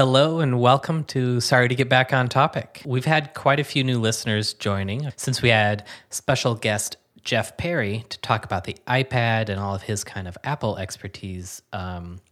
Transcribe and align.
Hello 0.00 0.40
and 0.40 0.58
welcome 0.58 1.04
to 1.04 1.42
Sorry 1.42 1.68
to 1.68 1.74
Get 1.74 1.90
Back 1.90 2.14
on 2.14 2.30
Topic. 2.30 2.80
We've 2.86 3.04
had 3.04 3.34
quite 3.34 3.60
a 3.60 3.64
few 3.64 3.84
new 3.84 4.00
listeners 4.00 4.54
joining 4.54 5.12
since 5.16 5.42
we 5.42 5.50
had 5.50 5.86
special 6.08 6.54
guest 6.54 6.96
Jeff 7.22 7.58
Perry 7.58 8.06
to 8.08 8.18
talk 8.20 8.46
about 8.46 8.64
the 8.64 8.78
iPad 8.86 9.50
and 9.50 9.60
all 9.60 9.74
of 9.74 9.82
his 9.82 10.02
kind 10.02 10.26
of 10.26 10.38
Apple 10.42 10.78
expertise. 10.78 11.60
Um, 11.74 12.22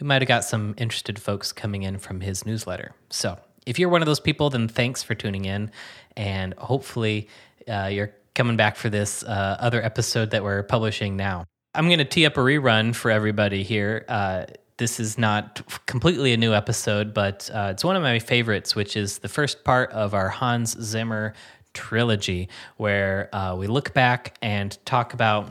we 0.00 0.06
might 0.06 0.22
have 0.22 0.26
got 0.26 0.42
some 0.42 0.74
interested 0.78 1.18
folks 1.18 1.52
coming 1.52 1.82
in 1.82 1.98
from 1.98 2.22
his 2.22 2.46
newsletter. 2.46 2.94
So 3.10 3.38
if 3.66 3.78
you're 3.78 3.90
one 3.90 4.00
of 4.00 4.06
those 4.06 4.20
people, 4.20 4.48
then 4.48 4.66
thanks 4.66 5.02
for 5.02 5.14
tuning 5.14 5.44
in. 5.44 5.70
And 6.16 6.54
hopefully 6.54 7.28
uh, 7.70 7.90
you're 7.92 8.14
coming 8.34 8.56
back 8.56 8.76
for 8.76 8.88
this 8.88 9.22
uh, 9.22 9.58
other 9.60 9.84
episode 9.84 10.30
that 10.30 10.42
we're 10.42 10.62
publishing 10.62 11.18
now. 11.18 11.44
I'm 11.74 11.88
going 11.88 11.98
to 11.98 12.06
tee 12.06 12.24
up 12.24 12.38
a 12.38 12.40
rerun 12.40 12.94
for 12.94 13.10
everybody 13.10 13.64
here. 13.64 14.06
Uh, 14.08 14.46
this 14.78 14.98
is 15.00 15.18
not 15.18 15.60
completely 15.86 16.32
a 16.32 16.36
new 16.36 16.54
episode, 16.54 17.12
but 17.12 17.50
uh, 17.52 17.68
it's 17.72 17.84
one 17.84 17.96
of 17.96 18.02
my 18.02 18.18
favorites, 18.18 18.74
which 18.74 18.96
is 18.96 19.18
the 19.18 19.28
first 19.28 19.64
part 19.64 19.90
of 19.90 20.14
our 20.14 20.28
Hans 20.28 20.80
Zimmer 20.80 21.34
trilogy, 21.74 22.48
where 22.76 23.28
uh, 23.34 23.54
we 23.56 23.66
look 23.66 23.92
back 23.92 24.36
and 24.40 24.78
talk 24.84 25.14
about 25.14 25.50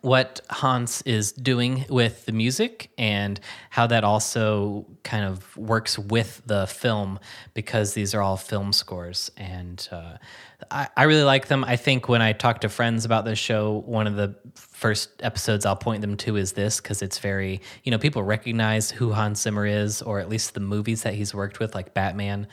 what 0.00 0.40
Hans 0.50 1.02
is 1.02 1.32
doing 1.32 1.84
with 1.88 2.26
the 2.26 2.32
music 2.32 2.90
and 2.98 3.38
how 3.70 3.86
that 3.86 4.02
also 4.02 4.86
kind 5.04 5.24
of 5.24 5.56
works 5.56 5.98
with 5.98 6.42
the 6.46 6.66
film 6.66 7.20
because 7.54 7.94
these 7.94 8.14
are 8.14 8.20
all 8.20 8.36
film 8.36 8.72
scores. 8.72 9.30
And 9.36 9.86
uh, 9.92 10.16
I, 10.70 10.88
I, 10.96 11.04
really 11.04 11.22
like 11.22 11.48
them. 11.48 11.64
I 11.64 11.76
think 11.76 12.08
when 12.08 12.22
I 12.22 12.32
talk 12.32 12.60
to 12.60 12.68
friends 12.68 13.04
about 13.04 13.24
this 13.24 13.38
show, 13.38 13.82
one 13.86 14.06
of 14.06 14.16
the 14.16 14.34
first 14.54 15.10
episodes 15.20 15.66
I'll 15.66 15.76
point 15.76 16.00
them 16.00 16.16
to 16.18 16.36
is 16.36 16.52
this 16.52 16.80
because 16.80 17.02
it's 17.02 17.18
very, 17.18 17.60
you 17.84 17.90
know, 17.90 17.98
people 17.98 18.22
recognize 18.22 18.90
who 18.90 19.12
Hans 19.12 19.40
Zimmer 19.40 19.66
is 19.66 20.02
or 20.02 20.20
at 20.20 20.28
least 20.28 20.54
the 20.54 20.60
movies 20.60 21.02
that 21.02 21.14
he's 21.14 21.34
worked 21.34 21.58
with, 21.58 21.74
like 21.74 21.94
Batman. 21.94 22.46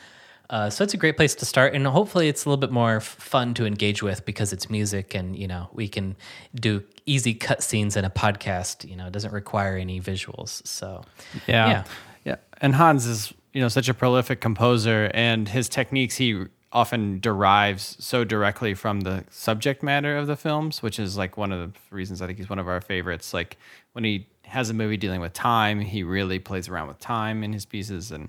Uh, 0.50 0.68
so 0.68 0.84
it's 0.84 0.94
a 0.94 0.96
great 0.96 1.16
place 1.16 1.34
to 1.34 1.46
start, 1.46 1.74
and 1.74 1.86
hopefully 1.86 2.28
it's 2.28 2.44
a 2.44 2.48
little 2.48 2.60
bit 2.60 2.70
more 2.70 3.00
fun 3.00 3.54
to 3.54 3.64
engage 3.64 4.02
with 4.02 4.24
because 4.26 4.52
it's 4.52 4.68
music, 4.68 5.14
and 5.14 5.34
you 5.34 5.48
know 5.48 5.70
we 5.72 5.88
can 5.88 6.16
do 6.54 6.82
easy 7.06 7.32
cut 7.32 7.62
scenes 7.62 7.96
in 7.96 8.04
a 8.04 8.10
podcast. 8.10 8.88
You 8.88 8.94
know, 8.94 9.06
it 9.06 9.12
doesn't 9.12 9.32
require 9.32 9.76
any 9.78 10.00
visuals. 10.02 10.64
So 10.66 11.02
yeah, 11.46 11.68
yeah, 11.68 11.84
yeah. 12.24 12.36
And 12.60 12.74
Hans 12.74 13.06
is 13.06 13.32
you 13.54 13.62
know 13.62 13.68
such 13.68 13.88
a 13.88 13.94
prolific 13.94 14.42
composer, 14.42 15.10
and 15.14 15.48
his 15.48 15.68
techniques 15.68 16.16
he 16.16 16.44
often 16.74 17.20
derives 17.20 17.96
so 18.00 18.24
directly 18.24 18.74
from 18.74 19.02
the 19.02 19.24
subject 19.30 19.82
matter 19.82 20.16
of 20.16 20.26
the 20.26 20.36
films, 20.36 20.82
which 20.82 20.98
is 20.98 21.16
like 21.16 21.36
one 21.36 21.52
of 21.52 21.72
the 21.72 21.78
reasons 21.94 22.20
I 22.20 22.26
think 22.26 22.38
he's 22.38 22.50
one 22.50 22.58
of 22.58 22.66
our 22.66 22.80
favorites. 22.80 23.32
Like 23.32 23.56
when 23.92 24.02
he 24.02 24.26
has 24.42 24.70
a 24.70 24.74
movie 24.74 24.96
dealing 24.96 25.20
with 25.20 25.32
time, 25.32 25.78
he 25.80 26.02
really 26.02 26.40
plays 26.40 26.68
around 26.68 26.88
with 26.88 26.98
time 26.98 27.44
in 27.44 27.52
his 27.52 27.64
pieces 27.64 28.10
and 28.10 28.28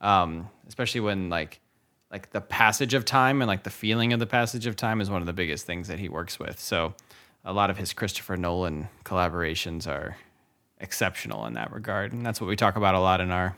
um, 0.00 0.48
especially 0.66 1.02
when 1.02 1.28
like 1.28 1.60
like 2.10 2.30
the 2.30 2.40
passage 2.40 2.92
of 2.92 3.04
time 3.04 3.40
and 3.40 3.48
like 3.48 3.62
the 3.62 3.70
feeling 3.70 4.12
of 4.12 4.18
the 4.18 4.26
passage 4.26 4.66
of 4.66 4.76
time 4.76 5.00
is 5.00 5.08
one 5.08 5.22
of 5.22 5.26
the 5.26 5.32
biggest 5.32 5.64
things 5.64 5.88
that 5.88 5.98
he 5.98 6.08
works 6.08 6.38
with. 6.38 6.58
So 6.60 6.94
a 7.44 7.52
lot 7.52 7.70
of 7.70 7.78
his 7.78 7.92
Christopher 7.92 8.36
Nolan 8.36 8.88
collaborations 9.04 9.86
are 9.86 10.16
exceptional 10.78 11.46
in 11.46 11.54
that 11.54 11.72
regard, 11.72 12.12
and 12.12 12.24
that's 12.24 12.40
what 12.40 12.48
we 12.48 12.56
talk 12.56 12.76
about 12.76 12.94
a 12.94 13.00
lot 13.00 13.20
in 13.20 13.30
our 13.30 13.56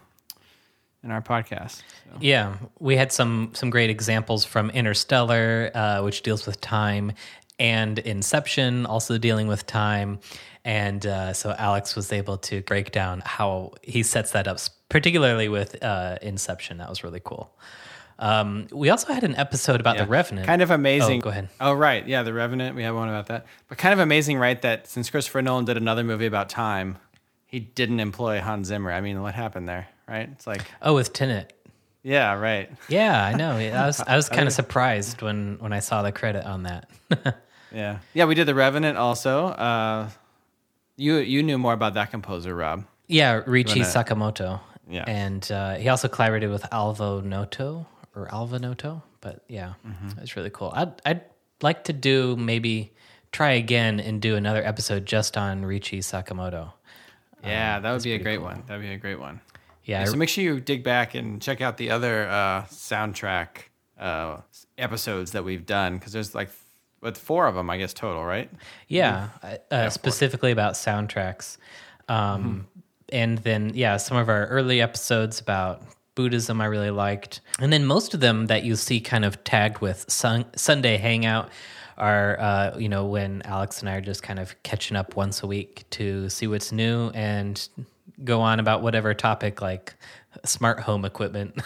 in 1.04 1.10
our 1.10 1.22
podcast. 1.22 1.76
So. 1.76 2.18
Yeah, 2.20 2.56
we 2.80 2.96
had 2.96 3.12
some 3.12 3.50
some 3.54 3.70
great 3.70 3.90
examples 3.90 4.44
from 4.44 4.70
Interstellar, 4.70 5.70
uh, 5.74 6.02
which 6.02 6.22
deals 6.22 6.46
with 6.46 6.60
time, 6.60 7.12
and 7.58 7.98
Inception, 7.98 8.86
also 8.86 9.18
dealing 9.18 9.46
with 9.46 9.66
time. 9.66 10.18
And 10.64 11.04
uh, 11.04 11.34
so 11.34 11.54
Alex 11.58 11.94
was 11.94 12.10
able 12.10 12.38
to 12.38 12.62
break 12.62 12.90
down 12.90 13.22
how 13.24 13.72
he 13.82 14.02
sets 14.02 14.30
that 14.30 14.48
up, 14.48 14.58
particularly 14.88 15.48
with 15.48 15.82
uh, 15.84 16.16
Inception. 16.22 16.78
That 16.78 16.88
was 16.88 17.04
really 17.04 17.20
cool. 17.22 17.54
Um, 18.18 18.68
we 18.72 18.90
also 18.90 19.12
had 19.12 19.24
an 19.24 19.34
episode 19.36 19.80
about 19.80 19.96
yeah. 19.96 20.04
the 20.04 20.10
Revenant. 20.10 20.46
Kind 20.46 20.62
of 20.62 20.70
amazing. 20.70 21.18
Oh, 21.18 21.24
go 21.24 21.30
ahead. 21.30 21.48
Oh, 21.60 21.72
right. 21.74 22.06
Yeah, 22.06 22.22
the 22.22 22.32
Revenant. 22.32 22.76
We 22.76 22.82
had 22.82 22.92
one 22.94 23.08
about 23.08 23.26
that. 23.26 23.46
But 23.68 23.76
kind 23.76 23.92
of 23.92 23.98
amazing, 23.98 24.38
right? 24.38 24.60
That 24.62 24.86
since 24.86 25.10
Christopher 25.10 25.42
Nolan 25.42 25.64
did 25.64 25.76
another 25.76 26.04
movie 26.04 26.26
about 26.26 26.48
time, 26.48 26.96
he 27.44 27.60
didn't 27.60 28.00
employ 28.00 28.40
Hans 28.40 28.68
Zimmer. 28.68 28.92
I 28.92 29.00
mean, 29.00 29.20
what 29.20 29.34
happened 29.34 29.68
there, 29.68 29.88
right? 30.08 30.28
It's 30.32 30.46
like 30.46 30.62
oh, 30.82 30.94
with 30.94 31.12
Tenet. 31.12 31.52
Yeah, 32.02 32.34
right. 32.34 32.70
Yeah, 32.88 33.24
I 33.24 33.34
know. 33.34 33.52
I 33.52 33.86
was 33.86 34.00
I 34.00 34.16
was 34.16 34.28
kind 34.36 34.46
of 34.46 34.52
surprised 34.52 35.22
when 35.22 35.56
when 35.58 35.72
I 35.72 35.80
saw 35.80 36.02
the 36.02 36.12
credit 36.12 36.44
on 36.44 36.64
that. 36.64 36.90
yeah, 37.72 37.98
yeah. 38.12 38.24
We 38.26 38.34
did 38.34 38.46
the 38.46 38.54
Revenant 38.54 38.98
also. 38.98 39.46
Uh, 39.46 40.10
you 40.96 41.16
you 41.16 41.42
knew 41.42 41.58
more 41.58 41.72
about 41.72 41.94
that 41.94 42.10
composer, 42.10 42.54
Rob. 42.54 42.84
Yeah, 43.08 43.40
Ryuichi 43.42 43.82
Sakamoto. 43.82 44.60
Yeah, 44.88 45.04
and 45.06 45.50
uh, 45.50 45.76
he 45.76 45.88
also 45.88 46.08
collaborated 46.08 46.50
with 46.50 46.66
Alvo 46.72 47.20
Noto 47.20 47.86
or 48.14 48.28
Alva 48.32 48.58
Noto. 48.58 49.02
But 49.20 49.42
yeah, 49.48 49.74
mm-hmm. 49.86 50.18
it's 50.20 50.36
really 50.36 50.50
cool. 50.50 50.72
I'd 50.74 50.92
I'd 51.06 51.22
like 51.62 51.84
to 51.84 51.94
do 51.94 52.36
maybe 52.36 52.92
try 53.32 53.52
again 53.52 53.98
and 53.98 54.20
do 54.20 54.36
another 54.36 54.62
episode 54.64 55.06
just 55.06 55.38
on 55.38 55.62
Ryuichi 55.62 55.98
Sakamoto. 55.98 56.72
Yeah, 57.42 57.76
um, 57.76 57.82
that 57.82 57.92
would 57.92 58.02
be 58.02 58.12
a 58.12 58.18
great 58.18 58.38
cool. 58.38 58.46
one. 58.46 58.62
That'd 58.66 58.82
be 58.82 58.92
a 58.92 58.98
great 58.98 59.18
one. 59.18 59.40
Yeah. 59.84 60.00
yeah 60.00 60.04
so 60.06 60.16
make 60.16 60.28
sure 60.28 60.42
you 60.42 60.60
dig 60.60 60.82
back 60.82 61.14
and 61.14 61.40
check 61.40 61.60
out 61.60 61.76
the 61.76 61.90
other 61.90 62.28
uh, 62.28 62.62
soundtrack 62.64 63.48
uh, 63.98 64.38
episodes 64.78 65.32
that 65.32 65.44
we've 65.44 65.66
done 65.66 65.98
because 65.98 66.12
there's 66.12 66.34
like 66.34 66.50
with 67.04 67.18
four 67.18 67.46
of 67.46 67.54
them, 67.54 67.68
I 67.70 67.76
guess 67.76 67.92
total, 67.92 68.24
right? 68.24 68.50
Yeah, 68.88 69.28
uh, 69.70 69.90
specifically 69.90 70.50
about 70.50 70.72
soundtracks. 70.72 71.58
Um, 72.08 72.42
mm-hmm. 72.42 72.60
And 73.10 73.38
then, 73.38 73.72
yeah, 73.74 73.98
some 73.98 74.16
of 74.16 74.28
our 74.28 74.46
early 74.46 74.80
episodes 74.80 75.38
about 75.38 75.82
Buddhism 76.14 76.60
I 76.60 76.64
really 76.64 76.90
liked. 76.90 77.42
And 77.60 77.72
then 77.72 77.84
most 77.84 78.14
of 78.14 78.20
them 78.20 78.46
that 78.46 78.64
you 78.64 78.74
see 78.76 79.00
kind 79.00 79.24
of 79.24 79.44
tagged 79.44 79.80
with 79.80 80.10
sun- 80.10 80.46
Sunday 80.56 80.96
Hangout 80.96 81.50
are, 81.98 82.40
uh, 82.40 82.78
you 82.78 82.88
know, 82.88 83.06
when 83.06 83.42
Alex 83.42 83.80
and 83.80 83.88
I 83.88 83.96
are 83.96 84.00
just 84.00 84.22
kind 84.22 84.38
of 84.38 84.60
catching 84.62 84.96
up 84.96 85.14
once 85.14 85.42
a 85.42 85.46
week 85.46 85.84
to 85.90 86.28
see 86.30 86.46
what's 86.46 86.72
new 86.72 87.10
and 87.10 87.68
go 88.22 88.40
on 88.40 88.60
about 88.60 88.82
whatever 88.82 89.14
topic 89.14 89.60
like 89.62 89.94
smart 90.44 90.80
home 90.80 91.04
equipment. 91.04 91.60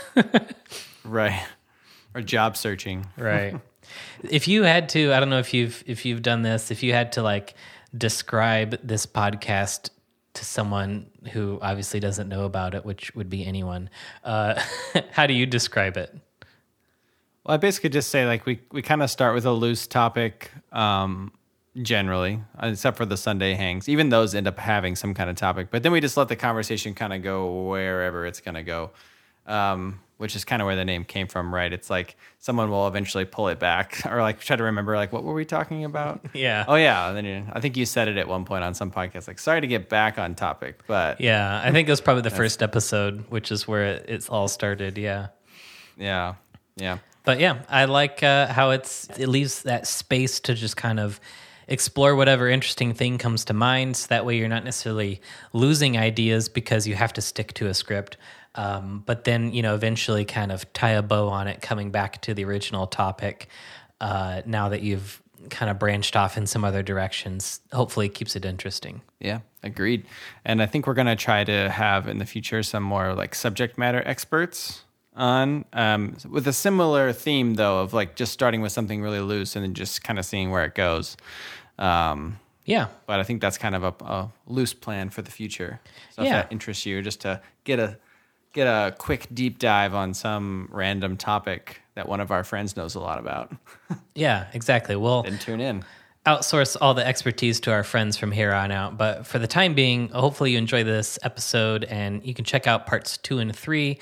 right. 1.04 1.44
Or 2.14 2.22
job 2.22 2.56
searching. 2.56 3.06
right 3.16 3.60
if 4.22 4.48
you 4.48 4.62
had 4.62 4.88
to, 4.90 5.12
I 5.12 5.20
don't 5.20 5.30
know 5.30 5.38
if 5.38 5.54
you've 5.54 5.82
if 5.86 6.04
you've 6.04 6.22
done 6.22 6.42
this, 6.42 6.70
if 6.70 6.82
you 6.82 6.92
had 6.92 7.12
to 7.12 7.22
like 7.22 7.54
describe 7.96 8.78
this 8.82 9.06
podcast 9.06 9.90
to 10.34 10.44
someone 10.44 11.06
who 11.32 11.58
obviously 11.62 12.00
doesn't 12.00 12.28
know 12.28 12.44
about 12.44 12.74
it, 12.74 12.84
which 12.84 13.14
would 13.14 13.30
be 13.30 13.44
anyone, 13.44 13.90
uh, 14.24 14.60
how 15.10 15.26
do 15.26 15.34
you 15.34 15.46
describe 15.46 15.96
it? 15.96 16.14
Well, 17.44 17.54
I 17.54 17.56
basically 17.56 17.90
just 17.90 18.10
say 18.10 18.26
like 18.26 18.46
we 18.46 18.60
we 18.72 18.82
kind 18.82 19.02
of 19.02 19.10
start 19.10 19.34
with 19.34 19.46
a 19.46 19.52
loose 19.52 19.86
topic, 19.86 20.50
um, 20.72 21.32
generally, 21.82 22.40
except 22.60 22.96
for 22.96 23.06
the 23.06 23.16
Sunday 23.16 23.54
hangs. 23.54 23.88
Even 23.88 24.08
those 24.08 24.34
end 24.34 24.46
up 24.46 24.58
having 24.58 24.96
some 24.96 25.14
kind 25.14 25.30
of 25.30 25.36
topic, 25.36 25.68
but 25.70 25.82
then 25.82 25.92
we 25.92 26.00
just 26.00 26.16
let 26.16 26.28
the 26.28 26.36
conversation 26.36 26.94
kind 26.94 27.12
of 27.12 27.22
go 27.22 27.68
wherever 27.68 28.26
it's 28.26 28.40
going 28.40 28.54
to 28.54 28.62
go. 28.62 28.90
Um, 29.46 30.00
which 30.18 30.34
is 30.34 30.44
kind 30.44 30.60
of 30.60 30.66
where 30.66 30.76
the 30.76 30.84
name 30.84 31.04
came 31.04 31.28
from, 31.28 31.54
right? 31.54 31.72
It's 31.72 31.88
like 31.88 32.16
someone 32.40 32.70
will 32.70 32.88
eventually 32.88 33.24
pull 33.24 33.48
it 33.48 33.60
back 33.60 34.02
or 34.10 34.20
like 34.20 34.40
try 34.40 34.56
to 34.56 34.64
remember, 34.64 34.96
like, 34.96 35.12
what 35.12 35.24
were 35.24 35.32
we 35.32 35.44
talking 35.44 35.84
about? 35.84 36.26
Yeah. 36.34 36.64
Oh, 36.68 36.74
yeah. 36.74 37.08
And 37.08 37.16
then 37.16 37.24
you, 37.24 37.44
I 37.52 37.60
think 37.60 37.76
you 37.76 37.86
said 37.86 38.08
it 38.08 38.16
at 38.16 38.28
one 38.28 38.44
point 38.44 38.62
on 38.62 38.74
some 38.74 38.90
podcast, 38.90 39.26
like, 39.26 39.38
sorry 39.38 39.60
to 39.60 39.66
get 39.66 39.88
back 39.88 40.18
on 40.18 40.34
topic, 40.34 40.80
but. 40.86 41.20
Yeah. 41.20 41.60
I 41.64 41.72
think 41.72 41.88
it 41.88 41.92
was 41.92 42.00
probably 42.00 42.22
the 42.22 42.30
first 42.42 42.62
episode, 42.62 43.24
which 43.30 43.50
is 43.50 43.66
where 43.66 43.84
it, 43.84 44.06
it's 44.08 44.28
all 44.28 44.48
started. 44.48 44.98
Yeah. 44.98 45.28
Yeah. 45.96 46.34
Yeah. 46.76 46.98
But 47.24 47.40
yeah, 47.40 47.62
I 47.68 47.84
like 47.86 48.22
uh, 48.22 48.46
how 48.46 48.70
it's, 48.70 49.08
it 49.18 49.28
leaves 49.28 49.62
that 49.62 49.86
space 49.86 50.40
to 50.40 50.54
just 50.54 50.76
kind 50.76 50.98
of 50.98 51.20
explore 51.68 52.16
whatever 52.16 52.48
interesting 52.48 52.94
thing 52.94 53.18
comes 53.18 53.44
to 53.46 53.52
mind. 53.52 53.96
So 53.96 54.06
that 54.08 54.24
way 54.24 54.36
you're 54.36 54.48
not 54.48 54.64
necessarily 54.64 55.20
losing 55.52 55.96
ideas 55.96 56.48
because 56.48 56.86
you 56.86 56.94
have 56.94 57.12
to 57.12 57.20
stick 57.20 57.52
to 57.54 57.68
a 57.68 57.74
script 57.74 58.16
um, 58.58 59.04
but 59.06 59.22
then, 59.22 59.52
you 59.52 59.62
know, 59.62 59.76
eventually 59.76 60.24
kind 60.24 60.50
of 60.50 60.70
tie 60.72 60.90
a 60.90 61.02
bow 61.02 61.28
on 61.28 61.46
it, 61.46 61.62
coming 61.62 61.92
back 61.92 62.20
to 62.22 62.34
the 62.34 62.44
original 62.44 62.88
topic. 62.88 63.48
Uh, 64.00 64.42
now 64.46 64.68
that 64.68 64.82
you've 64.82 65.22
kind 65.48 65.70
of 65.70 65.78
branched 65.78 66.16
off 66.16 66.36
in 66.36 66.44
some 66.44 66.64
other 66.64 66.82
directions, 66.82 67.60
hopefully 67.72 68.08
keeps 68.08 68.34
it 68.34 68.44
interesting. 68.44 69.00
Yeah, 69.20 69.40
agreed. 69.62 70.06
And 70.44 70.60
I 70.60 70.66
think 70.66 70.88
we're 70.88 70.94
going 70.94 71.06
to 71.06 71.16
try 71.16 71.44
to 71.44 71.70
have 71.70 72.08
in 72.08 72.18
the 72.18 72.26
future 72.26 72.64
some 72.64 72.82
more 72.82 73.14
like 73.14 73.36
subject 73.36 73.78
matter 73.78 74.02
experts 74.04 74.82
on 75.14 75.64
um, 75.72 76.16
with 76.28 76.46
a 76.46 76.52
similar 76.52 77.12
theme 77.12 77.54
though 77.54 77.80
of 77.80 77.92
like 77.92 78.14
just 78.14 78.32
starting 78.32 78.60
with 78.60 78.70
something 78.70 79.02
really 79.02 79.18
loose 79.18 79.56
and 79.56 79.64
then 79.64 79.74
just 79.74 80.04
kind 80.04 80.16
of 80.18 80.24
seeing 80.24 80.50
where 80.50 80.64
it 80.64 80.74
goes. 80.74 81.16
Um, 81.78 82.38
yeah, 82.64 82.88
but 83.06 83.18
I 83.18 83.22
think 83.22 83.40
that's 83.40 83.56
kind 83.56 83.74
of 83.74 83.82
a, 83.82 83.94
a 84.04 84.28
loose 84.46 84.74
plan 84.74 85.08
for 85.08 85.22
the 85.22 85.30
future. 85.30 85.80
So 86.10 86.22
yeah. 86.22 86.28
if 86.28 86.32
that 86.32 86.52
interests 86.52 86.84
you, 86.84 87.00
just 87.00 87.22
to 87.22 87.40
get 87.64 87.78
a 87.78 87.96
get 88.52 88.66
a 88.66 88.94
quick 88.98 89.26
deep 89.32 89.58
dive 89.58 89.94
on 89.94 90.12
some 90.14 90.68
random 90.70 91.16
topic 91.16 91.80
that 91.94 92.08
one 92.08 92.20
of 92.20 92.30
our 92.30 92.44
friends 92.44 92.76
knows 92.76 92.94
a 92.94 93.00
lot 93.00 93.18
about. 93.18 93.52
yeah, 94.14 94.46
exactly. 94.52 94.96
Well, 94.96 95.22
then 95.22 95.38
tune 95.38 95.60
in. 95.60 95.84
outsource 96.26 96.76
all 96.80 96.94
the 96.94 97.06
expertise 97.06 97.60
to 97.60 97.72
our 97.72 97.84
friends 97.84 98.16
from 98.16 98.32
here 98.32 98.52
on 98.52 98.70
out. 98.70 98.98
But 98.98 99.26
for 99.26 99.38
the 99.38 99.46
time 99.46 99.74
being, 99.74 100.08
hopefully 100.08 100.52
you 100.52 100.58
enjoy 100.58 100.84
this 100.84 101.18
episode 101.22 101.84
and 101.84 102.24
you 102.26 102.34
can 102.34 102.44
check 102.44 102.66
out 102.66 102.86
parts 102.86 103.16
two 103.16 103.38
and 103.38 103.54
three. 103.54 103.98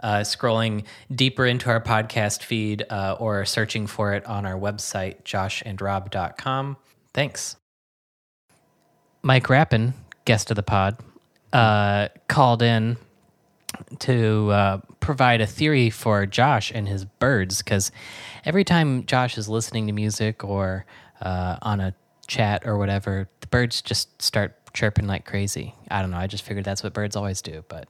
Uh, 0.00 0.20
scrolling 0.20 0.84
deeper 1.12 1.44
into 1.44 1.68
our 1.68 1.80
podcast 1.80 2.44
feed 2.44 2.84
uh, 2.88 3.16
or 3.18 3.44
searching 3.44 3.86
for 3.86 4.14
it 4.14 4.24
on 4.26 4.46
our 4.46 4.54
website, 4.54 5.24
joshandrob.com. 5.24 6.76
Thanks. 7.14 7.56
Mike 9.22 9.48
Rappin, 9.48 9.94
guest 10.24 10.50
of 10.50 10.56
the 10.56 10.62
pod, 10.62 10.96
uh, 11.52 12.08
called 12.28 12.62
in 12.62 12.96
to 13.98 14.50
uh, 14.50 14.80
provide 15.00 15.40
a 15.40 15.46
theory 15.46 15.90
for 15.90 16.26
Josh 16.26 16.70
and 16.74 16.88
his 16.88 17.04
birds 17.04 17.58
because 17.62 17.90
every 18.44 18.64
time 18.64 19.04
Josh 19.06 19.36
is 19.36 19.48
listening 19.48 19.86
to 19.86 19.92
music 19.92 20.44
or 20.44 20.86
uh, 21.20 21.56
on 21.62 21.80
a 21.80 21.94
chat 22.26 22.66
or 22.66 22.78
whatever, 22.78 23.28
the 23.40 23.46
birds 23.48 23.82
just 23.82 24.20
start 24.22 24.54
chirping 24.72 25.06
like 25.06 25.24
crazy. 25.24 25.74
I 25.90 26.00
don't 26.00 26.10
know. 26.10 26.18
I 26.18 26.26
just 26.26 26.44
figured 26.44 26.64
that's 26.64 26.82
what 26.82 26.92
birds 26.92 27.16
always 27.16 27.42
do, 27.42 27.64
but 27.68 27.88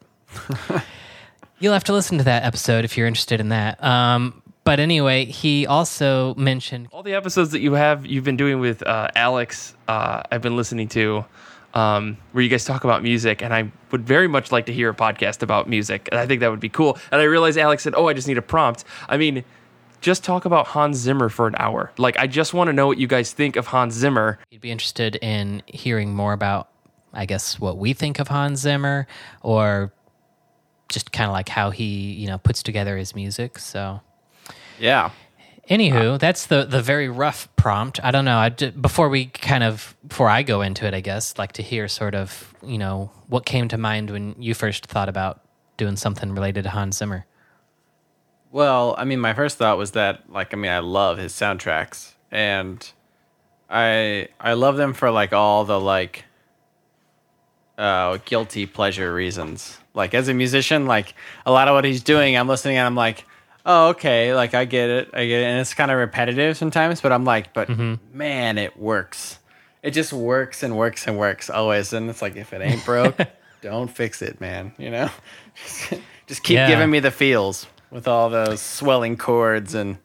you'll 1.59 1.73
have 1.73 1.85
to 1.85 1.93
listen 1.93 2.19
to 2.19 2.25
that 2.25 2.45
episode 2.45 2.85
if 2.85 2.97
you're 2.97 3.07
interested 3.07 3.41
in 3.41 3.51
that. 3.51 3.83
Um, 3.83 4.43
but 4.69 4.81
anyway, 4.81 5.25
he 5.25 5.67
also 5.67 6.35
mentioned 6.35 6.89
all 6.93 7.03
the 7.03 7.15
episodes 7.15 7.53
that 7.53 7.61
you 7.61 7.73
have 7.73 8.05
you've 8.05 8.25
been 8.25 8.37
doing 8.37 8.61
with 8.61 8.87
uh, 8.87 9.09
Alex. 9.15 9.75
Uh, 9.89 10.23
I've 10.31 10.43
been 10.43 10.57
listening 10.57 10.89
to 10.89 11.25
um, 11.73 12.19
where 12.33 12.45
you 12.45 12.51
guys 12.51 12.67
talk 12.67 12.85
about 12.85 13.03
music, 13.03 13.43
and 13.43 13.55
I 13.55 13.73
would 13.93 14.07
very 14.07 14.29
much 14.29 14.53
like 14.53 14.67
to 14.67 14.73
hear 14.75 14.91
a 14.91 14.95
podcast 14.95 15.43
about 15.43 15.71
music. 15.71 16.11
And 16.13 16.21
I 16.21 16.27
think 16.27 16.41
that 16.41 16.51
would 16.51 16.61
be 16.61 16.69
cool. 16.69 16.99
And 17.11 17.19
I 17.19 17.25
realized 17.25 17.57
Alex 17.57 17.83
said, 17.83 17.95
"Oh, 17.97 18.09
I 18.09 18.13
just 18.13 18.29
need 18.29 18.37
a 18.37 18.43
prompt." 18.43 18.85
I 19.09 19.17
mean, 19.17 19.43
just 20.03 20.23
talk 20.23 20.45
about 20.45 20.67
Hans 20.67 20.99
Zimmer 20.99 21.31
for 21.31 21.47
an 21.47 21.55
hour. 21.59 21.91
Like, 21.97 22.19
I 22.19 22.27
just 22.27 22.53
want 22.53 22.69
to 22.69 22.75
know 22.75 22.87
what 22.87 22.99
you 22.99 23.07
guys 23.07 23.33
think 23.33 23.57
of 23.57 23.69
Hans 23.69 23.95
Zimmer. 23.95 24.39
You'd 24.51 24.61
be 24.61 24.71
interested 24.71 25.17
in 25.23 25.63
hearing 25.65 26.15
more 26.15 26.35
about, 26.35 26.69
I 27.15 27.25
guess, 27.25 27.59
what 27.59 27.79
we 27.79 27.95
think 27.95 28.19
of 28.19 28.29
Hans 28.29 28.61
Zimmer, 28.61 29.07
or 29.41 29.95
just 30.91 31.11
kind 31.11 31.31
of 31.31 31.33
like 31.33 31.49
how 31.49 31.71
he, 31.71 32.13
you 32.13 32.27
know, 32.27 32.37
puts 32.37 32.63
together 32.63 32.99
his 32.99 33.15
music. 33.15 33.59
So, 33.59 34.03
Yeah. 34.79 35.11
anywho, 35.69 36.19
that's 36.19 36.47
the 36.47 36.65
the 36.65 36.83
very 36.83 37.09
rough 37.09 37.49
prompt. 37.57 38.01
I 38.03 38.11
don't 38.11 38.25
know. 38.25 38.39
I 38.39 38.49
before 38.49 39.09
we 39.09 39.27
kind 39.27 39.63
of 39.65 39.97
before 40.07 40.29
I 40.29 40.43
go 40.43 40.63
into 40.63 40.87
it, 40.87 40.95
I 40.95 41.01
guess 41.01 41.37
like 41.39 41.53
to 41.53 41.63
hear 41.63 41.89
sort 41.89 42.15
of, 42.15 42.55
you 42.63 42.79
know, 42.79 43.11
what 43.29 43.45
came 43.47 43.69
to 43.69 43.79
mind 43.79 44.11
when 44.11 44.35
you 44.39 44.55
first 44.55 44.87
thought 44.87 45.09
about 45.09 45.41
doing 45.77 45.97
something 45.97 46.33
related 46.33 46.65
to 46.65 46.71
Hans 46.71 46.97
Zimmer. 46.97 47.27
Well, 48.51 48.95
I 48.97 49.05
mean, 49.05 49.21
my 49.21 49.35
first 49.35 49.59
thought 49.59 49.77
was 49.77 49.91
that, 49.91 50.31
like, 50.31 50.55
I 50.55 50.57
mean, 50.57 50.71
I 50.71 50.79
love 50.79 51.19
his 51.19 51.35
soundtracks, 51.35 52.15
and 52.31 52.91
I 53.69 54.29
I 54.41 54.55
love 54.55 54.77
them 54.79 54.95
for 54.95 55.11
like 55.11 55.35
all 55.35 55.65
the 55.67 55.79
like 55.79 56.25
uh, 57.77 58.19
guilty 58.25 58.65
pleasure 58.67 59.13
reasons. 59.13 59.79
Like, 59.95 60.15
as 60.15 60.29
a 60.29 60.35
musician, 60.35 60.87
like 60.87 61.15
a 61.45 61.53
lot 61.53 61.69
of 61.69 61.75
what 61.75 61.85
he's 61.85 62.03
doing, 62.03 62.37
I'm 62.37 62.49
listening 62.49 62.77
and 62.79 62.87
I'm 62.87 62.95
like, 62.95 63.25
oh, 63.69 63.89
okay, 63.91 64.35
like 64.35 64.55
I 64.55 64.65
get 64.65 64.89
it, 64.91 65.11
I 65.13 65.27
get 65.27 65.43
it, 65.43 65.45
and 65.45 65.61
it's 65.61 65.75
kind 65.75 65.91
of 65.93 65.99
repetitive 65.99 66.57
sometimes, 66.57 67.01
but 67.01 67.13
I'm 67.13 67.25
like, 67.25 67.53
but 67.53 67.69
man, 68.13 68.59
it 68.59 68.77
works. 68.79 69.39
It 69.83 69.93
just 69.93 70.13
works 70.13 70.63
and 70.65 70.77
works 70.77 71.07
and 71.07 71.17
works 71.19 71.49
always, 71.51 71.93
and 71.93 72.11
it's 72.11 72.21
like 72.23 72.35
if 72.35 72.53
it 72.53 72.61
ain't 72.63 72.85
broke, 72.85 73.17
don't 73.63 73.89
fix 73.89 74.23
it, 74.23 74.41
man. 74.41 74.73
You 74.79 74.91
know, 74.91 75.11
just 76.27 76.43
keep 76.43 76.57
Yeah. 76.57 76.67
giving 76.69 76.91
me 76.91 76.99
the 77.01 77.11
feels 77.13 77.67
with 77.91 78.09
all 78.09 78.29
those 78.31 78.61
swelling 78.61 79.17
chords 79.17 79.75
and 79.75 79.99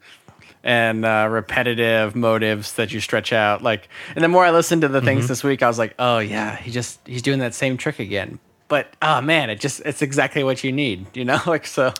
and 0.62 1.04
uh, 1.04 1.26
repetitive 1.30 2.14
motives 2.16 2.72
that 2.74 2.90
you 2.90 2.98
stretch 3.00 3.34
out. 3.34 3.62
Like, 3.62 3.88
and 4.14 4.24
the 4.24 4.28
more 4.28 4.46
I 4.46 4.50
listened 4.50 4.80
to 4.82 4.88
the 4.88 5.02
things 5.02 5.28
this 5.28 5.44
week, 5.44 5.62
I 5.62 5.68
was 5.68 5.78
like, 5.78 5.94
oh 5.98 6.18
yeah, 6.20 6.56
he 6.56 6.70
just 6.70 7.00
he's 7.06 7.20
doing 7.22 7.40
that 7.40 7.52
same 7.54 7.76
trick 7.76 7.98
again. 7.98 8.38
But 8.68 8.94
oh 9.02 9.20
man, 9.20 9.50
it 9.50 9.60
just 9.60 9.80
it's 9.84 10.02
exactly 10.02 10.42
what 10.44 10.62
you 10.64 10.72
need, 10.72 11.06
you 11.16 11.24
know. 11.24 11.40
Like 11.46 11.66
so, 11.66 11.92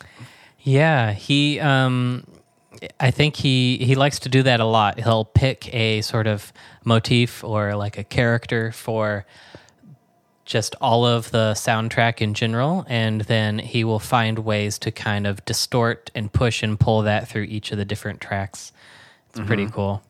Yeah, 0.65 1.13
he 1.13 1.61
um 1.61 2.27
I 2.99 3.11
think 3.11 3.37
he 3.37 3.77
he 3.79 3.95
likes 3.95 4.19
to 4.21 4.29
do 4.29 4.43
that 4.43 4.61
a 4.61 4.65
lot. 4.65 4.99
He'll 4.99 5.25
pick 5.27 5.73
a 5.73 6.01
sort 6.01 6.27
of 6.27 6.53
motif 6.85 7.45
or 7.45 7.77
like 7.77 7.99
a 7.99 8.05
character 8.05 8.73
for 8.73 9.25
just 10.45 10.75
all 10.81 11.07
of 11.07 11.31
the 11.31 11.53
soundtrack 11.55 12.21
in 12.21 12.35
general 12.35 12.85
and 12.87 13.23
then 13.23 13.59
he 13.59 13.83
will 13.83 13.99
find 13.99 14.41
ways 14.41 14.79
to 14.79 14.91
kind 14.91 15.27
of 15.27 15.43
distort 15.47 16.11
and 16.15 16.31
push 16.31 16.63
and 16.63 16.79
pull 16.79 17.01
that 17.03 17.27
through 17.27 17.45
each 17.45 17.73
of 17.73 17.79
the 17.79 17.85
different 17.85 18.21
tracks. 18.21 18.71
It's 19.31 19.41
pretty 19.47 19.67
cool. 19.67 20.03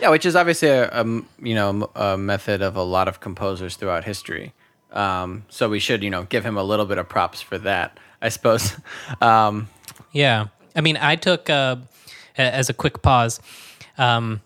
yeah, 0.00 0.08
which 0.08 0.24
is 0.26 0.34
obviously 0.34 0.68
a, 0.68 0.88
a 0.90 1.04
you 1.40 1.54
know 1.54 1.90
a 1.94 2.16
method 2.18 2.62
of 2.62 2.76
a 2.76 2.82
lot 2.82 3.08
of 3.08 3.20
composers 3.20 3.76
throughout 3.76 4.04
history. 4.04 4.52
Um, 4.92 5.44
so 5.48 5.68
we 5.68 5.78
should 5.78 6.02
you 6.02 6.10
know 6.10 6.24
give 6.24 6.44
him 6.44 6.56
a 6.56 6.62
little 6.64 6.86
bit 6.86 6.98
of 6.98 7.08
props 7.08 7.40
for 7.40 7.58
that, 7.58 7.98
I 8.20 8.28
suppose. 8.28 8.76
Um, 9.20 9.68
Yeah. 10.12 10.48
I 10.76 10.80
mean, 10.80 10.96
I 10.96 11.16
took, 11.16 11.50
uh, 11.50 11.76
as 12.36 12.68
a 12.68 12.74
quick 12.74 13.02
pause, 13.02 13.40
um, 13.98 14.40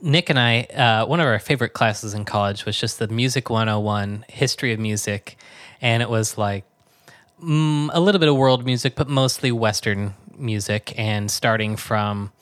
Nick 0.00 0.30
and 0.30 0.38
I, 0.38 0.62
uh, 0.62 1.06
one 1.06 1.20
of 1.20 1.26
our 1.26 1.38
favorite 1.38 1.74
classes 1.74 2.14
in 2.14 2.24
college 2.24 2.64
was 2.64 2.78
just 2.78 2.98
the 2.98 3.08
Music 3.08 3.50
101 3.50 4.24
History 4.28 4.72
of 4.72 4.80
Music. 4.80 5.36
And 5.80 6.02
it 6.02 6.08
was 6.08 6.38
like 6.38 6.64
mm, 7.42 7.90
a 7.92 8.00
little 8.00 8.18
bit 8.18 8.28
of 8.28 8.36
world 8.36 8.64
music, 8.64 8.94
but 8.96 9.08
mostly 9.08 9.52
Western 9.52 10.14
music. 10.36 10.94
And 10.98 11.30
starting 11.30 11.76
from 11.76 12.32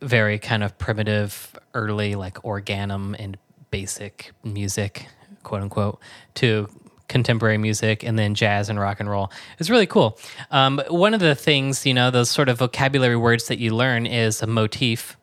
very 0.00 0.38
kind 0.38 0.64
of 0.64 0.76
primitive, 0.78 1.56
early, 1.74 2.16
like 2.16 2.44
organum 2.44 3.14
and 3.18 3.38
basic 3.70 4.32
music, 4.42 5.06
quote 5.44 5.62
unquote, 5.62 6.00
to 6.34 6.68
contemporary 7.12 7.58
music 7.58 8.02
and 8.02 8.18
then 8.18 8.34
jazz 8.34 8.70
and 8.70 8.80
rock 8.80 8.98
and 8.98 9.08
roll. 9.08 9.30
It's 9.58 9.68
really 9.68 9.86
cool. 9.86 10.18
Um, 10.50 10.82
one 10.88 11.12
of 11.12 11.20
the 11.20 11.34
things, 11.34 11.84
you 11.86 11.92
know, 11.92 12.10
those 12.10 12.30
sort 12.30 12.48
of 12.48 12.58
vocabulary 12.58 13.16
words 13.16 13.48
that 13.48 13.58
you 13.58 13.76
learn 13.76 14.06
is 14.06 14.42
a 14.42 14.46
motif 14.46 15.16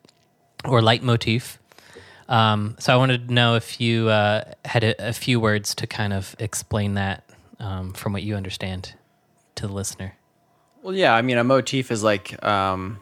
or 0.64 0.80
leitmotif. 0.80 1.58
Um, 2.28 2.76
so 2.78 2.94
I 2.94 2.96
wanted 2.96 3.26
to 3.26 3.34
know 3.34 3.56
if 3.56 3.80
you 3.80 4.08
uh, 4.08 4.44
had 4.64 4.84
a, 4.84 5.08
a 5.08 5.12
few 5.12 5.40
words 5.40 5.74
to 5.74 5.86
kind 5.88 6.12
of 6.12 6.36
explain 6.38 6.94
that 6.94 7.24
um, 7.58 7.92
from 7.92 8.12
what 8.12 8.22
you 8.22 8.36
understand 8.36 8.94
to 9.56 9.66
the 9.66 9.72
listener. 9.72 10.14
Well, 10.82 10.94
yeah, 10.94 11.12
I 11.12 11.22
mean, 11.22 11.38
a 11.38 11.44
motif 11.44 11.90
is 11.90 12.04
like 12.04 12.42
um, 12.44 13.00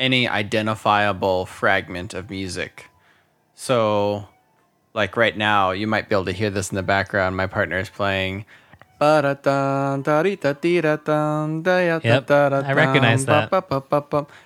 any 0.00 0.26
identifiable 0.26 1.44
fragment 1.44 2.14
of 2.14 2.30
music. 2.30 2.86
So, 3.54 4.28
like 4.94 5.16
right 5.16 5.36
now, 5.36 5.72
you 5.72 5.86
might 5.86 6.08
be 6.08 6.14
able 6.14 6.24
to 6.26 6.32
hear 6.32 6.50
this 6.50 6.70
in 6.70 6.76
the 6.76 6.82
background. 6.82 7.36
My 7.36 7.46
partner 7.46 7.78
is 7.78 7.90
playing. 7.90 8.46
Yep, 12.04 12.26
I 12.64 12.72
recognize 12.74 13.26
that. 13.26 13.50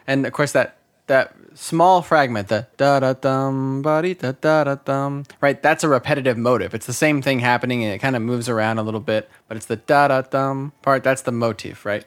And 0.07 0.27
of 0.27 0.33
course, 0.33 0.53
that 0.53 0.79
that 1.07 1.35
small 1.55 2.03
fragment, 2.03 2.49
the 2.49 2.67
da 2.77 3.01
da 3.01 3.13
dum 3.13 3.83
ba 3.83 4.03
da 4.03 4.33
da 4.33 4.65
da 4.65 4.75
dum, 4.77 5.25
right? 5.41 5.63
That's 5.63 5.85
a 5.85 5.89
repetitive 5.89 6.37
motive. 6.39 6.75
It's 6.75 6.87
the 6.87 6.93
same 6.95 7.21
thing 7.23 7.41
happening, 7.41 7.85
and 7.85 7.93
it 7.93 7.99
kind 7.99 8.17
of 8.17 8.23
moves 8.23 8.49
around 8.49 8.79
a 8.79 8.83
little 8.83 9.01
bit, 9.01 9.29
but 9.49 9.57
it's 9.57 9.67
the 9.67 9.77
da 9.77 10.09
da 10.09 10.23
dum 10.23 10.73
part. 10.83 11.05
That's 11.05 11.23
the 11.23 11.33
motif, 11.33 11.85
right? 11.85 12.05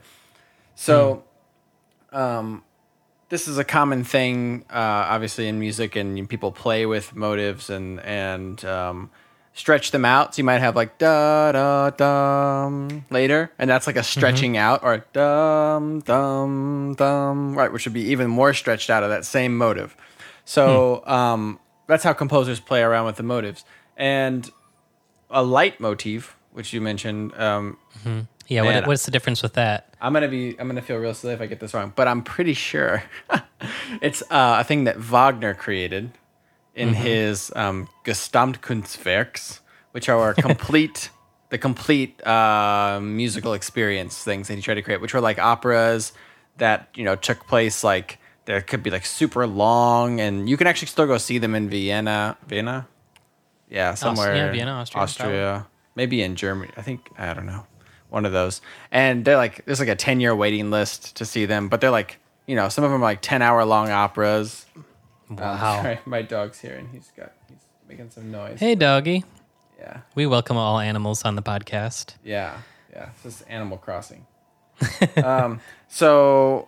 So, 0.76 1.24
um, 2.12 2.64
this 3.32 3.48
is 3.48 3.58
a 3.58 3.64
common 3.64 4.04
thing, 4.04 4.66
uh, 4.70 5.08
obviously 5.08 5.48
in 5.48 5.58
music, 5.58 5.96
and 5.96 6.30
people 6.30 6.52
play 6.52 6.86
with 6.86 7.16
motives 7.16 7.70
and 7.70 8.00
and 8.02 8.64
um, 8.66 9.10
stretch 9.54 9.92
them 9.92 10.04
out. 10.04 10.36
So 10.36 10.42
you 10.42 10.44
might 10.44 10.60
have 10.60 10.76
like 10.76 10.98
da 10.98 11.54
da 11.54 11.90
dum 11.92 13.06
later, 13.10 13.52
and 13.58 13.70
that's 13.70 13.88
like 13.88 13.96
a 13.96 14.04
stretching 14.04 14.58
out, 14.58 14.84
or 14.84 15.06
dum 15.14 16.02
dum 16.02 16.94
dum, 16.96 17.56
right, 17.56 17.72
which 17.72 17.86
would 17.86 17.94
be 17.94 18.04
even 18.12 18.30
more 18.30 18.54
stretched 18.54 18.90
out 18.90 19.02
of 19.02 19.10
that 19.10 19.26
same 19.26 19.58
motive. 19.58 19.96
So 20.44 21.02
um, 21.08 21.58
that's 21.88 22.04
how 22.04 22.12
composers 22.14 22.60
play 22.60 22.82
around 22.82 23.06
with 23.06 23.16
the 23.16 23.24
motives, 23.24 23.64
and 23.96 24.52
a 25.30 25.42
light 25.42 25.80
leitmotif, 25.80 26.36
which 26.52 26.74
you 26.74 26.82
mentioned. 26.82 27.34
Um, 27.40 27.78
Yeah, 28.52 28.64
Man, 28.64 28.82
what, 28.82 28.88
what's 28.88 29.06
the 29.06 29.12
difference 29.12 29.42
with 29.42 29.54
that? 29.54 29.96
I'm 30.02 30.12
gonna 30.12 30.28
be 30.28 30.60
I'm 30.60 30.68
gonna 30.68 30.82
feel 30.82 30.98
real 30.98 31.14
silly 31.14 31.34
if 31.34 31.40
I 31.40 31.46
get 31.46 31.62
this 31.62 31.74
wrong, 31.74 31.94
but 31.96 32.10
I'm 32.10 32.22
pretty 32.22 32.54
sure 32.54 33.02
it's 34.02 34.22
uh, 34.24 34.58
a 34.60 34.64
thing 34.66 34.84
that 34.84 34.98
Wagner 34.98 35.54
created 35.54 36.12
in 36.76 36.94
his 36.94 37.54
um, 37.56 37.88
Gesamtkunstwerks, 38.04 39.62
which 39.92 40.10
are 40.10 40.34
complete 40.34 41.12
the 41.50 41.58
complete 41.58 42.26
uh, 42.28 43.00
musical 43.02 43.54
experience 43.54 44.22
things 44.22 44.50
that 44.50 44.56
he 44.56 44.62
tried 44.62 44.76
to 44.76 44.82
create, 44.82 45.00
which 45.00 45.14
were 45.14 45.22
like 45.22 45.40
operas 45.40 46.12
that 46.58 46.90
you 46.94 47.06
know 47.06 47.16
took 47.16 47.48
place 47.48 47.86
like 47.86 48.20
there 48.46 48.60
could 48.60 48.84
be 48.84 48.90
like 48.90 49.06
super 49.06 49.48
long, 49.48 50.20
and 50.20 50.50
you 50.50 50.58
can 50.58 50.68
actually 50.68 50.90
still 50.90 51.08
go 51.08 51.18
see 51.18 51.38
them 51.38 51.56
in 51.56 51.70
Vienna, 51.70 52.38
Vienna, 52.48 52.86
yeah, 53.70 53.94
somewhere, 53.94 54.36
yeah, 54.36 54.52
Vienna, 54.52 54.72
Austria, 54.72 55.04
Austria, 55.04 55.68
maybe 55.96 56.22
in 56.22 56.36
Germany. 56.36 56.70
I 56.76 56.82
think 56.82 57.08
I 57.18 57.34
don't 57.34 57.46
know, 57.46 57.66
one 58.12 58.26
of 58.26 58.32
those. 58.32 58.62
And 58.92 59.26
they're 59.26 59.38
like 59.38 59.66
there's 59.66 59.80
like 59.80 59.90
a 59.90 59.96
ten 59.96 60.20
year 60.20 60.36
waiting 60.36 60.70
list 60.70 61.16
to 61.18 61.26
see 61.26 61.46
them, 61.48 61.68
but 61.70 61.82
they're 61.82 61.90
like 61.90 62.20
you 62.46 62.56
know 62.56 62.70
some 62.70 62.84
of 62.84 62.92
them 62.92 63.02
are 63.02 63.06
like 63.06 63.22
ten 63.22 63.42
hour 63.42 63.66
long 63.66 63.90
operas. 63.90 64.66
Uh, 64.78 64.82
Wow. 65.36 65.58
sorry, 65.82 66.00
my 66.06 66.22
dog's 66.22 66.60
here 66.60 66.76
and 66.76 66.90
he's 66.90 67.10
got 67.16 67.32
he's 67.48 67.58
making 67.88 68.10
some 68.12 68.32
noise. 68.32 68.60
Hey, 68.60 68.76
doggy. 68.76 69.24
Yeah, 69.80 70.02
We 70.14 70.28
welcome 70.28 70.58
all 70.58 70.78
animals 70.80 71.24
on 71.24 71.36
the 71.36 71.42
podcast. 71.42 72.16
yeah, 72.24 72.58
yeah. 72.94 73.10
This 73.24 73.38
is 73.40 73.42
Animal 73.44 73.78
Crossing. 73.80 74.28
um, 75.24 75.60
so 75.88 76.68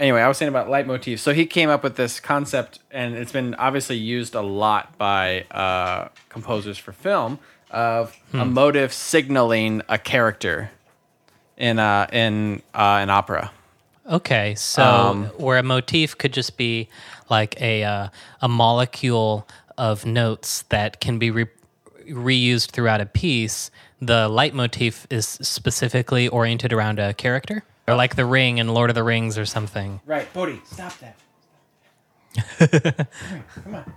anyway, 0.00 0.20
I 0.22 0.28
was 0.28 0.38
saying 0.38 0.48
about 0.48 0.68
leitmotifs. 0.68 1.18
So 1.20 1.32
he 1.32 1.46
came 1.46 1.68
up 1.68 1.84
with 1.84 1.96
this 1.96 2.18
concept, 2.18 2.80
and 2.90 3.14
it's 3.14 3.30
been 3.30 3.54
obviously 3.56 3.96
used 3.96 4.34
a 4.34 4.40
lot 4.42 4.96
by 4.98 5.42
uh, 5.50 6.08
composers 6.30 6.78
for 6.78 6.92
film 6.92 7.38
of 7.70 8.18
a 8.32 8.44
motive 8.46 8.92
signaling 8.92 9.82
a 9.88 9.98
character 9.98 10.70
in 11.58 11.78
uh, 11.78 12.06
in 12.12 12.62
uh, 12.74 12.98
an 13.02 13.10
opera. 13.10 13.50
Okay, 14.10 14.54
so 14.54 14.82
Um, 14.82 15.24
where 15.36 15.58
a 15.58 15.62
motif 15.62 16.16
could 16.16 16.32
just 16.32 16.56
be 16.56 16.88
like 17.28 17.60
a 17.60 17.84
uh, 17.84 18.08
a 18.40 18.48
molecule 18.48 19.46
of 19.76 20.06
notes 20.06 20.62
that 20.70 21.00
can 21.00 21.18
be 21.18 21.30
re- 21.30 21.46
reused 22.08 22.70
throughout 22.70 23.00
a 23.02 23.06
piece, 23.06 23.70
the 24.00 24.28
leitmotif 24.28 25.06
is 25.10 25.26
specifically 25.26 26.26
oriented 26.28 26.72
around 26.72 26.98
a 26.98 27.12
character, 27.12 27.64
or 27.86 27.94
like 27.96 28.16
the 28.16 28.24
ring 28.24 28.56
in 28.58 28.68
Lord 28.68 28.88
of 28.90 28.94
the 28.94 29.02
Rings 29.04 29.36
or 29.36 29.44
something. 29.44 30.00
Right, 30.06 30.32
Bodhi, 30.32 30.62
stop 30.64 30.94
that. 31.00 31.16
Come 32.58 32.68
here, 33.30 33.44
come 33.64 33.74
on. 33.74 33.92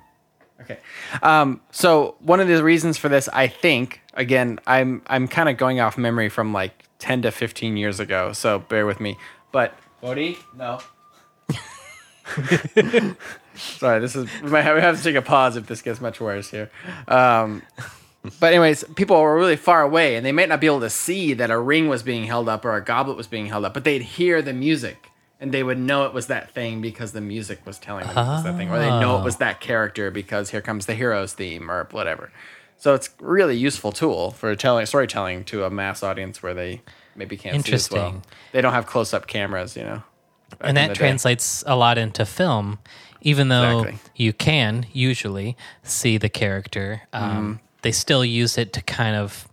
Okay. 0.62 0.78
Um, 1.24 1.62
so 1.72 2.16
one 2.20 2.40
of 2.40 2.48
the 2.48 2.64
reasons 2.64 2.98
for 2.98 3.10
this, 3.10 3.28
I 3.30 3.48
think, 3.48 4.02
again, 4.14 4.60
I'm 4.68 5.02
I'm 5.08 5.28
kind 5.28 5.48
of 5.50 5.58
going 5.58 5.80
off 5.80 5.98
memory 5.98 6.30
from 6.30 6.54
like 6.54 6.84
10 7.02 7.24
to 7.24 7.32
15 7.32 7.76
years 7.78 8.00
ago, 8.00 8.32
so 8.32 8.60
bear 8.60 8.86
with 8.86 9.00
me. 9.00 9.18
But 9.52 9.76
Bodhi, 10.02 10.38
no. 10.56 10.80
Sorry, 13.56 14.00
this 14.00 14.16
is 14.16 14.30
we 14.42 14.50
might 14.50 14.62
have, 14.62 14.76
we 14.76 14.82
have 14.82 14.98
to 14.98 15.04
take 15.04 15.16
a 15.16 15.22
pause 15.22 15.58
if 15.58 15.68
this 15.68 15.82
gets 15.82 16.00
much 16.00 16.22
worse 16.22 16.50
here. 16.50 16.70
Um, 17.08 17.64
but 18.40 18.54
anyways, 18.54 18.84
people 18.96 19.20
were 19.20 19.36
really 19.36 19.56
far 19.56 19.82
away, 19.82 20.16
and 20.16 20.26
they 20.26 20.32
might 20.32 20.48
not 20.48 20.62
be 20.62 20.68
able 20.68 20.80
to 20.82 20.90
see 20.90 21.34
that 21.34 21.50
a 21.50 21.58
ring 21.58 21.90
was 21.90 22.04
being 22.04 22.26
held 22.26 22.48
up 22.48 22.64
or 22.64 22.76
a 22.76 22.84
goblet 22.84 23.18
was 23.18 23.28
being 23.28 23.48
held 23.48 23.66
up, 23.66 23.74
but 23.74 23.84
they'd 23.84 24.04
hear 24.04 24.42
the 24.42 24.54
music, 24.54 25.10
and 25.40 25.52
they 25.52 25.64
would 25.64 25.80
know 25.80 26.06
it 26.06 26.14
was 26.14 26.28
that 26.28 26.52
thing 26.52 26.82
because 26.82 27.14
the 27.14 27.22
music 27.22 27.66
was 27.66 27.80
telling 27.80 28.06
them 28.06 28.16
it 28.16 28.22
was 28.22 28.44
that 28.44 28.56
thing, 28.58 28.70
or 28.70 28.78
they 28.78 28.90
know 28.90 29.18
it 29.18 29.24
was 29.24 29.38
that 29.38 29.60
character 29.60 30.12
because 30.12 30.52
here 30.52 30.62
comes 30.62 30.86
the 30.86 30.94
hero's 30.94 31.34
theme 31.34 31.70
or 31.70 31.88
whatever. 31.92 32.32
So 32.82 32.96
it's 32.96 33.12
really 33.20 33.56
useful 33.56 33.92
tool 33.92 34.32
for 34.32 34.56
telling 34.56 34.88
storytelling 34.88 35.44
to 35.46 35.66
a 35.66 35.70
mass 35.70 36.02
audience 36.02 36.42
where 36.42 36.56
they 36.56 36.82
maybe 37.16 37.38
can't 37.38 37.64
see 37.64 37.74
as 37.74 37.92
well. 37.92 38.24
They 38.54 38.62
don't 38.62 38.74
have 38.74 38.88
close 38.88 39.14
up 39.14 39.28
cameras, 39.28 39.76
you 39.78 39.84
know. 39.84 40.02
and 40.60 40.76
that 40.78 40.96
translates 40.96 41.64
a 41.68 41.76
lot 41.76 42.00
into 42.00 42.26
film, 42.26 42.80
even 43.22 43.50
though 43.50 43.82
Exactly. 43.82 44.12
you 44.16 44.34
can 44.34 44.88
usually 44.94 45.56
see 45.84 46.18
the 46.18 46.28
character. 46.28 47.04
Um, 47.14 47.22
Mm-hmm. 47.22 47.66
They 47.84 47.92
still 47.92 48.26
use 48.26 48.58
it 48.58 48.74
to 48.74 48.82
kind 48.82 49.16
of, 49.16 49.48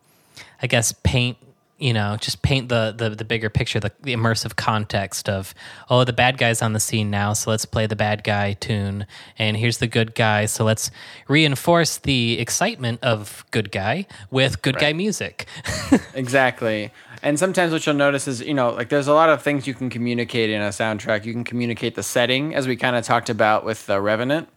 I 0.62 0.66
guess, 0.66 0.92
paint. 1.02 1.36
You 1.80 1.92
know, 1.92 2.16
just 2.20 2.42
paint 2.42 2.68
the 2.68 2.92
the, 2.96 3.10
the 3.10 3.24
bigger 3.24 3.48
picture, 3.48 3.78
the, 3.78 3.92
the 4.02 4.12
immersive 4.12 4.56
context 4.56 5.28
of, 5.28 5.54
oh, 5.88 6.02
the 6.02 6.12
bad 6.12 6.36
guy's 6.36 6.60
on 6.60 6.72
the 6.72 6.80
scene 6.80 7.08
now, 7.08 7.34
so 7.34 7.50
let's 7.50 7.64
play 7.64 7.86
the 7.86 7.94
bad 7.94 8.24
guy 8.24 8.54
tune, 8.54 9.06
and 9.38 9.56
here's 9.56 9.78
the 9.78 9.86
good 9.86 10.16
guy, 10.16 10.46
so 10.46 10.64
let's 10.64 10.90
reinforce 11.28 11.98
the 11.98 12.40
excitement 12.40 12.98
of 13.02 13.44
good 13.52 13.70
guy 13.70 14.06
with 14.30 14.60
good 14.62 14.76
guy 14.78 14.92
music. 14.92 15.46
Exactly. 16.14 16.90
And 17.22 17.38
sometimes 17.38 17.72
what 17.72 17.84
you'll 17.86 17.94
notice 17.94 18.28
is, 18.28 18.40
you 18.40 18.54
know, 18.54 18.70
like 18.70 18.88
there's 18.88 19.08
a 19.08 19.12
lot 19.14 19.28
of 19.28 19.42
things 19.42 19.66
you 19.66 19.74
can 19.74 19.90
communicate 19.90 20.50
in 20.50 20.60
a 20.60 20.68
soundtrack. 20.68 21.24
You 21.24 21.32
can 21.32 21.44
communicate 21.44 21.94
the 21.94 22.02
setting, 22.02 22.54
as 22.54 22.66
we 22.66 22.76
kind 22.76 22.96
of 22.96 23.04
talked 23.04 23.28
about 23.30 23.64
with 23.64 23.86
the 23.86 24.00
Revenant, 24.00 24.48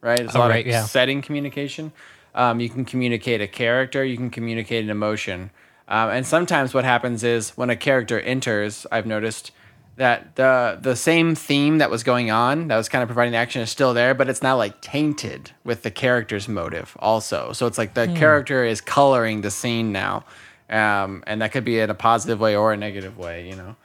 right? 0.00 0.18
There's 0.18 0.34
a 0.34 0.38
Oh, 0.38 0.40
lot 0.42 0.50
right, 0.50 0.64
of 0.66 0.70
yeah. 0.70 0.84
setting 0.84 1.22
communication. 1.22 1.92
Um, 2.34 2.60
you 2.60 2.68
can 2.68 2.84
communicate 2.84 3.40
a 3.40 3.46
character. 3.46 4.04
You 4.04 4.16
can 4.16 4.30
communicate 4.30 4.82
an 4.84 4.90
emotion. 4.90 5.50
Um, 5.92 6.08
and 6.08 6.26
sometimes 6.26 6.72
what 6.72 6.84
happens 6.84 7.22
is 7.22 7.50
when 7.50 7.68
a 7.68 7.76
character 7.76 8.18
enters, 8.18 8.86
I've 8.90 9.04
noticed 9.04 9.52
that 9.96 10.36
the 10.36 10.78
the 10.80 10.96
same 10.96 11.34
theme 11.34 11.76
that 11.78 11.90
was 11.90 12.02
going 12.02 12.30
on, 12.30 12.68
that 12.68 12.78
was 12.78 12.88
kind 12.88 13.02
of 13.02 13.08
providing 13.08 13.32
the 13.32 13.38
action, 13.38 13.60
is 13.60 13.68
still 13.68 13.92
there, 13.92 14.14
but 14.14 14.30
it's 14.30 14.42
now 14.42 14.56
like 14.56 14.80
tainted 14.80 15.50
with 15.64 15.82
the 15.82 15.90
character's 15.90 16.48
motive 16.48 16.96
also. 16.98 17.52
So 17.52 17.66
it's 17.66 17.76
like 17.76 17.92
the 17.92 18.06
character 18.16 18.64
is 18.64 18.80
coloring 18.80 19.42
the 19.42 19.50
scene 19.50 19.92
now, 19.92 20.24
um, 20.70 21.22
and 21.26 21.42
that 21.42 21.52
could 21.52 21.64
be 21.64 21.78
in 21.78 21.90
a 21.90 21.94
positive 21.94 22.40
way 22.40 22.56
or 22.56 22.72
a 22.72 22.76
negative 22.78 23.18
way, 23.18 23.46
you 23.46 23.54
know. 23.54 23.76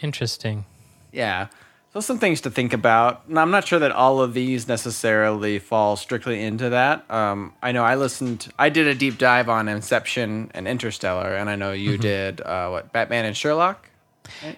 Interesting. 0.00 0.64
Yeah. 1.12 1.48
So 1.92 2.00
some 2.00 2.18
things 2.18 2.40
to 2.42 2.50
think 2.50 2.72
about. 2.72 3.22
And 3.28 3.38
I'm 3.38 3.50
not 3.50 3.66
sure 3.66 3.78
that 3.78 3.92
all 3.92 4.22
of 4.22 4.32
these 4.32 4.66
necessarily 4.66 5.58
fall 5.58 5.96
strictly 5.96 6.42
into 6.42 6.70
that. 6.70 7.08
Um, 7.10 7.52
I 7.62 7.72
know 7.72 7.84
I 7.84 7.96
listened. 7.96 8.50
I 8.58 8.70
did 8.70 8.86
a 8.86 8.94
deep 8.94 9.18
dive 9.18 9.50
on 9.50 9.68
Inception 9.68 10.50
and 10.54 10.66
Interstellar, 10.66 11.34
and 11.34 11.50
I 11.50 11.56
know 11.56 11.72
you 11.72 11.98
did 11.98 12.40
uh, 12.40 12.70
what 12.70 12.92
Batman 12.92 13.26
and 13.26 13.36
Sherlock. 13.36 13.90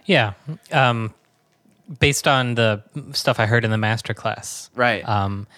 Yeah. 0.05 0.35
Um, 0.71 1.12
based 1.99 2.29
on 2.29 2.55
the 2.55 2.83
stuff 3.12 3.41
I 3.41 3.47
heard 3.47 3.64
in 3.64 3.73
the 3.73 3.76
masterclass. 3.76 4.71
Right. 4.76 5.07
Um, 5.09 5.49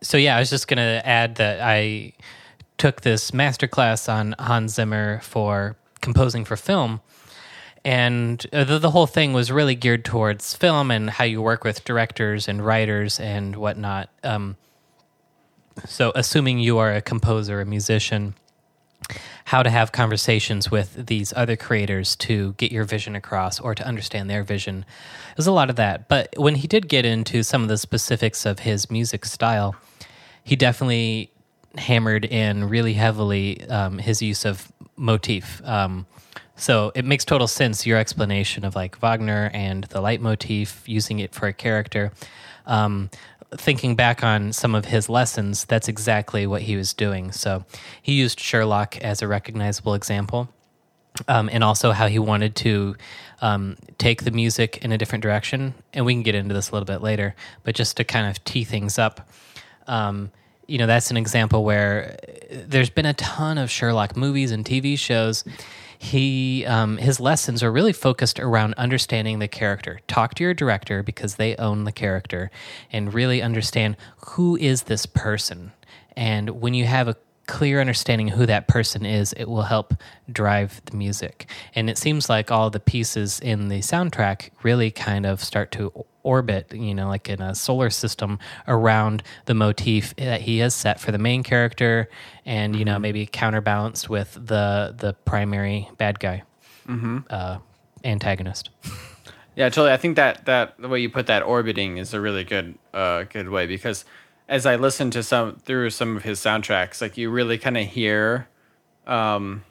so 0.00 0.16
yeah, 0.16 0.36
I 0.36 0.40
was 0.40 0.50
just 0.50 0.66
gonna 0.66 1.00
add 1.04 1.36
that 1.36 1.60
I 1.60 2.12
took 2.76 3.02
this 3.02 3.30
masterclass 3.30 4.12
on 4.12 4.34
Hans 4.38 4.74
Zimmer 4.74 5.20
for 5.20 5.76
composing 6.00 6.44
for 6.44 6.56
film, 6.56 7.00
and 7.84 8.44
uh, 8.52 8.64
the, 8.64 8.78
the 8.78 8.90
whole 8.90 9.06
thing 9.06 9.32
was 9.32 9.50
really 9.50 9.74
geared 9.74 10.04
towards 10.04 10.54
film 10.54 10.90
and 10.90 11.10
how 11.10 11.24
you 11.24 11.42
work 11.42 11.64
with 11.64 11.84
directors 11.84 12.48
and 12.48 12.64
writers 12.64 13.18
and 13.18 13.56
whatnot. 13.56 14.08
Um, 14.22 14.56
so, 15.86 16.12
assuming 16.14 16.58
you 16.58 16.78
are 16.78 16.92
a 16.92 17.00
composer, 17.00 17.60
a 17.60 17.64
musician, 17.64 18.34
how 19.46 19.62
to 19.62 19.70
have 19.70 19.90
conversations 19.90 20.70
with 20.70 21.06
these 21.06 21.32
other 21.34 21.56
creators 21.56 22.14
to 22.16 22.52
get 22.54 22.70
your 22.70 22.84
vision 22.84 23.16
across 23.16 23.58
or 23.58 23.74
to 23.74 23.86
understand 23.86 24.30
their 24.30 24.44
vision. 24.44 24.84
There's 25.36 25.46
a 25.46 25.52
lot 25.52 25.70
of 25.70 25.76
that. 25.76 26.08
But 26.08 26.34
when 26.36 26.56
he 26.56 26.68
did 26.68 26.88
get 26.88 27.04
into 27.04 27.42
some 27.42 27.62
of 27.62 27.68
the 27.68 27.78
specifics 27.78 28.46
of 28.46 28.60
his 28.60 28.90
music 28.90 29.24
style, 29.24 29.74
he 30.44 30.56
definitely 30.56 31.30
hammered 31.76 32.24
in 32.24 32.68
really 32.68 32.92
heavily 32.92 33.66
um, 33.68 33.98
his 33.98 34.22
use 34.22 34.44
of 34.44 34.70
motif. 34.96 35.60
Um, 35.64 36.06
so 36.62 36.92
it 36.94 37.04
makes 37.04 37.24
total 37.24 37.48
sense 37.48 37.86
your 37.86 37.98
explanation 37.98 38.64
of 38.64 38.76
like 38.76 38.96
Wagner 38.98 39.50
and 39.52 39.82
the 39.84 40.00
leitmotif, 40.00 40.88
using 40.88 41.18
it 41.18 41.34
for 41.34 41.48
a 41.48 41.52
character. 41.52 42.12
Um, 42.66 43.10
thinking 43.56 43.96
back 43.96 44.22
on 44.22 44.52
some 44.52 44.76
of 44.76 44.84
his 44.84 45.08
lessons, 45.08 45.64
that's 45.64 45.88
exactly 45.88 46.46
what 46.46 46.62
he 46.62 46.76
was 46.76 46.94
doing. 46.94 47.32
So 47.32 47.64
he 48.00 48.12
used 48.12 48.38
Sherlock 48.38 48.96
as 48.98 49.22
a 49.22 49.26
recognizable 49.26 49.94
example. 49.94 50.50
Um, 51.26 51.50
and 51.52 51.64
also 51.64 51.90
how 51.90 52.06
he 52.06 52.20
wanted 52.20 52.54
to 52.56 52.94
um, 53.40 53.76
take 53.98 54.22
the 54.22 54.30
music 54.30 54.78
in 54.84 54.92
a 54.92 54.98
different 54.98 55.22
direction. 55.22 55.74
And 55.92 56.06
we 56.06 56.14
can 56.14 56.22
get 56.22 56.36
into 56.36 56.54
this 56.54 56.70
a 56.70 56.72
little 56.72 56.86
bit 56.86 57.02
later, 57.02 57.34
but 57.64 57.74
just 57.74 57.96
to 57.96 58.04
kind 58.04 58.28
of 58.28 58.42
tee 58.44 58.62
things 58.62 59.00
up, 59.00 59.28
um, 59.88 60.30
you 60.68 60.78
know, 60.78 60.86
that's 60.86 61.10
an 61.10 61.16
example 61.16 61.64
where 61.64 62.18
uh, 62.22 62.56
there's 62.68 62.88
been 62.88 63.04
a 63.04 63.14
ton 63.14 63.58
of 63.58 63.68
Sherlock 63.68 64.16
movies 64.16 64.52
and 64.52 64.64
TV 64.64 64.96
shows. 64.96 65.44
He 66.02 66.66
um, 66.66 66.96
his 66.96 67.20
lessons 67.20 67.62
are 67.62 67.70
really 67.70 67.92
focused 67.92 68.40
around 68.40 68.74
understanding 68.74 69.38
the 69.38 69.46
character. 69.46 70.00
Talk 70.08 70.34
to 70.34 70.42
your 70.42 70.52
director 70.52 71.00
because 71.00 71.36
they 71.36 71.54
own 71.54 71.84
the 71.84 71.92
character, 71.92 72.50
and 72.90 73.14
really 73.14 73.40
understand 73.40 73.96
who 74.30 74.56
is 74.56 74.82
this 74.82 75.06
person. 75.06 75.70
And 76.16 76.60
when 76.60 76.74
you 76.74 76.86
have 76.86 77.06
a 77.06 77.16
clear 77.46 77.80
understanding 77.80 78.30
of 78.30 78.38
who 78.38 78.46
that 78.46 78.68
person 78.68 79.04
is, 79.04 79.32
it 79.34 79.46
will 79.46 79.62
help 79.62 79.94
drive 80.30 80.80
the 80.86 80.96
music. 80.96 81.46
And 81.74 81.90
it 81.90 81.98
seems 81.98 82.28
like 82.28 82.50
all 82.50 82.70
the 82.70 82.80
pieces 82.80 83.40
in 83.40 83.68
the 83.68 83.80
soundtrack 83.80 84.50
really 84.62 84.90
kind 84.90 85.26
of 85.26 85.42
start 85.42 85.72
to 85.72 85.92
orbit, 86.22 86.72
you 86.72 86.94
know, 86.94 87.08
like 87.08 87.28
in 87.28 87.42
a 87.42 87.54
solar 87.54 87.90
system 87.90 88.38
around 88.68 89.22
the 89.46 89.54
motif 89.54 90.14
that 90.16 90.42
he 90.42 90.58
has 90.58 90.74
set 90.74 91.00
for 91.00 91.10
the 91.10 91.18
main 91.18 91.42
character 91.42 92.08
and, 92.46 92.76
you 92.76 92.84
know, 92.84 92.98
maybe 92.98 93.26
counterbalanced 93.26 94.08
with 94.08 94.34
the 94.34 94.94
the 94.96 95.14
primary 95.24 95.88
bad 95.98 96.20
guy. 96.20 96.42
Uh, 97.30 97.58
antagonist. 98.04 98.70
Yeah, 99.54 99.68
totally. 99.68 99.92
I 99.92 99.96
think 99.96 100.16
that 100.16 100.46
that 100.46 100.78
the 100.78 100.88
way 100.88 101.00
you 101.00 101.10
put 101.10 101.26
that 101.26 101.42
orbiting 101.42 101.98
is 101.98 102.14
a 102.14 102.20
really 102.20 102.44
good 102.44 102.78
uh 102.94 103.24
good 103.24 103.48
way 103.48 103.66
because 103.66 104.04
as 104.48 104.66
I 104.66 104.76
listen 104.76 105.10
to 105.12 105.22
some 105.22 105.56
through 105.56 105.90
some 105.90 106.16
of 106.16 106.22
his 106.22 106.40
soundtracks, 106.40 107.00
like 107.00 107.16
you 107.16 107.30
really 107.30 107.58
kind 107.58 107.76
of 107.76 107.86
hear 107.86 108.48
um 109.06 109.64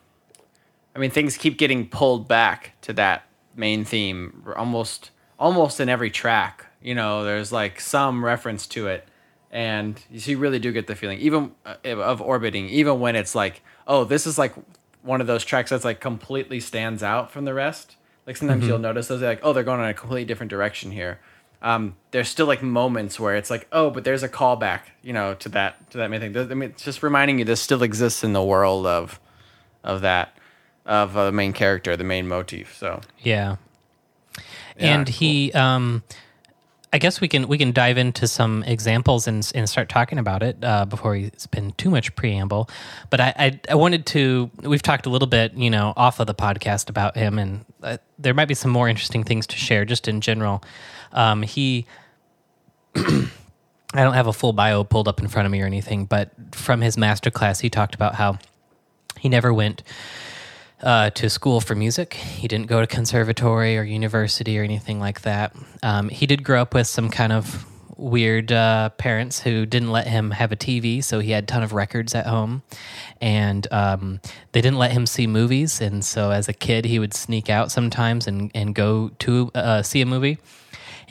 I 0.96 1.00
mean 1.00 1.12
things 1.12 1.38
keep 1.38 1.58
getting 1.58 1.88
pulled 1.88 2.28
back 2.28 2.74
to 2.82 2.94
that 2.94 3.24
main 3.56 3.86
theme 3.86 4.44
almost 4.56 5.12
almost 5.40 5.80
in 5.80 5.90
every 5.90 6.10
track. 6.10 6.68
You 6.82 6.96
know, 6.96 7.24
there's 7.24 7.52
like 7.52 7.80
some 7.80 8.26
reference 8.26 8.68
to 8.68 8.88
it 8.88 9.08
and 9.52 10.02
you 10.10 10.38
really 10.38 10.60
do 10.60 10.72
get 10.72 10.88
the 10.88 10.96
feeling 10.96 11.20
even 11.20 11.52
uh, 11.66 11.76
of 11.86 12.22
orbiting 12.22 12.70
even 12.70 13.00
when 13.00 13.16
it's 13.16 13.36
like, 13.36 13.62
oh, 13.88 14.04
this 14.04 14.26
is 14.26 14.38
like 14.38 14.54
one 15.04 15.22
of 15.22 15.28
those 15.28 15.44
tracks 15.44 15.70
that's 15.70 15.86
like 15.86 16.00
completely 16.00 16.60
stands 16.60 17.04
out 17.04 17.32
from 17.32 17.46
the 17.46 17.54
rest. 17.54 17.96
Like 18.26 18.38
sometimes 18.38 18.68
you'll 18.68 18.80
notice 18.80 19.08
those 19.08 19.22
like, 19.22 19.40
oh, 19.44 19.52
they're 19.52 19.64
going 19.64 19.80
in 19.80 19.88
a 19.88 19.94
completely 19.94 20.26
different 20.26 20.50
direction 20.50 20.92
here. 20.92 21.20
Um, 21.62 21.96
there's 22.12 22.28
still 22.30 22.48
like 22.48 22.64
moments 22.64 23.20
where 23.20 23.36
it's 23.36 23.50
like, 23.50 23.68
oh, 23.72 23.90
but 23.90 24.04
there's 24.04 24.24
a 24.24 24.30
callback, 24.30 24.82
you 25.04 25.14
know, 25.14 25.36
to 25.36 25.50
that 25.50 25.90
to 25.92 25.98
that 26.00 26.10
main 26.10 26.20
thing. 26.20 26.36
I 26.36 26.54
mean, 26.54 26.72
it's 26.72 26.84
just 26.84 27.04
reminding 27.04 27.40
you 27.40 27.46
this 27.46 27.62
still 27.62 27.84
exists 27.84 28.24
in 28.24 28.34
the 28.34 28.44
world 28.44 28.86
of 28.86 29.20
of 29.84 30.02
that 30.02 30.38
of 30.86 31.16
uh, 31.16 31.26
the 31.26 31.32
main 31.32 31.54
character, 31.54 31.96
the 31.96 32.04
main 32.04 32.28
motif. 32.28 32.76
So 32.76 33.02
Yeah. 33.20 33.58
and 34.78 35.08
he 35.08 35.52
um 35.54 36.04
I 36.94 36.98
guess 36.98 37.22
we 37.22 37.30
can 37.30 37.48
we 37.48 37.58
can 37.58 37.72
dive 37.72 37.98
into 37.98 38.28
some 38.28 38.64
examples 38.64 39.28
and 39.28 39.50
and 39.56 39.70
start 39.70 39.88
talking 39.88 40.18
about 40.18 40.44
it 40.44 40.58
uh, 40.62 40.86
before 40.86 41.12
we 41.12 41.32
spend 41.38 41.78
too 41.78 41.90
much 41.90 42.14
preamble. 42.16 42.70
But 43.10 43.22
I, 43.22 43.34
I 43.38 43.60
I 43.70 43.76
wanted 43.76 44.06
to 44.08 44.52
we've 44.62 44.82
talked 44.82 45.06
a 45.06 45.10
little 45.10 45.28
bit 45.28 45.54
you 45.54 45.70
know 45.70 45.94
off 45.96 46.20
of 46.20 46.28
the 46.28 46.36
podcast 46.36 46.90
about 46.90 47.16
him 47.16 47.40
and 47.40 47.66
uh, 47.82 47.98
there 48.20 48.34
might 48.34 48.48
be 48.50 48.56
some 48.56 48.72
more 48.72 48.90
interesting 48.90 49.24
things 49.24 49.48
to 49.48 49.56
share 49.56 49.86
just 49.86 50.08
in 50.08 50.20
general. 50.20 50.64
Um, 51.14 51.42
he 51.42 51.86
I 52.96 54.04
don't 54.04 54.14
have 54.14 54.28
a 54.28 54.34
full 54.34 54.54
bio 54.54 54.84
pulled 54.84 55.08
up 55.08 55.20
in 55.20 55.28
front 55.28 55.46
of 55.46 55.52
me 55.52 55.62
or 55.62 55.66
anything, 55.66 56.06
but 56.06 56.32
from 56.52 56.82
his 56.82 56.96
masterclass 56.96 57.62
he 57.62 57.70
talked 57.70 57.96
about 57.96 58.16
how 58.16 58.38
he 59.20 59.30
never 59.30 59.54
went 59.54 59.84
uh, 60.82 61.10
to 61.12 61.30
school 61.30 61.62
for 61.62 61.76
music. 61.76 62.14
He 62.14 62.48
didn't 62.48 62.68
go 62.68 62.82
to 62.82 62.88
conservatory 62.88 63.78
or 63.78 63.84
university 63.84 64.58
or 64.60 64.64
anything 64.64 65.00
like 65.00 65.22
that. 65.22 65.56
Um, 65.84 66.10
he 66.10 66.26
did 66.26 66.44
grow 66.44 66.62
up 66.62 66.74
with 66.74 66.88
some 66.88 67.10
kind 67.10 67.32
of 67.32 67.66
weird 67.98 68.52
uh, 68.52 68.90
parents 68.98 69.42
who 69.42 69.66
didn't 69.66 69.92
let 69.92 70.08
him 70.08 70.32
have 70.32 70.52
a 70.52 70.56
TV, 70.56 71.04
so 71.04 71.20
he 71.20 71.32
had 71.32 71.44
a 71.44 71.48
ton 71.48 71.62
of 71.62 71.72
records 71.72 72.16
at 72.16 72.26
home, 72.26 72.64
and 73.22 73.68
um, 73.72 74.20
they 74.54 74.62
didn't 74.62 74.80
let 74.80 74.92
him 74.92 75.06
see 75.06 75.28
movies. 75.28 75.80
And 75.80 76.04
so, 76.04 76.32
as 76.32 76.50
a 76.50 76.54
kid, 76.54 76.86
he 76.86 76.98
would 76.98 77.14
sneak 77.14 77.50
out 77.50 77.72
sometimes 77.72 78.28
and 78.28 78.52
and 78.56 78.74
go 78.74 79.10
to 79.20 79.52
uh, 79.54 79.84
see 79.84 80.02
a 80.02 80.06
movie. 80.06 80.40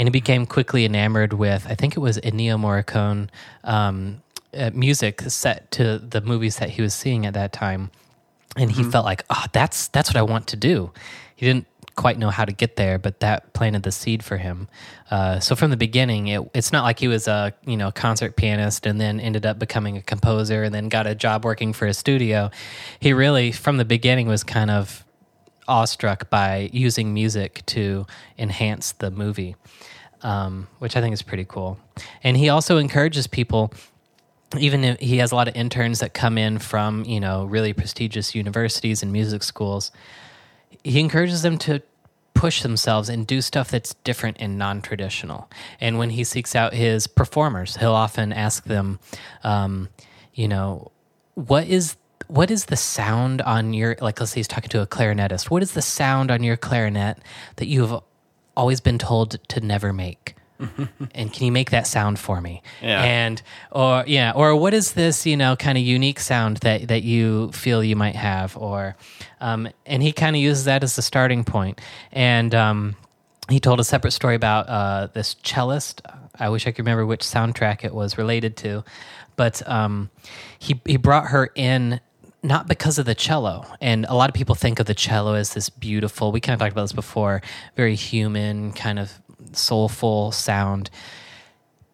And 0.01 0.07
he 0.07 0.11
became 0.11 0.47
quickly 0.47 0.87
enamored 0.87 1.35
with, 1.35 1.67
I 1.69 1.75
think 1.75 1.95
it 1.95 2.01
was 2.01 2.17
Ennio 2.21 2.59
Morricone 2.59 3.29
um, 3.65 4.23
uh, 4.57 4.71
music 4.73 5.21
set 5.21 5.71
to 5.73 5.99
the 5.99 6.23
movies 6.23 6.57
that 6.57 6.71
he 6.71 6.81
was 6.81 6.95
seeing 6.95 7.27
at 7.27 7.35
that 7.35 7.53
time. 7.53 7.91
And 8.57 8.73
he 8.73 8.83
felt 8.83 9.05
like 9.05 9.25
oh 9.29 9.45
that's 9.53 9.89
that's 9.89 10.09
what 10.09 10.17
i 10.17 10.23
want 10.23 10.47
to 10.49 10.57
do. 10.57 10.91
He 11.37 11.45
didn't 11.45 11.67
quite 11.97 12.19
know 12.19 12.31
how 12.31 12.47
to 12.47 12.53
get 12.53 12.77
there 12.77 12.99
but 12.99 13.21
that 13.21 13.53
planted 13.53 13.83
the 13.83 13.93
seed 13.93 14.25
for 14.25 14.39
him. 14.39 14.69
Uh, 15.11 15.39
so 15.39 15.55
from 15.55 15.71
the 15.71 15.77
beginning 15.77 16.29
it, 16.29 16.49
it's 16.55 16.73
not 16.73 16.83
like 16.83 16.99
he 16.99 17.07
was 17.07 17.29
a 17.29 17.53
you 17.67 17.77
know 17.77 17.93
concert 17.93 18.37
pianist 18.37 18.87
and 18.87 18.99
then 18.99 19.21
ended 19.21 19.45
up 19.45 19.59
becoming 19.59 19.99
a 19.99 20.03
composer 20.03 20.63
and 20.63 20.75
then 20.75 20.89
got 20.89 21.07
a 21.07 21.15
job 21.15 21.45
working 21.45 21.75
for 21.75 21.87
a 21.87 21.93
studio. 21.93 22.51
He 23.01 23.13
really 23.13 23.53
from 23.53 23.77
the 23.77 23.85
beginning 23.85 24.29
was 24.29 24.45
kind 24.45 24.71
of 24.71 25.05
awestruck 25.71 26.29
by 26.29 26.69
using 26.73 27.15
music 27.15 27.65
to 27.67 28.07
enhance 28.37 28.93
the 28.93 29.11
movie 29.11 29.55
um, 30.23 30.69
which 30.79 30.97
i 30.97 31.01
think 31.01 31.13
is 31.13 31.23
pretty 31.23 31.45
cool. 31.45 31.79
And 32.23 32.37
he 32.37 32.49
also 32.49 32.79
encourages 32.79 33.27
people 33.27 33.73
even 34.59 34.83
if 34.83 34.99
he 34.99 35.19
has 35.19 35.31
a 35.31 35.37
lot 35.37 35.47
of 35.47 35.55
interns 35.55 36.01
that 36.01 36.13
come 36.13 36.37
in 36.37 36.59
from 36.59 37.05
you 37.05 37.21
know 37.21 37.45
really 37.45 37.73
prestigious 37.73 38.35
universities 38.35 39.03
and 39.03 39.13
music 39.13 39.43
schools 39.43 39.93
he 40.83 41.01
encourages 41.01 41.43
them 41.43 41.59
to 41.59 41.83
push 42.35 42.63
themselves 42.63 43.09
and 43.09 43.27
do 43.27 43.41
stuff 43.43 43.71
that's 43.71 43.95
different 44.03 44.37
and 44.41 44.57
non-traditional. 44.57 45.51
And 45.81 45.99
when 45.99 46.11
he 46.11 46.25
seeks 46.25 46.55
out 46.55 46.73
his 46.73 47.07
performers 47.07 47.77
he'll 47.77 47.93
often 47.93 48.33
ask 48.33 48.65
them 48.65 48.99
um, 49.45 49.89
you 50.35 50.49
know 50.49 50.91
what 51.35 51.67
is 51.67 51.97
what 52.31 52.51
is 52.51 52.67
the 52.67 52.77
sound 52.77 53.43
on 53.43 53.73
your 53.73 53.97
like 54.01 54.21
let's 54.21 54.33
say 54.33 54.41
he's 54.41 54.49
talking 54.49 54.69
to 54.69 54.81
a 54.81 54.87
clarinetist 54.87 55.51
what 55.51 55.63
is 55.63 55.73
the 55.73 55.83
sound 55.83 56.31
on 56.31 56.43
your 56.43 56.57
clarinet 56.57 57.19
that 57.57 57.67
you 57.67 57.81
have 57.85 58.03
always 58.57 58.81
been 58.81 58.99
told 58.99 59.39
to 59.49 59.61
never 59.61 59.93
make 59.93 60.35
and 61.15 61.33
can 61.33 61.47
you 61.47 61.53
make 61.53 61.71
that 61.71 61.87
sound 61.87 62.19
for 62.19 62.41
me? 62.41 62.63
Yeah. 62.83 63.03
And 63.03 63.41
or 63.71 64.05
yeah, 64.07 64.33
or 64.35 64.55
what 64.57 64.75
is 64.75 64.93
this 64.93 65.27
you 65.27 65.37
know 65.37 65.57
kind 65.57 65.79
of 65.79 65.85
unique 65.85 66.21
sound 66.21 66.59
that 66.59 66.89
that 66.89 67.03
you 67.03 67.51
feel 67.53 67.83
you 67.83 67.97
might 67.97 68.17
have? 68.17 68.57
Or 68.57 68.97
um, 69.41 69.69
and 69.87 70.03
he 70.03 70.13
kind 70.13 70.37
of 70.37 70.43
uses 70.43 70.65
that 70.65 70.83
as 70.83 70.97
the 70.97 71.03
starting 71.03 71.45
point. 71.45 71.81
And 72.13 72.55
um, 72.55 72.97
he 73.49 73.61
told 73.61 73.81
a 73.81 73.85
separate 73.85 74.13
story 74.13 74.35
about 74.35 74.69
uh, 74.69 75.09
this 75.13 75.35
cellist. 75.43 76.03
I 76.39 76.49
wish 76.49 76.67
I 76.67 76.73
could 76.73 76.81
remember 76.81 77.07
which 77.07 77.23
soundtrack 77.23 77.85
it 77.85 77.95
was 77.95 78.17
related 78.19 78.57
to, 78.59 78.85
but 79.37 79.67
um, 79.69 80.11
he 80.59 80.81
he 80.85 80.97
brought 80.97 81.29
her 81.29 81.51
in 81.55 82.01
not 82.43 82.69
because 82.69 82.99
of 82.99 83.07
the 83.07 83.15
cello. 83.15 83.67
And 83.81 84.07
a 84.09 84.15
lot 84.15 84.31
of 84.31 84.35
people 84.35 84.55
think 84.55 84.81
of 84.81 84.87
the 84.87 84.95
cello 84.95 85.35
as 85.35 85.55
this 85.55 85.69
beautiful, 85.69 86.33
we 86.33 86.41
kind 86.41 86.55
of 86.55 86.61
talked 86.61 86.73
about 86.73 86.83
this 86.83 86.93
before, 86.93 87.43
very 87.77 87.95
human, 87.95 88.73
kind 88.73 88.99
of 88.99 89.13
soulful 89.53 90.33
sound. 90.33 90.91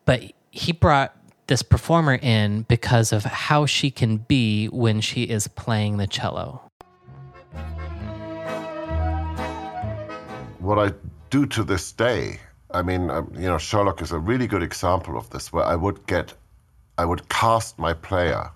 But 0.05 0.23
he 0.51 0.73
brought 0.73 1.17
this 1.47 1.63
performer 1.63 2.19
in 2.21 2.63
because 2.63 3.13
of 3.13 3.25
how 3.25 3.67
she 3.67 3.91
can 3.91 4.19
be 4.19 4.67
when 4.67 5.01
she 5.01 5.25
is 5.25 5.49
playing 5.49 5.97
the 5.97 6.07
cello. 6.07 6.67
what 10.67 10.79
I 10.81 10.93
do 11.31 11.47
to 11.47 11.63
this 11.63 11.93
day, 11.93 12.41
I 12.73 12.83
mean, 12.83 13.09
um, 13.09 13.33
you 13.35 13.47
know, 13.47 13.57
Sherlock 13.57 14.03
is 14.03 14.11
a 14.11 14.19
really 14.19 14.49
good 14.49 14.65
example 14.65 15.17
of 15.17 15.31
this, 15.31 15.53
where 15.53 15.65
I 15.65 15.77
would 15.77 16.07
get, 16.07 16.35
I 16.99 17.05
would 17.05 17.29
cast 17.29 17.79
my 17.79 17.95
player, 17.95 18.51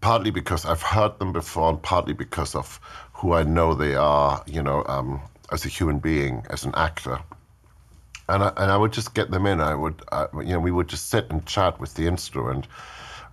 partly 0.00 0.30
because 0.30 0.64
I've 0.64 0.82
heard 0.82 1.18
them 1.18 1.32
before, 1.32 1.70
and 1.70 1.82
partly 1.82 2.14
because 2.14 2.54
of 2.54 2.80
who 3.12 3.34
I 3.34 3.42
know 3.44 3.74
they 3.74 3.94
are, 3.94 4.42
you 4.46 4.62
know, 4.62 4.84
um, 4.86 5.20
as 5.52 5.64
a 5.64 5.68
human 5.68 5.98
being, 5.98 6.44
as 6.50 6.64
an 6.64 6.74
actor. 6.74 7.18
And 8.28 8.42
I, 8.42 8.48
and 8.56 8.72
I 8.72 8.76
would 8.76 8.92
just 8.92 9.14
get 9.14 9.30
them 9.30 9.46
in. 9.46 9.60
I 9.60 9.74
would, 9.74 10.02
uh, 10.12 10.26
you 10.38 10.52
know, 10.54 10.60
we 10.60 10.72
would 10.72 10.88
just 10.88 11.10
sit 11.10 11.30
and 11.30 11.46
chat 11.46 11.80
with 11.80 11.94
the 11.94 12.06
instrument, 12.06 12.66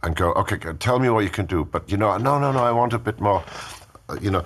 and 0.03 0.15
go, 0.15 0.33
okay, 0.33 0.57
tell 0.79 0.99
me 0.99 1.09
what 1.09 1.23
you 1.23 1.29
can 1.29 1.45
do. 1.45 1.65
But 1.65 1.91
you 1.91 1.97
know, 1.97 2.15
no, 2.17 2.39
no, 2.39 2.51
no, 2.51 2.63
I 2.63 2.71
want 2.71 2.93
a 2.93 2.99
bit 2.99 3.19
more. 3.19 3.43
uh, 4.09 4.17
You 4.21 4.31
know, 4.31 4.43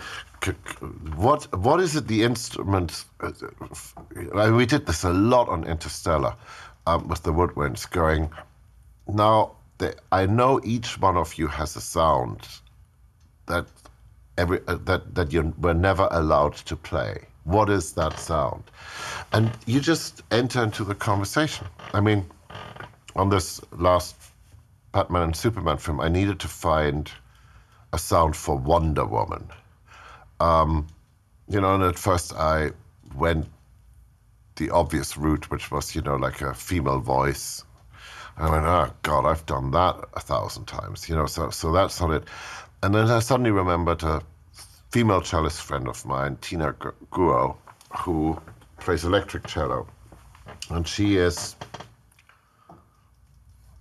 what 1.17 1.53
what 1.58 1.80
is 1.82 1.95
it? 1.95 2.08
The 2.08 2.23
instrument. 2.23 3.06
uh, 3.21 3.32
uh, 4.36 4.51
We 4.56 4.65
did 4.65 4.86
this 4.86 5.03
a 5.03 5.12
lot 5.13 5.49
on 5.49 5.65
Interstellar, 5.65 6.36
um, 6.88 7.08
with 7.10 7.23
the 7.23 7.34
woodwinds. 7.34 7.89
Going 7.89 8.30
now, 9.08 9.56
I 10.11 10.25
know 10.25 10.59
each 10.63 10.99
one 10.99 11.17
of 11.17 11.37
you 11.37 11.47
has 11.47 11.75
a 11.75 11.81
sound 11.81 12.47
that 13.47 13.67
every 14.37 14.59
uh, 14.67 14.77
that 14.85 15.15
that 15.15 15.33
you 15.33 15.53
were 15.59 15.73
never 15.73 16.07
allowed 16.11 16.55
to 16.55 16.75
play. 16.75 17.27
What 17.43 17.69
is 17.69 17.93
that 17.93 18.19
sound? 18.19 18.63
And 19.31 19.51
you 19.65 19.79
just 19.79 20.23
enter 20.31 20.63
into 20.63 20.83
the 20.83 20.95
conversation. 20.95 21.67
I 21.93 22.01
mean, 22.01 22.25
on 23.15 23.29
this 23.29 23.61
last 23.71 24.15
Batman 24.91 25.23
and 25.23 25.35
Superman 25.35 25.77
film, 25.77 26.01
I 26.01 26.09
needed 26.09 26.39
to 26.41 26.47
find 26.47 27.11
a 27.93 27.97
sound 27.97 28.35
for 28.35 28.57
Wonder 28.57 29.05
Woman. 29.05 29.47
Um, 30.39 30.87
you 31.47 31.61
know, 31.61 31.75
and 31.75 31.83
at 31.83 31.97
first 31.97 32.33
I 32.33 32.71
went 33.15 33.47
the 34.57 34.69
obvious 34.71 35.17
route, 35.17 35.49
which 35.49 35.71
was, 35.71 35.95
you 35.95 36.01
know, 36.01 36.15
like 36.15 36.41
a 36.41 36.53
female 36.53 36.99
voice. 36.99 37.63
I 38.38 38.52
went, 38.52 38.65
oh 38.65 38.91
God, 39.02 39.26
I've 39.26 39.45
done 39.47 39.71
that 39.71 39.95
a 40.13 40.19
thousand 40.19 40.65
times, 40.65 41.10
you 41.10 41.15
know. 41.15 41.26
So, 41.26 41.50
so 41.50 41.71
that's 41.71 42.00
not 42.00 42.12
it. 42.12 42.23
And 42.84 42.93
then 42.93 43.10
I 43.10 43.19
suddenly 43.19 43.50
remembered 43.52 44.04
a 44.04 44.21
female 44.91 45.21
cellist 45.21 45.62
friend 45.62 45.88
of 45.88 46.06
mine, 46.06 46.38
Tina 46.41 46.73
Guo, 46.73 47.56
who 47.97 48.39
plays 48.80 49.06
electric 49.06 49.47
cello, 49.47 49.88
and 50.69 50.88
she 50.88 51.17
is. 51.17 51.56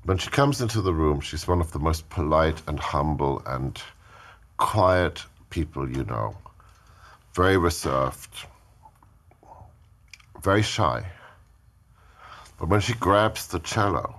When 0.04 0.18
she 0.18 0.30
comes 0.30 0.60
into 0.60 0.80
the 0.80 0.94
room, 0.94 1.20
she's 1.20 1.46
one 1.46 1.60
of 1.60 1.72
the 1.72 1.80
most 1.80 2.08
polite 2.08 2.62
and 2.66 2.78
humble 2.78 3.42
and 3.44 3.80
quiet 4.56 5.22
people 5.50 5.90
you 5.90 6.04
know. 6.04 6.36
Very 7.34 7.58
reserved, 7.58 8.46
very 10.42 10.62
shy. 10.62 11.04
But 12.58 12.68
when 12.68 12.80
she 12.80 12.94
grabs 12.94 13.48
the 13.48 13.58
cello, 13.58 14.14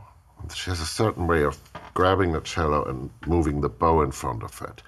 she 0.53 0.69
has 0.69 0.79
a 0.79 0.85
certain 0.85 1.27
way 1.27 1.43
of 1.43 1.57
grabbing 1.93 2.33
the 2.33 2.41
cello 2.41 2.83
and 2.85 3.09
moving 3.25 3.61
the 3.61 3.69
bow 3.69 4.01
in 4.01 4.11
front 4.11 4.43
of 4.43 4.61
it. 4.61 4.81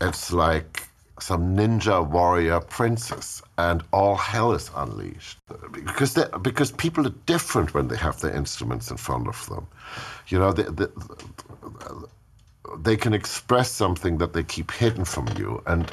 It's 0.00 0.32
like 0.32 0.88
some 1.20 1.56
ninja 1.56 2.06
warrior 2.06 2.60
princess, 2.60 3.42
and 3.58 3.82
all 3.92 4.16
hell 4.16 4.52
is 4.52 4.70
unleashed. 4.74 5.38
Because 5.72 6.14
because 6.42 6.72
people 6.72 7.06
are 7.06 7.14
different 7.26 7.74
when 7.74 7.88
they 7.88 7.96
have 7.96 8.20
their 8.20 8.34
instruments 8.34 8.90
in 8.90 8.96
front 8.96 9.28
of 9.28 9.46
them. 9.46 9.66
You 10.28 10.38
know, 10.38 10.52
they, 10.52 10.64
they, 10.64 10.86
they 12.78 12.96
can 12.96 13.12
express 13.12 13.70
something 13.70 14.18
that 14.18 14.32
they 14.32 14.42
keep 14.42 14.70
hidden 14.70 15.04
from 15.04 15.28
you, 15.36 15.62
and 15.66 15.90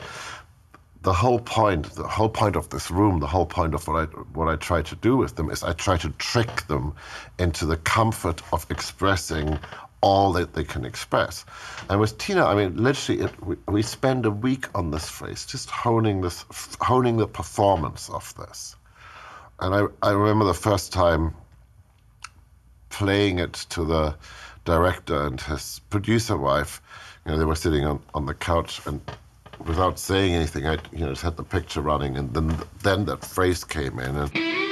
the 1.08 1.14
whole 1.14 1.40
point, 1.40 1.90
the 1.96 2.06
whole 2.06 2.28
point 2.28 2.58
of 2.58 2.68
this 2.70 2.92
room, 2.92 3.22
the 3.22 3.28
whole 3.28 3.46
point 3.46 3.74
of 3.74 3.88
what 3.88 3.96
I 3.96 4.06
what 4.34 4.50
I 4.50 4.58
try 4.58 4.82
to 4.82 4.96
do 4.98 5.16
with 5.16 5.38
them 5.38 5.50
is 5.50 5.64
I 5.64 5.72
try 5.72 5.96
to 5.96 6.10
trick 6.18 6.68
them 6.68 6.96
into 7.40 7.66
the 7.66 7.78
comfort 7.78 8.42
of 8.52 8.70
expressing 8.70 9.58
all 10.02 10.34
that 10.34 10.54
they 10.54 10.66
can 10.66 10.84
express. 10.84 11.46
And 11.90 12.02
with 12.02 12.18
Tina, 12.18 12.44
I 12.46 12.56
mean, 12.56 12.76
literally, 12.76 13.22
it, 13.22 13.32
we, 13.42 13.56
we 13.70 13.82
spend 13.84 14.26
a 14.26 14.32
week 14.32 14.66
on 14.76 14.92
this 14.92 15.08
phrase, 15.08 15.46
just 15.46 15.70
honing 15.70 16.20
this, 16.20 16.44
honing 16.82 17.16
the 17.16 17.28
performance 17.28 18.10
of 18.10 18.36
this. 18.36 18.76
And 19.62 19.74
I, 19.74 20.10
I 20.10 20.12
remember 20.12 20.44
the 20.44 20.62
first 20.70 20.92
time 20.92 21.34
playing 22.90 23.40
it 23.40 23.54
to 23.70 23.86
the 23.86 24.14
director 24.66 25.26
and 25.28 25.40
his 25.40 25.80
producer 25.90 26.36
wife. 26.36 26.82
You 27.26 27.32
know, 27.32 27.38
they 27.38 27.46
were 27.46 27.56
sitting 27.56 27.86
on, 27.86 28.04
on 28.14 28.26
the 28.26 28.34
couch 28.34 28.86
and 28.86 29.00
without 29.66 30.00
saying 30.00 30.34
anything, 30.34 30.68
I 30.68 30.78
you 30.92 31.00
know 31.00 31.10
just 31.10 31.24
had 31.24 31.38
the 31.38 31.44
picture 31.44 31.82
running, 31.82 32.18
and 32.18 32.34
then 32.34 32.58
then 32.84 33.06
that 33.06 33.24
phrase 33.24 33.64
came 33.64 34.00
in. 34.00 34.16
And, 34.16 34.67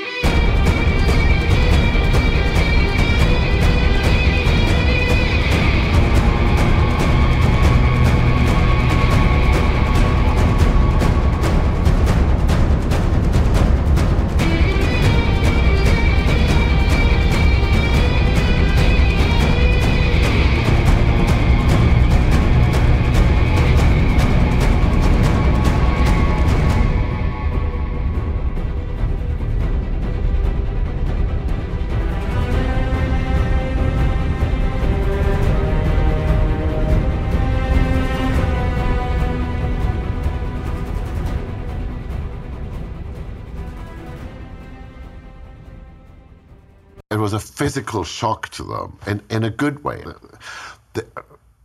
physical 47.75 48.05
shock 48.05 48.47
to 48.47 48.63
them 48.63 48.97
in, 49.05 49.21
in 49.29 49.43
a 49.43 49.49
good 49.49 49.83
way. 49.83 50.01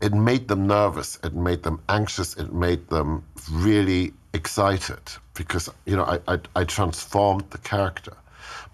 It 0.01 0.12
made 0.12 0.49
them 0.49 0.66
nervous, 0.66 1.20
it 1.23 1.35
made 1.35 1.62
them 1.62 1.81
anxious, 1.88 2.37
it 2.37 2.53
made 2.53 2.88
them 2.88 3.23
really 3.49 4.12
excited 4.35 4.99
because 5.35 5.68
you 5.87 5.94
know 5.94 6.05
I, 6.05 6.18
I, 6.27 6.38
I 6.57 6.64
transformed 6.64 7.49
the 7.51 7.59
character. 7.59 8.16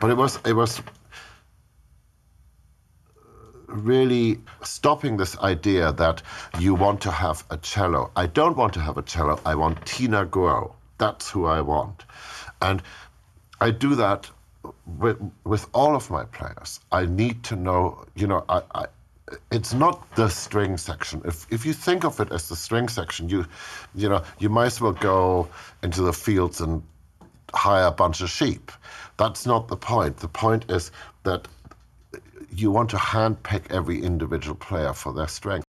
But 0.01 0.09
it 0.09 0.17
was 0.17 0.39
it 0.47 0.55
was 0.55 0.81
really 3.67 4.41
stopping 4.63 5.19
this 5.19 5.37
idea 5.39 5.93
that 5.93 6.23
you 6.59 6.75
want 6.75 7.03
to 7.03 7.11
have 7.11 7.45
a 7.51 7.59
cello. 7.59 8.13
I 8.17 8.29
don't 8.29 8.57
want 8.57 8.73
to 8.75 8.81
have 8.81 8.97
a 8.97 9.03
cello. 9.03 9.39
I 9.45 9.57
want 9.57 9.85
Tina 9.85 10.25
Guo. 10.25 10.73
That's 10.97 11.29
who 11.29 11.45
I 11.45 11.61
want. 11.61 12.05
And 12.63 12.83
I 13.61 13.73
do 13.73 13.95
that 13.97 14.31
with, 14.99 15.19
with 15.45 15.67
all 15.73 15.95
of 15.95 16.11
my 16.11 16.25
players. 16.25 16.81
I 16.93 17.07
need 17.07 17.43
to 17.45 17.57
know, 17.57 18.05
you 18.15 18.27
know, 18.27 18.45
I, 18.49 18.63
I, 18.75 18.87
it's 19.51 19.75
not 19.75 20.15
the 20.15 20.29
string 20.29 20.77
section. 20.77 21.23
If, 21.25 21.47
if 21.51 21.67
you 21.67 21.73
think 21.73 22.05
of 22.05 22.21
it 22.21 22.33
as 22.33 22.49
the 22.49 22.57
string 22.57 22.89
section, 22.89 23.29
you, 23.29 23.47
you 23.95 24.09
know, 24.09 24.23
you 24.39 24.49
might 24.49 24.67
as 24.67 24.81
well 24.81 24.93
go 24.93 25.49
into 25.83 26.03
the 26.03 26.13
fields 26.13 26.61
and 26.61 26.83
hire 27.53 27.87
a 27.87 27.93
bunch 27.93 28.21
of 28.21 28.31
sheep. 28.31 28.71
That's 29.17 29.47
not 29.47 29.69
the 29.69 29.77
point. 29.77 30.19
The 30.19 30.29
point 30.29 30.71
is 30.71 30.93
that 31.25 31.49
you 32.55 32.71
want 32.71 32.91
to 32.91 32.97
handpick 32.97 33.71
every 33.71 34.03
individual 34.03 34.57
player 34.57 34.93
for 34.93 35.13
their 35.13 35.29
strength. 35.29 35.66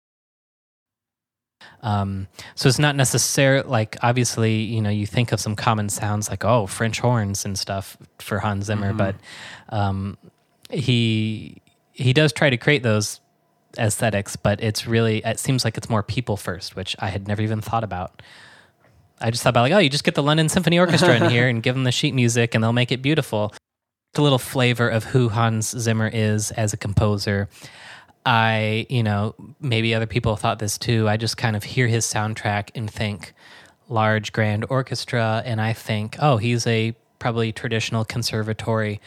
Um, 1.82 2.28
so 2.54 2.68
it's 2.68 2.78
not 2.78 2.96
necessarily 2.96 3.68
like 3.68 3.96
obviously 4.02 4.56
you 4.56 4.80
know 4.80 4.90
you 4.90 5.06
think 5.06 5.32
of 5.32 5.40
some 5.40 5.54
common 5.54 5.88
sounds 5.88 6.28
like 6.28 6.44
oh 6.44 6.66
French 6.66 7.00
horns 7.00 7.44
and 7.44 7.58
stuff 7.58 7.96
for 8.18 8.38
Hans 8.38 8.66
Zimmer, 8.66 8.92
but 8.92 9.14
um, 9.68 10.16
he 10.70 11.62
he 11.92 12.12
does 12.12 12.32
try 12.32 12.50
to 12.50 12.56
create 12.56 12.82
those 12.82 13.20
aesthetics, 13.78 14.36
but 14.36 14.62
it's 14.62 14.86
really 14.86 15.24
it 15.24 15.38
seems 15.38 15.64
like 15.64 15.76
it's 15.76 15.88
more 15.88 16.02
people 16.02 16.36
first, 16.36 16.76
which 16.76 16.96
I 16.98 17.08
had 17.08 17.28
never 17.28 17.42
even 17.42 17.60
thought 17.60 17.84
about. 17.84 18.22
I 19.20 19.30
just 19.30 19.42
thought 19.42 19.50
about 19.50 19.62
like 19.62 19.72
oh 19.72 19.78
you 19.78 19.88
just 19.88 20.04
get 20.04 20.14
the 20.14 20.22
London 20.22 20.48
Symphony 20.48 20.78
Orchestra 20.78 21.16
in 21.16 21.30
here 21.30 21.48
and 21.50 21.62
give 21.62 21.74
them 21.74 21.84
the 21.84 21.92
sheet 21.92 22.14
music 22.14 22.54
and 22.54 22.62
they'll 22.62 22.72
make 22.72 22.92
it 22.92 23.02
beautiful. 23.02 23.54
A 24.16 24.22
little 24.22 24.38
flavor 24.38 24.88
of 24.88 25.04
who 25.04 25.28
Hans 25.28 25.76
Zimmer 25.78 26.08
is 26.10 26.50
as 26.52 26.72
a 26.72 26.76
composer. 26.78 27.50
I, 28.26 28.86
you 28.90 29.04
know, 29.04 29.36
maybe 29.60 29.94
other 29.94 30.06
people 30.06 30.34
thought 30.36 30.58
this 30.58 30.76
too. 30.76 31.08
I 31.08 31.16
just 31.16 31.36
kind 31.36 31.54
of 31.54 31.62
hear 31.62 31.86
his 31.86 32.04
soundtrack 32.04 32.70
and 32.74 32.90
think 32.90 33.32
large 33.88 34.32
grand 34.32 34.66
orchestra, 34.68 35.42
and 35.46 35.60
I 35.60 35.72
think, 35.72 36.16
oh, 36.18 36.36
he's 36.36 36.66
a 36.66 36.96
probably 37.20 37.52
traditional 37.52 38.04
conservatory 38.04 39.00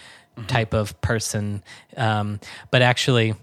type 0.47 0.73
of 0.73 0.99
person. 1.01 1.61
Um, 1.97 2.39
but 2.71 2.81
actually, 2.81 3.35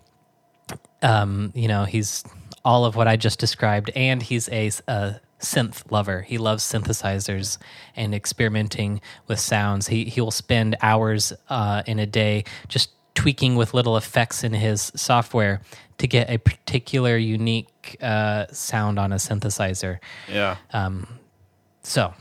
um, 1.03 1.53
you 1.55 1.69
know, 1.69 1.85
he's 1.85 2.25
all 2.65 2.87
of 2.87 2.97
what 2.97 3.07
I 3.07 3.17
just 3.17 3.39
described, 3.39 3.91
and 3.95 4.23
he's 4.23 4.49
a, 4.49 4.71
a 4.89 5.21
synth 5.41 5.91
lover. 5.93 6.23
He 6.23 6.39
loves 6.39 6.65
synthesizers 6.65 7.59
and 7.95 8.15
experimenting 8.15 9.03
with 9.27 9.39
sounds. 9.39 9.89
He 9.89 10.07
he 10.07 10.23
will 10.23 10.31
spend 10.31 10.77
hours 10.81 11.35
uh, 11.51 11.83
in 11.87 11.99
a 11.99 12.07
day 12.07 12.45
just 12.69 12.91
tweaking 13.17 13.57
with 13.57 13.75
little 13.75 13.97
effects 13.97 14.45
in 14.45 14.53
his 14.53 14.93
software 14.95 15.61
to 15.99 16.07
get 16.07 16.31
a 16.31 16.39
particular 16.39 17.17
unique 17.17 17.97
uh, 18.01 18.47
sound 18.53 19.01
on 19.01 19.13
a 19.13 19.17
synthesizer. 19.17 19.99
Yeah. 20.31 20.57
So 21.83 22.15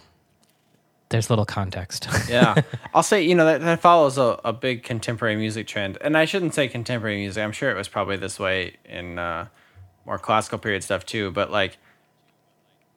there's 1.10 1.30
little 1.30 1.46
context. 1.46 2.08
yeah. 2.30 2.62
I'll 2.94 3.04
say, 3.04 3.22
you 3.22 3.36
know, 3.36 3.46
that, 3.46 3.62
that 3.62 3.80
follows 3.80 4.18
a, 4.18 4.40
a 4.44 4.54
big 4.54 4.84
contemporary 4.84 5.36
music 5.36 5.66
trend. 5.68 5.98
And 6.02 6.18
I 6.18 6.26
shouldn't 6.26 6.54
say 6.54 6.68
contemporary 6.68 7.18
music. 7.18 7.44
I'm 7.44 7.52
sure 7.52 7.72
it 7.72 7.76
was 7.76 7.88
probably 7.88 8.18
this 8.18 8.40
way 8.40 8.76
in 8.86 9.18
uh, 9.18 9.48
more 10.06 10.18
classical 10.18 10.60
period 10.60 10.84
stuff 10.84 11.06
too. 11.06 11.32
But 11.32 11.52
like, 11.52 11.78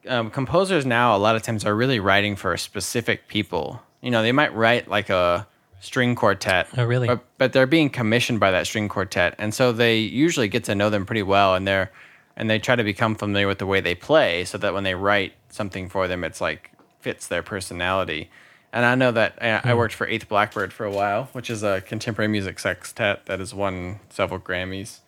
um, 0.07 0.29
composers 0.29 0.85
now, 0.85 1.15
a 1.15 1.19
lot 1.19 1.35
of 1.35 1.41
times, 1.41 1.65
are 1.65 1.75
really 1.75 1.99
writing 1.99 2.35
for 2.35 2.55
specific 2.55 3.27
people. 3.27 3.81
You 4.01 4.11
know, 4.11 4.21
they 4.21 4.31
might 4.31 4.53
write 4.53 4.87
like 4.87 5.09
a 5.09 5.47
string 5.79 6.15
quartet. 6.15 6.67
Oh, 6.77 6.85
really? 6.85 7.07
But, 7.07 7.23
but 7.37 7.53
they're 7.53 7.67
being 7.67 7.89
commissioned 7.89 8.39
by 8.39 8.51
that 8.51 8.67
string 8.67 8.89
quartet. 8.89 9.35
And 9.37 9.53
so 9.53 9.71
they 9.71 9.97
usually 9.97 10.47
get 10.47 10.63
to 10.65 10.75
know 10.75 10.89
them 10.89 11.05
pretty 11.05 11.23
well. 11.23 11.55
And 11.55 11.67
they're, 11.67 11.91
and 12.35 12.49
they 12.49 12.59
try 12.59 12.75
to 12.75 12.83
become 12.83 13.15
familiar 13.15 13.47
with 13.47 13.59
the 13.59 13.65
way 13.65 13.81
they 13.81 13.95
play 13.95 14.45
so 14.45 14.57
that 14.57 14.73
when 14.73 14.83
they 14.83 14.95
write 14.95 15.33
something 15.49 15.89
for 15.89 16.07
them, 16.07 16.23
it's 16.23 16.41
like 16.41 16.71
fits 16.99 17.27
their 17.27 17.43
personality. 17.43 18.29
And 18.71 18.85
I 18.85 18.95
know 18.95 19.11
that 19.11 19.41
uh, 19.41 19.61
I, 19.63 19.71
I 19.71 19.73
worked 19.73 19.93
for 19.93 20.05
Eighth 20.07 20.29
Blackbird 20.29 20.71
for 20.71 20.85
a 20.85 20.91
while, 20.91 21.29
which 21.33 21.49
is 21.49 21.63
a 21.63 21.81
contemporary 21.81 22.29
music 22.29 22.59
sextet 22.59 23.25
that 23.25 23.39
has 23.39 23.53
won 23.53 23.99
several 24.09 24.39
Grammys. 24.39 24.99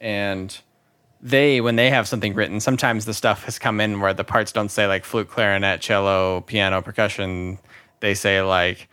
And 0.00 0.56
they, 1.20 1.60
when 1.60 1.76
they 1.76 1.90
have 1.90 2.06
something 2.06 2.34
written, 2.34 2.60
sometimes 2.60 3.06
the 3.06 3.14
stuff 3.14 3.44
has 3.44 3.58
come 3.58 3.80
in 3.80 4.00
where 4.00 4.14
the 4.14 4.24
parts 4.24 4.52
don't 4.52 4.68
say 4.68 4.86
like 4.86 5.04
flute, 5.04 5.28
clarinet, 5.28 5.80
cello, 5.80 6.42
piano, 6.42 6.82
percussion. 6.82 7.58
They 8.00 8.14
say 8.14 8.42
like 8.42 8.88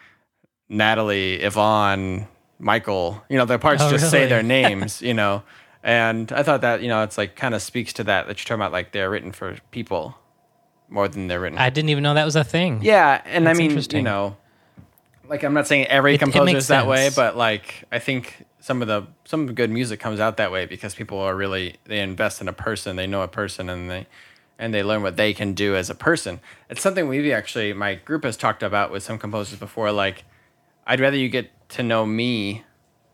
Natalie, 0.69 1.35
Yvonne, 1.35 2.27
Michael. 2.59 3.23
You 3.29 3.37
know, 3.37 3.45
the 3.45 3.59
parts 3.59 3.81
Oh, 3.83 3.89
just 3.89 4.09
say 4.09 4.27
their 4.27 4.43
names, 4.57 5.01
you 5.01 5.13
know. 5.13 5.43
And 5.83 6.31
I 6.31 6.41
thought 6.41 6.61
that, 6.61 6.81
you 6.81 6.87
know, 6.87 7.03
it's 7.03 7.17
like 7.17 7.35
kind 7.35 7.53
of 7.53 7.61
speaks 7.61 7.93
to 7.93 8.03
that, 8.05 8.27
that 8.27 8.39
you're 8.39 8.45
talking 8.45 8.55
about 8.61 8.71
like 8.71 8.91
they're 8.91 9.09
written 9.09 9.31
for 9.31 9.57
people 9.71 10.17
more 10.89 11.07
than 11.07 11.27
they're 11.27 11.39
written 11.39 11.57
I 11.57 11.69
didn't 11.69 11.89
even 11.89 12.03
know 12.03 12.13
that 12.13 12.25
was 12.25 12.35
a 12.35 12.43
thing. 12.43 12.79
yeah, 12.83 13.21
and 13.25 13.45
That's 13.45 13.57
I 13.59 13.67
mean, 13.67 13.79
you 13.91 14.01
know, 14.01 14.37
like 15.27 15.43
I'm 15.43 15.53
not 15.53 15.67
saying 15.67 15.85
every 15.87 16.15
It- 16.15 16.19
composer 16.19 16.57
is 16.57 16.67
that 16.67 16.87
way, 16.87 17.09
but 17.15 17.35
like 17.37 17.83
I 17.91 17.99
think 17.99 18.45
some 18.59 18.81
of 18.81 18.87
the 18.87 19.05
some 19.25 19.41
of 19.41 19.47
the 19.47 19.53
good 19.53 19.69
music 19.71 19.99
comes 19.99 20.19
out 20.19 20.37
that 20.37 20.51
way 20.51 20.65
because 20.65 20.95
people 20.95 21.19
are 21.19 21.35
really 21.35 21.75
they 21.85 21.99
invest 21.99 22.41
in 22.41 22.47
a 22.47 22.53
person, 22.53 22.95
they 22.95 23.07
know 23.07 23.21
a 23.21 23.27
person, 23.27 23.69
and 23.69 23.89
they 23.89 24.07
and 24.57 24.73
they 24.73 24.81
learn 24.83 25.01
what 25.03 25.17
they 25.17 25.33
can 25.33 25.53
do 25.53 25.75
as 25.75 25.89
a 25.89 25.95
person. 25.95 26.39
It's 26.69 26.81
something 26.81 27.07
we've 27.07 27.31
actually 27.31 27.73
my 27.73 27.95
group 27.95 28.23
has 28.23 28.37
talked 28.37 28.61
about 28.63 28.91
with 28.91 29.01
some 29.03 29.17
composers 29.19 29.57
before. 29.59 29.91
Like, 29.91 30.23
I'd 30.85 30.99
rather 30.99 31.17
you 31.17 31.29
get 31.29 31.51
to 31.69 31.83
know 31.83 32.05
me 32.05 32.63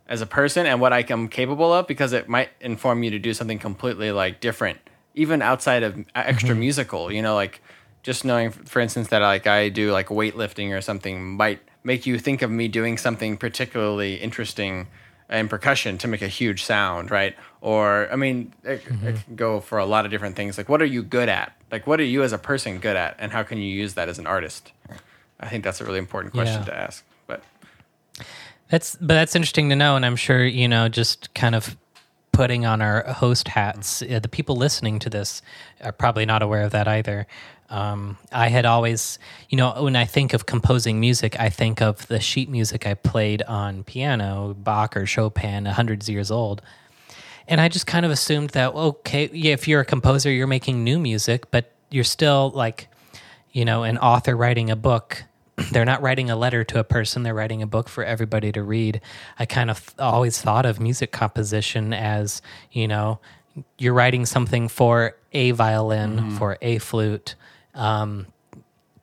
as 0.08 0.22
a 0.22 0.26
person 0.26 0.66
and 0.66 0.82
what 0.82 0.92
I 0.92 1.06
am 1.10 1.30
capable 1.30 1.74
of 1.74 1.88
because 1.88 2.12
it 2.12 2.28
might 2.28 2.50
inform 2.60 3.02
you 3.04 3.12
to 3.12 3.20
do 3.20 3.34
something 3.34 3.60
completely 3.60 4.12
like 4.12 4.42
different, 4.42 4.80
even 5.16 5.42
outside 5.42 5.84
of 5.84 5.98
uh, 6.00 6.04
extra 6.16 6.50
mm-hmm. 6.50 6.60
musical. 6.60 7.12
You 7.12 7.22
know, 7.22 7.34
like 7.34 7.62
just 8.04 8.26
knowing, 8.26 8.52
for 8.52 8.82
instance, 8.82 9.08
that 9.10 9.20
like 9.20 9.48
I 9.48 9.70
do 9.70 9.92
like 9.92 10.08
weightlifting 10.08 10.76
or 10.78 10.82
something 10.82 11.38
might 11.38 11.62
make 11.84 12.06
you 12.06 12.20
think 12.20 12.42
of 12.42 12.52
me 12.52 12.68
doing 12.68 12.98
something 12.98 13.38
particularly 13.38 14.16
interesting 14.16 14.88
in 15.30 15.48
percussion 15.48 15.98
to 15.98 16.10
make 16.10 16.22
a 16.22 16.28
huge 16.28 16.64
sound, 16.64 17.10
right? 17.10 17.36
Or 17.62 18.10
I 18.12 18.18
mean, 18.18 18.54
it, 18.64 18.70
it 18.70 18.84
mm-hmm. 18.84 19.16
can 19.16 19.36
go 19.36 19.62
for 19.62 19.78
a 19.78 19.86
lot 19.86 20.04
of 20.04 20.12
different 20.12 20.36
things. 20.36 20.58
Like, 20.58 20.68
what 20.68 20.82
are 20.82 20.86
you 20.86 21.04
good 21.04 21.30
at? 21.30 21.54
Like, 21.72 21.88
what 21.88 22.02
are 22.02 22.06
you 22.06 22.22
as 22.24 22.34
a 22.34 22.38
person 22.38 22.80
good 22.80 22.98
at, 22.98 23.16
and 23.18 23.32
how 23.32 23.44
can 23.44 23.60
you 23.60 23.74
use 23.74 23.94
that 23.94 24.10
as 24.10 24.20
an 24.20 24.28
artist? 24.28 24.74
I 25.40 25.48
think 25.48 25.64
that's 25.64 25.80
a 25.80 25.86
really 25.86 26.00
important 26.00 26.34
question 26.34 26.60
Yeah. 26.60 26.66
to 26.66 26.78
ask. 26.78 27.06
That's 28.72 28.96
but 28.96 29.10
that's 29.10 29.36
interesting 29.36 29.70
to 29.70 29.76
know, 29.76 29.98
and 29.98 30.06
I'm 30.06 30.16
sure 30.16 30.44
you 30.44 30.68
know 30.68 30.88
just 30.88 31.34
kind 31.34 31.56
of 31.56 31.78
putting 32.32 32.66
on 32.66 32.82
our 32.82 33.04
host 33.04 33.50
hats. 33.50 34.02
Uh, 34.02 34.20
the 34.20 34.30
people 34.30 34.56
listening 34.56 34.98
to 35.00 35.10
this 35.10 35.42
are 35.82 35.92
probably 35.92 36.26
not 36.26 36.42
aware 36.42 36.64
of 36.64 36.72
that 36.72 36.88
either. 36.88 37.28
Um, 37.70 38.18
I 38.32 38.48
had 38.48 38.66
always, 38.66 39.20
you 39.50 39.58
know, 39.58 39.84
when 39.84 39.96
I 39.96 40.06
think 40.06 40.34
of 40.34 40.46
composing 40.46 41.00
music, 41.00 41.40
I 41.40 41.50
think 41.50 41.82
of 41.82 42.08
the 42.08 42.20
sheet 42.20 42.50
music 42.50 42.88
I 42.88 42.96
played 42.96 43.42
on 43.44 43.84
piano, 43.84 44.56
Bach 44.58 44.96
or 44.98 45.06
Chopin, 45.06 45.66
hundreds 45.66 46.08
of 46.08 46.14
years 46.14 46.32
old. 46.32 46.62
And 47.48 47.60
I 47.60 47.68
just 47.70 47.88
kind 47.88 48.06
of 48.06 48.12
assumed 48.12 48.52
that, 48.52 48.74
okay, 48.74 49.30
yeah, 49.34 49.54
if 49.54 49.68
you're 49.68 49.82
a 49.82 49.86
composer, 49.86 50.32
you're 50.32 50.48
making 50.48 50.84
new 50.84 51.00
music, 51.00 51.52
but 51.52 51.72
you're 51.90 52.04
still 52.04 52.52
like, 52.56 52.88
you 53.52 53.66
know, 53.66 53.84
an 53.84 53.98
author 53.98 54.36
writing 54.36 54.70
a 54.70 54.76
book. 54.76 55.24
They're 55.72 55.86
not 55.86 56.02
writing 56.02 56.30
a 56.30 56.36
letter 56.36 56.64
to 56.66 56.80
a 56.80 56.84
person, 56.84 57.24
they're 57.24 57.34
writing 57.34 57.62
a 57.62 57.68
book 57.68 57.90
for 57.90 58.04
everybody 58.04 58.52
to 58.54 58.64
read. 58.64 59.02
I 59.38 59.46
kind 59.46 59.70
of 59.70 59.94
always 60.00 60.42
thought 60.42 60.66
of 60.66 60.80
music 60.80 61.12
composition 61.12 61.94
as, 61.94 62.42
you 62.72 62.88
know, 62.88 63.20
you're 63.78 63.94
writing 63.94 64.26
something 64.26 64.68
for 64.68 65.16
a 65.34 65.52
violin, 65.52 66.32
for 66.32 66.58
a 66.62 66.78
flute. 66.78 67.36
Um, 67.74 68.28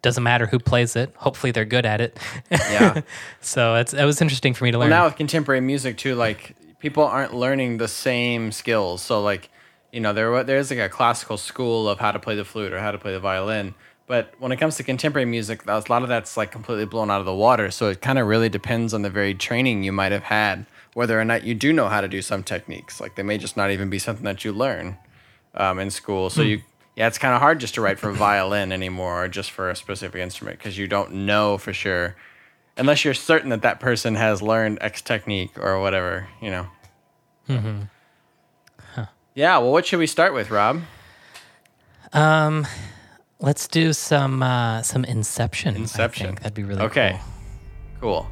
doesn't 0.00 0.22
matter 0.22 0.46
who 0.46 0.58
plays 0.58 0.96
it. 0.96 1.12
Hopefully, 1.16 1.50
they're 1.50 1.64
good 1.64 1.84
at 1.84 2.00
it. 2.00 2.18
Yeah. 2.50 3.02
so 3.40 3.74
it's 3.74 3.92
it 3.92 4.04
was 4.04 4.20
interesting 4.20 4.54
for 4.54 4.64
me 4.64 4.70
to 4.70 4.78
learn. 4.78 4.90
Well, 4.90 5.00
now 5.00 5.06
with 5.06 5.16
contemporary 5.16 5.60
music 5.60 5.98
too, 5.98 6.14
like 6.14 6.56
people 6.78 7.02
aren't 7.04 7.34
learning 7.34 7.78
the 7.78 7.88
same 7.88 8.52
skills. 8.52 9.02
So 9.02 9.20
like, 9.20 9.50
you 9.92 10.00
know, 10.00 10.12
there 10.12 10.44
there's 10.44 10.70
like 10.70 10.78
a 10.78 10.88
classical 10.88 11.36
school 11.36 11.88
of 11.88 11.98
how 11.98 12.12
to 12.12 12.18
play 12.18 12.36
the 12.36 12.44
flute 12.44 12.72
or 12.72 12.78
how 12.78 12.90
to 12.90 12.98
play 12.98 13.12
the 13.12 13.20
violin. 13.20 13.74
But 14.08 14.34
when 14.38 14.50
it 14.52 14.56
comes 14.56 14.76
to 14.76 14.82
contemporary 14.82 15.26
music, 15.26 15.66
a 15.66 15.84
lot 15.88 16.02
of 16.02 16.08
that's 16.08 16.36
like 16.36 16.50
completely 16.50 16.86
blown 16.86 17.10
out 17.10 17.20
of 17.20 17.26
the 17.26 17.34
water. 17.34 17.70
So 17.70 17.90
it 17.90 18.00
kind 18.00 18.18
of 18.18 18.26
really 18.26 18.48
depends 18.48 18.94
on 18.94 19.02
the 19.02 19.10
very 19.10 19.34
training 19.34 19.84
you 19.84 19.92
might 19.92 20.12
have 20.12 20.24
had, 20.24 20.66
whether 20.94 21.20
or 21.20 21.24
not 21.24 21.44
you 21.44 21.54
do 21.54 21.72
know 21.72 21.88
how 21.88 22.00
to 22.00 22.08
do 22.08 22.22
some 22.22 22.42
techniques. 22.42 23.00
Like 23.00 23.14
they 23.14 23.22
may 23.22 23.38
just 23.38 23.56
not 23.56 23.70
even 23.70 23.90
be 23.90 23.98
something 23.98 24.24
that 24.24 24.44
you 24.44 24.52
learn 24.52 24.96
um, 25.54 25.78
in 25.78 25.90
school. 25.90 26.30
So 26.30 26.42
you, 26.42 26.62
yeah, 26.96 27.06
it's 27.06 27.18
kind 27.18 27.34
of 27.34 27.40
hard 27.40 27.60
just 27.60 27.74
to 27.74 27.82
write 27.82 27.98
for 27.98 28.10
violin 28.10 28.72
anymore 28.72 29.24
or 29.24 29.28
just 29.28 29.50
for 29.50 29.70
a 29.70 29.76
specific 29.76 30.20
instrument 30.20 30.58
because 30.58 30.78
you 30.78 30.88
don't 30.88 31.12
know 31.12 31.58
for 31.58 31.72
sure 31.72 32.16
unless 32.78 33.04
you're 33.04 33.12
certain 33.12 33.50
that 33.50 33.62
that 33.62 33.80
person 33.80 34.14
has 34.14 34.40
learned 34.40 34.78
X 34.80 35.02
technique 35.02 35.58
or 35.58 35.80
whatever, 35.80 36.28
you 36.40 36.50
know. 36.50 36.66
Hmm. 37.46 37.82
Huh. 38.94 39.06
Yeah. 39.34 39.58
Well, 39.58 39.72
what 39.72 39.84
should 39.84 39.98
we 39.98 40.06
start 40.06 40.32
with, 40.32 40.50
Rob? 40.50 40.80
Um, 42.12 42.66
let's 43.40 43.68
do 43.68 43.92
some 43.92 44.42
uh, 44.42 44.82
some 44.82 45.04
Inception. 45.04 45.74
I 45.74 45.78
Inception. 45.78 46.26
think. 46.26 46.40
That'd 46.40 46.54
be 46.54 46.64
really 46.64 46.82
Okay. 46.82 47.20
cool. 48.00 48.22
Cool. 48.24 48.26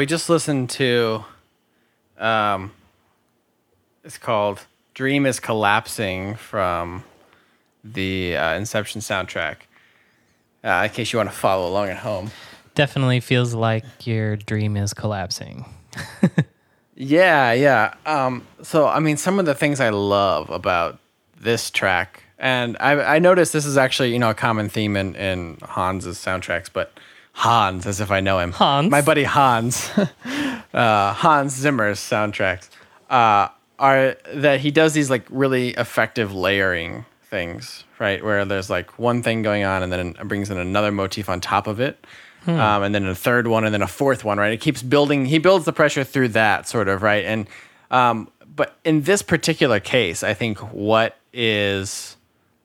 We 0.00 0.06
just 0.06 0.30
listened 0.30 0.70
to, 0.70 1.22
um, 2.16 2.72
it's 4.02 4.16
called 4.16 4.64
"Dream 4.94 5.26
Is 5.26 5.38
Collapsing" 5.38 6.36
from 6.36 7.04
the 7.84 8.34
uh, 8.34 8.54
Inception 8.54 9.02
soundtrack. 9.02 9.56
Uh, 10.64 10.84
in 10.84 10.90
case 10.90 11.12
you 11.12 11.18
want 11.18 11.28
to 11.28 11.36
follow 11.36 11.68
along 11.68 11.90
at 11.90 11.98
home. 11.98 12.30
Definitely 12.74 13.20
feels 13.20 13.52
like 13.52 13.84
your 14.06 14.36
dream 14.36 14.76
is 14.76 14.94
collapsing. 14.94 15.66
Yeah, 17.02 17.52
yeah. 17.52 17.94
Um, 18.04 18.46
so 18.62 18.86
I 18.86 19.00
mean, 19.00 19.16
some 19.16 19.38
of 19.38 19.46
the 19.46 19.54
things 19.54 19.80
I 19.80 19.88
love 19.88 20.50
about 20.50 20.98
this 21.40 21.70
track, 21.70 22.24
and 22.38 22.76
I, 22.78 23.16
I 23.16 23.18
noticed 23.18 23.54
this 23.54 23.64
is 23.64 23.78
actually 23.78 24.12
you 24.12 24.18
know 24.18 24.28
a 24.28 24.34
common 24.34 24.68
theme 24.68 24.98
in 24.98 25.14
in 25.16 25.56
Hans's 25.66 26.18
soundtracks, 26.18 26.68
but 26.70 26.92
Hans, 27.32 27.86
as 27.86 28.00
if 28.00 28.10
I 28.10 28.20
know 28.20 28.38
him, 28.38 28.52
Hans? 28.52 28.90
my 28.90 29.00
buddy 29.00 29.24
Hans, 29.24 29.90
uh, 30.74 31.12
Hans 31.14 31.54
Zimmer's 31.54 31.98
soundtracks, 31.98 32.68
uh, 33.08 33.48
are 33.78 34.16
that 34.34 34.60
he 34.60 34.70
does 34.70 34.92
these 34.92 35.08
like 35.10 35.24
really 35.30 35.70
effective 35.70 36.34
layering 36.34 37.06
things, 37.24 37.84
right? 37.98 38.22
Where 38.22 38.44
there's 38.44 38.68
like 38.68 38.98
one 38.98 39.22
thing 39.22 39.42
going 39.42 39.64
on, 39.64 39.82
and 39.82 39.92
then 39.92 40.08
it 40.08 40.28
brings 40.28 40.50
in 40.50 40.58
another 40.58 40.92
motif 40.92 41.28
on 41.28 41.40
top 41.40 41.66
of 41.66 41.80
it. 41.80 42.04
Um, 42.46 42.82
and 42.82 42.94
then 42.94 43.06
a 43.06 43.14
third 43.14 43.46
one, 43.46 43.64
and 43.64 43.72
then 43.72 43.82
a 43.82 43.86
fourth 43.86 44.24
one, 44.24 44.38
right? 44.38 44.52
It 44.52 44.62
keeps 44.62 44.82
building. 44.82 45.26
He 45.26 45.38
builds 45.38 45.66
the 45.66 45.74
pressure 45.74 46.04
through 46.04 46.28
that 46.28 46.66
sort 46.66 46.88
of, 46.88 47.02
right? 47.02 47.24
And 47.24 47.46
um, 47.90 48.28
but 48.54 48.78
in 48.84 49.02
this 49.02 49.22
particular 49.22 49.78
case, 49.78 50.22
I 50.22 50.34
think 50.34 50.58
what 50.72 51.16
is 51.32 52.16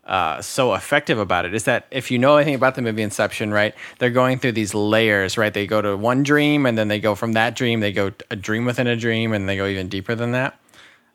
uh, 0.05 0.39
so 0.39 0.75
effective 0.75 1.17
about 1.17 1.45
it 1.45 1.53
is 1.55 1.63
that 1.63 1.87
if 1.89 2.11
you 2.11 2.19
know 2.19 2.37
anything 2.37 2.53
about 2.53 2.75
the 2.75 2.81
movie 2.81 3.01
Inception, 3.01 3.51
right, 3.51 3.73
they're 3.97 4.11
going 4.11 4.37
through 4.37 4.51
these 4.51 4.73
layers, 4.73 5.37
right? 5.37 5.53
They 5.53 5.65
go 5.65 5.81
to 5.81 5.97
one 5.97 6.21
dream, 6.21 6.65
and 6.65 6.77
then 6.77 6.89
they 6.89 6.99
go 6.99 7.15
from 7.15 7.33
that 7.33 7.55
dream, 7.55 7.79
they 7.79 7.91
go 7.91 8.11
a 8.29 8.35
dream 8.35 8.65
within 8.65 8.85
a 8.85 8.95
dream, 8.95 9.33
and 9.33 9.49
they 9.49 9.57
go 9.57 9.65
even 9.65 9.89
deeper 9.89 10.13
than 10.13 10.31
that. 10.33 10.59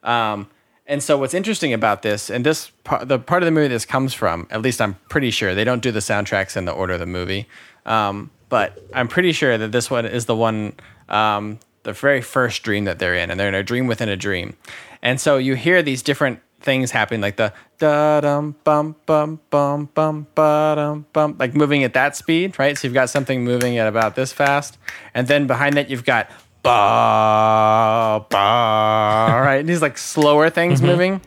Um, 0.03 0.48
and 0.87 1.00
so 1.00 1.16
what's 1.16 1.35
interesting 1.35 1.72
about 1.72 2.03
this, 2.03 2.31
and 2.31 2.44
this 2.44 2.70
part, 2.83 3.07
the 3.07 3.20
part 3.20 3.44
of 3.44 3.46
the 3.46 3.53
movie 3.53 3.68
this 3.68 3.85
comes 3.85 4.12
from, 4.12 4.48
at 4.50 4.61
least 4.61 4.81
I'm 4.81 4.94
pretty 5.09 5.31
sure 5.31 5.55
they 5.55 5.62
don't 5.62 5.83
do 5.83 5.92
the 5.92 6.00
soundtracks 6.00 6.57
in 6.57 6.64
the 6.64 6.72
order 6.72 6.94
of 6.94 7.00
the 7.00 7.07
movie, 7.07 7.46
um, 7.87 8.31
but 8.48 8.83
I'm 8.92 9.07
pretty 9.07 9.31
sure 9.31 9.57
that 9.57 9.70
this 9.70 9.88
one 9.88 10.05
is 10.05 10.26
the 10.26 10.35
one, 10.35 10.72
um, 11.09 11.61
the 11.85 11.92
very 11.92 12.22
first 12.22 12.64
dream 12.64 12.87
that 12.87 12.98
they're 12.98 13.14
in, 13.14 13.31
and 13.31 13.38
they're 13.38 13.46
in 13.46 13.55
a 13.55 13.62
dream 13.62 13.87
within 13.87 14.09
a 14.09 14.16
dream, 14.16 14.57
and 15.00 15.20
so 15.20 15.37
you 15.37 15.55
hear 15.55 15.81
these 15.81 16.03
different 16.03 16.40
things 16.61 16.90
happening, 16.90 17.20
like 17.20 17.37
the 17.37 17.53
da 17.79 18.20
dum 18.20 18.57
bum 18.64 18.96
bum 19.07 19.40
bum 19.51 19.88
bum 19.94 20.27
ba 20.35 20.75
dum 20.77 21.07
bum, 21.12 21.37
like 21.38 21.55
moving 21.55 21.85
at 21.85 21.94
that 21.94 22.16
speed, 22.16 22.59
right? 22.59 22.77
So 22.77 22.87
you've 22.87 22.94
got 22.94 23.11
something 23.11 23.44
moving 23.44 23.79
at 23.79 23.88
about 23.88 24.14
this 24.14 24.33
fast, 24.33 24.79
and 25.14 25.27
then 25.27 25.46
behind 25.46 25.77
that 25.77 25.90
you've 25.90 26.05
got 26.05 26.31
ba 26.62 28.25
ba 28.29 29.42
right? 29.42 29.62
These 29.64 29.83
like 29.83 29.99
slower 29.99 30.51
things 30.51 30.81
mm-hmm. 30.81 30.87
moving 30.87 31.20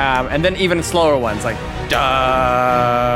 um, 0.00 0.26
and 0.28 0.44
then 0.44 0.56
even 0.56 0.82
slower 0.82 1.18
ones 1.18 1.44
like 1.44 1.58
dum 1.90 3.10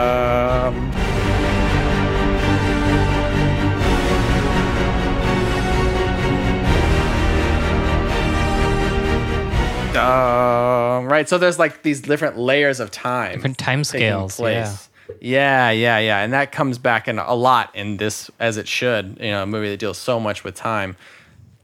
dum 9.92 11.06
right 11.06 11.28
so 11.28 11.38
there's 11.38 11.58
like 11.58 11.82
these 11.82 12.00
different 12.00 12.36
layers 12.38 12.80
of 12.80 12.90
time 12.90 13.32
Different 13.34 13.58
time 13.58 13.84
scales, 13.84 14.36
place. 14.36 14.90
Yeah, 15.20 15.70
yeah, 15.70 15.98
yeah, 15.98 16.22
and 16.22 16.32
that 16.32 16.50
comes 16.50 16.78
back 16.78 17.08
in 17.08 17.18
a 17.18 17.34
lot 17.34 17.74
in 17.76 17.98
this, 17.98 18.30
as 18.40 18.56
it 18.56 18.66
should. 18.66 19.18
You 19.20 19.32
know, 19.32 19.42
a 19.42 19.46
movie 19.46 19.68
that 19.68 19.76
deals 19.76 19.98
so 19.98 20.18
much 20.18 20.44
with 20.44 20.54
time, 20.54 20.96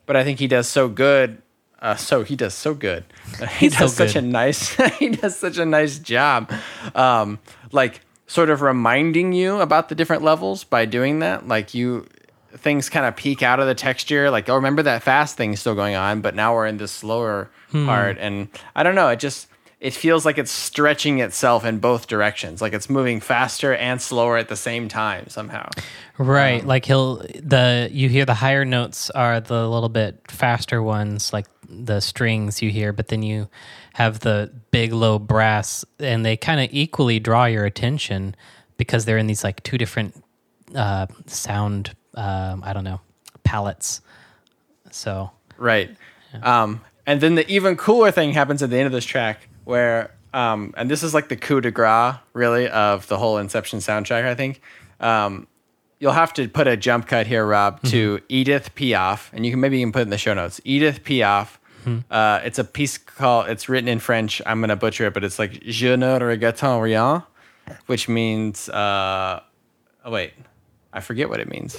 but 0.04 0.14
I 0.14 0.24
think 0.24 0.38
he 0.38 0.46
does 0.46 0.68
so 0.68 0.88
good. 0.88 1.40
Uh, 1.80 1.96
so 1.96 2.22
he 2.24 2.36
does 2.36 2.54
so 2.54 2.74
good. 2.74 3.04
He 3.38 3.66
He's 3.68 3.74
so 3.74 3.84
does 3.84 3.94
such 3.94 4.14
a 4.16 4.20
nice. 4.22 4.74
he 4.98 5.08
does 5.10 5.36
such 5.38 5.56
a 5.58 5.64
nice 5.64 5.98
job, 5.98 6.52
um, 6.94 7.38
like 7.72 8.00
sort 8.26 8.50
of 8.50 8.60
reminding 8.62 9.32
you 9.32 9.60
about 9.60 9.88
the 9.88 9.94
different 9.94 10.22
levels 10.22 10.62
by 10.64 10.84
doing 10.84 11.20
that. 11.20 11.48
Like 11.48 11.72
you, 11.74 12.06
things 12.56 12.88
kind 12.90 13.06
of 13.06 13.16
peek 13.16 13.42
out 13.42 13.60
of 13.60 13.66
the 13.66 13.74
texture. 13.74 14.30
Like, 14.30 14.48
oh, 14.48 14.54
remember 14.56 14.82
that 14.82 15.02
fast 15.02 15.36
thing 15.36 15.56
still 15.56 15.74
going 15.74 15.94
on, 15.96 16.20
but 16.20 16.34
now 16.34 16.54
we're 16.54 16.66
in 16.66 16.76
this 16.76 16.92
slower 16.92 17.50
Hmm. 17.70 17.86
part, 17.86 18.18
and 18.18 18.48
I 18.74 18.82
don't 18.82 18.96
know. 18.96 19.08
It 19.08 19.20
just 19.20 19.46
it 19.78 19.94
feels 19.94 20.26
like 20.26 20.36
it's 20.38 20.50
stretching 20.50 21.20
itself 21.20 21.64
in 21.64 21.78
both 21.78 22.08
directions, 22.08 22.60
like 22.60 22.72
it's 22.74 22.90
moving 22.90 23.20
faster 23.20 23.72
and 23.74 24.02
slower 24.02 24.36
at 24.36 24.48
the 24.48 24.56
same 24.56 24.88
time 24.88 25.28
somehow. 25.28 25.68
Right. 26.18 26.66
like 26.66 26.84
he'll 26.84 27.16
the 27.40 27.88
you 27.92 28.08
hear 28.10 28.24
the 28.26 28.34
higher 28.34 28.64
notes 28.66 29.08
are 29.10 29.40
the 29.40 29.66
little 29.68 29.88
bit 29.88 30.20
faster 30.30 30.82
ones, 30.82 31.32
like 31.32 31.46
the 31.70 32.00
strings 32.00 32.60
you 32.60 32.70
hear, 32.70 32.92
but 32.92 33.08
then 33.08 33.22
you 33.22 33.48
have 33.94 34.20
the 34.20 34.52
big 34.70 34.92
low 34.92 35.18
brass 35.18 35.84
and 35.98 36.24
they 36.24 36.36
kind 36.36 36.60
of 36.60 36.68
equally 36.72 37.20
draw 37.20 37.44
your 37.44 37.64
attention 37.64 38.34
because 38.76 39.04
they're 39.04 39.18
in 39.18 39.26
these 39.26 39.44
like 39.44 39.62
two 39.62 39.78
different 39.78 40.22
uh 40.74 41.06
sound 41.26 41.94
um 42.14 42.62
I 42.64 42.72
don't 42.72 42.84
know, 42.84 43.00
palettes. 43.44 44.00
So 44.90 45.30
Right. 45.60 45.90
Um, 46.42 46.80
and 47.06 47.20
then 47.20 47.34
the 47.34 47.48
even 47.50 47.76
cooler 47.76 48.10
thing 48.10 48.32
happens 48.32 48.62
at 48.62 48.70
the 48.70 48.78
end 48.78 48.86
of 48.86 48.92
this 48.92 49.04
track 49.04 49.48
where, 49.64 50.14
um, 50.32 50.74
and 50.76 50.90
this 50.90 51.02
is 51.02 51.12
like 51.12 51.28
the 51.28 51.36
coup 51.36 51.60
de 51.60 51.70
grace, 51.70 52.14
really, 52.32 52.68
of 52.68 53.06
the 53.08 53.18
whole 53.18 53.38
Inception 53.38 53.80
soundtrack, 53.80 54.24
I 54.24 54.34
think. 54.34 54.60
Um, 55.00 55.46
you'll 55.98 56.12
have 56.12 56.32
to 56.34 56.48
put 56.48 56.66
a 56.66 56.76
jump 56.76 57.06
cut 57.06 57.26
here, 57.26 57.44
Rob, 57.44 57.82
to 57.84 58.20
Edith 58.28 58.74
Piaf, 58.74 59.30
and 59.32 59.44
you 59.44 59.52
can 59.52 59.60
maybe 59.60 59.78
even 59.78 59.92
put 59.92 60.00
it 60.00 60.02
in 60.02 60.10
the 60.10 60.18
show 60.18 60.34
notes. 60.34 60.60
Edith 60.64 61.04
Piaf. 61.04 61.58
Uh, 62.10 62.40
it's 62.44 62.58
a 62.58 62.64
piece 62.64 62.98
called. 62.98 63.48
It's 63.48 63.68
written 63.68 63.88
in 63.88 63.98
French. 63.98 64.42
I'm 64.46 64.60
gonna 64.60 64.76
butcher 64.76 65.06
it, 65.06 65.14
but 65.14 65.24
it's 65.24 65.38
like 65.38 65.60
"Je 65.62 65.96
ne 65.96 66.18
regrette 66.18 66.80
rien," 66.82 67.22
which 67.86 68.08
means. 68.08 68.68
Uh, 68.68 69.40
oh 70.04 70.10
wait, 70.10 70.32
I 70.92 71.00
forget 71.00 71.28
what 71.28 71.40
it 71.40 71.48
means. 71.48 71.76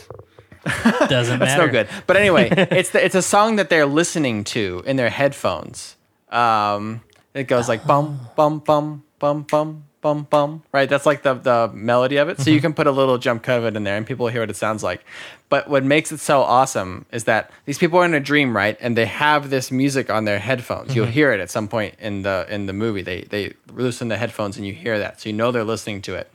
doesn't 1.10 1.40
matter. 1.40 1.66
no 1.66 1.72
good. 1.72 1.88
But 2.08 2.18
anyway, 2.18 2.50
it's 2.72 2.92
the, 2.92 3.04
it's 3.04 3.16
a 3.16 3.22
song 3.22 3.56
that 3.56 3.70
they're 3.70 3.86
listening 3.86 4.44
to 4.46 4.84
in 4.86 4.96
their 4.96 5.10
headphones. 5.10 5.96
Um, 6.30 7.02
it 7.34 7.48
goes 7.48 7.68
like 7.68 7.86
bum 7.86 8.20
bum 8.36 8.60
bum 8.60 9.04
bum 9.20 9.44
bum 9.50 9.86
bum 10.02 10.28
bum. 10.30 10.64
Right, 10.72 10.90
that's 10.90 11.06
like 11.06 11.24
the 11.24 11.36
the 11.36 11.72
melody 11.74 12.18
of 12.18 12.30
it. 12.30 12.40
So 12.40 12.50
you 12.50 12.58
mm-hmm. 12.58 12.68
can 12.68 12.74
put 12.74 12.88
a 12.88 12.92
little 12.92 13.18
jump 13.18 13.44
cut 13.44 13.60
of 13.60 13.66
it 13.66 13.76
in 13.76 13.84
there, 13.84 13.98
and 13.98 14.06
people 14.06 14.28
hear 14.28 14.42
what 14.42 14.50
it 14.50 14.56
sounds 14.56 14.84
like. 14.84 15.04
But 15.50 15.70
what 15.70 15.84
makes 15.84 16.12
it 16.12 16.20
so 16.20 16.42
awesome 16.42 17.06
is 17.12 17.26
that 17.26 17.52
these 17.66 17.78
people 17.78 18.00
are 18.00 18.06
in 18.06 18.14
a 18.14 18.20
dream, 18.20 18.56
right? 18.56 18.78
And 18.80 18.98
they 18.98 19.06
have 19.06 19.50
this 19.50 19.72
music 19.72 20.10
on 20.10 20.26
their 20.26 20.40
headphones. 20.40 20.96
You'll 20.96 21.06
mm-hmm. 21.06 21.14
hear 21.14 21.34
it 21.34 21.40
at 21.40 21.50
some 21.50 21.68
point 21.68 21.96
in 22.00 22.24
the 22.24 22.46
in 22.50 22.66
the 22.66 22.74
movie. 22.74 23.02
They 23.02 23.22
they 23.24 23.54
loosen 23.74 24.08
the 24.08 24.18
headphones, 24.18 24.58
and 24.58 24.66
you 24.66 24.74
hear 24.74 25.00
that, 25.00 25.22
so 25.22 25.30
you 25.30 25.34
know 25.34 25.52
they're 25.52 25.64
listening 25.64 26.02
to 26.04 26.16
it. 26.16 26.32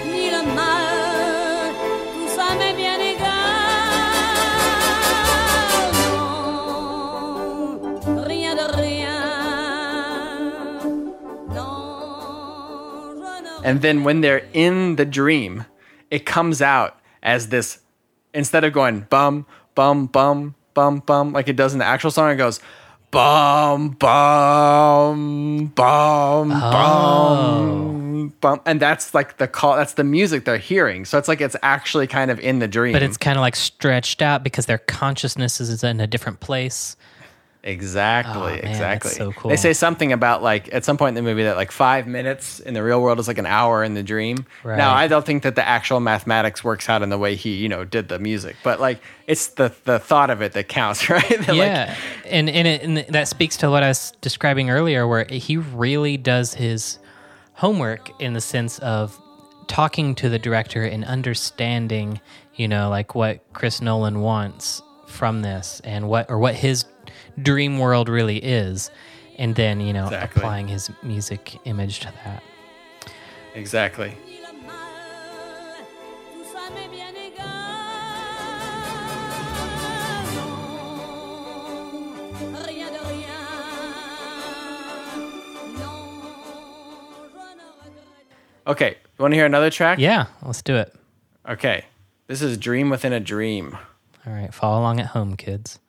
ni 0.06 0.30
le 0.30 0.44
mal, 0.54 1.74
tout 2.14 2.28
ça 2.28 2.56
m'est 2.58 2.76
bien 2.76 3.00
égal. 3.00 3.30
Non, 8.06 8.24
rien 8.24 8.56
de 8.56 8.66
rien. 8.76 9.22
Non, 11.50 13.16
je 13.16 13.44
ne 13.44 13.50
And 13.66 13.82
then 13.82 14.04
when 14.04 14.20
they're 14.22 14.46
in 14.54 14.98
the 14.98 15.06
dream, 15.06 15.66
it 16.12 16.26
comes 16.26 16.62
out 16.62 16.96
as 17.22 17.48
this 17.48 17.80
instead 18.34 18.66
of 18.66 18.74
going 18.74 19.06
bum 19.10 19.46
bum 19.76 20.08
bum 20.08 20.56
bum 20.74 21.00
bum 21.06 21.32
like 21.32 21.48
it 21.48 21.56
does 21.56 21.72
in 21.74 21.80
the 21.80 21.86
actual 21.86 22.12
song, 22.12 22.32
it 22.32 22.36
goes 22.36 22.60
bum 23.14 23.90
bum 23.90 25.68
bum 25.68 26.52
oh. 26.52 26.72
bum 26.72 28.34
bum, 28.42 28.62
and 28.66 28.80
that's 28.80 29.14
like 29.14 29.38
the 29.38 29.48
call. 29.48 29.76
That's 29.76 29.94
the 29.94 30.04
music 30.04 30.46
they're 30.46 30.58
hearing. 30.58 31.06
So 31.06 31.20
it's 31.20 31.28
like 31.28 31.40
it's 31.40 31.56
actually 31.62 32.08
kind 32.08 32.32
of 32.32 32.40
in 32.40 32.58
the 32.58 32.68
dream. 32.68 32.92
But 32.92 33.04
it's 33.04 33.18
kind 33.18 33.38
of 33.38 33.42
like 33.42 33.56
stretched 33.56 34.24
out 34.24 34.44
because 34.44 34.66
their 34.66 34.80
consciousness 34.80 35.62
is 35.62 35.84
in 35.84 36.00
a 36.00 36.08
different 36.08 36.40
place. 36.40 36.96
Exactly, 37.66 38.34
Oh, 38.36 38.46
man, 38.48 38.56
that's 38.62 38.68
exactly. 38.68 39.12
so 39.12 39.32
cool. 39.32 39.50
They 39.50 39.56
say 39.56 39.72
something 39.72 40.12
about 40.12 40.44
like 40.44 40.74
at 40.74 40.84
some 40.84 40.98
point 40.98 41.18
in 41.18 41.24
the 41.24 41.30
movie 41.30 41.44
that 41.44 41.56
like 41.56 41.72
five 41.72 42.08
minutes 42.08 42.60
in 42.60 42.74
the 42.74 42.84
real 42.84 43.02
world 43.02 43.20
is 43.20 43.28
like 43.30 43.38
an 43.38 43.46
hour 43.46 43.86
in 43.86 43.94
the 43.94 44.04
dream. 44.04 44.46
Right. 44.64 44.78
Now 44.78 44.94
I 44.94 45.08
don't 45.08 45.26
think 45.26 45.44
that 45.44 45.56
the 45.56 45.66
actual 45.66 46.02
mathematics 46.02 46.62
works 46.62 46.90
out 46.90 47.02
in 47.02 47.10
the 47.10 47.18
way 47.18 47.36
he 47.36 47.56
you 47.56 47.70
know 47.70 47.86
did 47.86 48.10
the 48.10 48.20
music, 48.20 48.58
but 48.64 48.82
like 48.82 49.02
it's 49.28 49.48
the 49.48 49.74
the 49.86 49.98
thought 50.00 50.30
of 50.30 50.42
it 50.42 50.52
that 50.54 50.68
counts, 50.68 51.10
right? 51.10 51.26
That, 51.30 51.48
like, 51.48 51.56
yeah, 51.58 51.96
and 52.26 52.50
and, 52.50 52.68
it, 52.68 52.82
and 52.84 52.98
that 53.14 53.30
speaks 53.30 53.56
to 53.58 53.70
what 53.70 53.82
I 53.82 53.88
was 53.88 54.12
describing 54.20 54.70
earlier, 54.70 55.08
where 55.08 55.26
he 55.30 55.56
really 55.56 56.18
does 56.18 56.54
his 56.54 57.00
homework 57.54 58.10
in 58.22 58.34
the 58.34 58.42
sense 58.42 58.78
of 58.80 59.18
talking 59.68 60.16
to 60.16 60.28
the 60.28 60.38
director 60.40 60.84
and 60.84 61.06
understanding, 61.06 62.20
you 62.56 62.68
know, 62.68 62.90
like 62.90 63.16
what 63.16 63.42
Chris 63.54 63.82
Nolan 63.82 64.20
wants 64.20 64.82
from 65.08 65.44
this 65.44 65.80
and 65.86 66.10
what 66.10 66.30
or 66.30 66.40
what 66.40 66.56
his 66.56 66.84
dream 67.42 67.80
world 67.80 68.10
really 68.10 68.38
is, 68.38 68.92
and 69.38 69.56
then 69.56 69.80
you 69.82 69.94
know 69.94 70.06
Exactly. 70.06 70.40
applying 70.40 70.68
his 70.68 70.90
music 71.02 71.60
image 71.66 72.00
to 72.02 72.12
that. 72.24 72.44
exactly. 73.56 74.10
ni 74.26 74.40
le 74.42 74.54
mal, 74.66 75.86
tout 76.34 76.46
ça 76.54 76.70
m'est 76.74 76.90
bien 76.90 77.14
égal. 77.14 77.44
Non, 80.36 80.50
rien 82.66 82.92
de 82.92 83.00
rien. 83.00 83.40
Non, 85.78 86.22
je 87.32 87.56
ne 87.56 87.68
regrette 87.84 88.28
Okay, 88.68 88.90
you 89.18 89.24
want 89.24 89.32
to 89.32 89.36
hear 89.36 89.46
another 89.46 89.70
track? 89.70 90.00
Yeah, 90.00 90.26
let's 90.46 90.62
do 90.62 90.76
it. 90.76 90.94
Okay, 91.48 91.86
this 92.28 92.42
is 92.42 92.58
"Dream 92.58 92.90
Within 92.90 93.14
a 93.14 93.20
Dream." 93.20 93.78
All 94.26 94.34
right, 94.34 94.54
follow 94.54 94.80
along 94.80 95.00
at 95.00 95.08
home, 95.08 95.36
kids. 95.36 95.80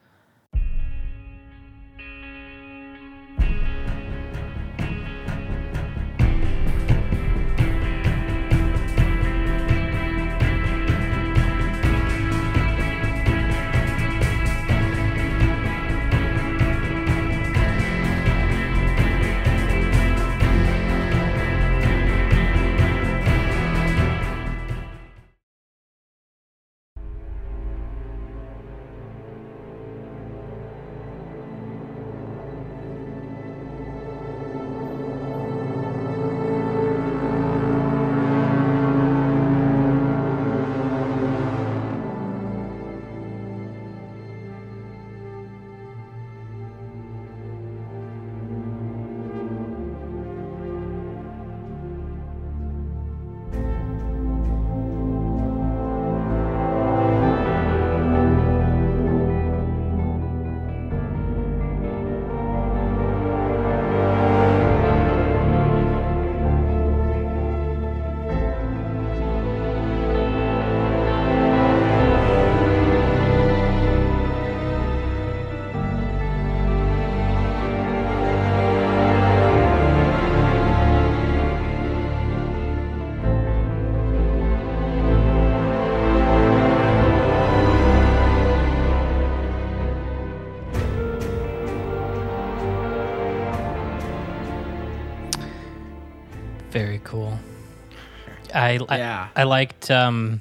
I 98.65 98.79
I, 98.89 98.99
Yeah. 98.99 99.29
I 99.37 99.45
liked 99.45 99.91
um, 99.91 100.41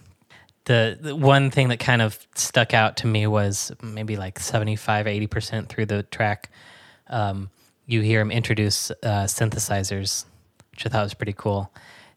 the, 0.66 0.98
the 1.00 1.16
one 1.16 1.52
thing 1.52 1.70
that 1.70 1.80
kind 1.80 2.02
of 2.02 2.26
stuck 2.36 2.74
out 2.74 2.98
to 2.98 3.08
me 3.08 3.28
was 3.28 3.72
maybe 3.82 4.16
like 4.16 4.40
75 4.40 5.06
80% 5.06 5.68
through 5.68 5.86
the 5.86 6.04
track 6.04 6.50
um, 7.08 7.50
you 7.86 8.02
hear 8.02 8.22
him 8.22 8.32
introduce 8.32 8.92
uh, 8.92 9.26
synthesizers 9.26 10.26
which 10.72 10.86
i 10.86 10.90
thought 10.90 11.04
was 11.04 11.14
pretty 11.14 11.34
cool 11.34 11.72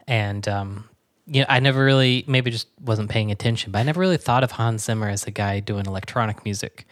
and 0.07 0.47
um, 0.49 0.89
you 1.27 1.41
know 1.41 1.47
i 1.49 1.59
never 1.59 1.85
really 1.85 2.25
maybe 2.27 2.51
just 2.51 2.69
wasn't 2.81 3.11
paying 3.11 3.31
attention 3.31 3.73
but 3.73 3.81
i 3.81 3.83
never 3.83 4.01
really 4.01 4.17
thought 4.17 4.45
of 4.45 4.53
hans 4.53 4.85
zimmer 4.85 5.09
as 5.09 5.25
a 5.25 5.31
guy 5.31 5.61
doing 5.61 5.87
electronic 5.87 6.45
music 6.45 6.87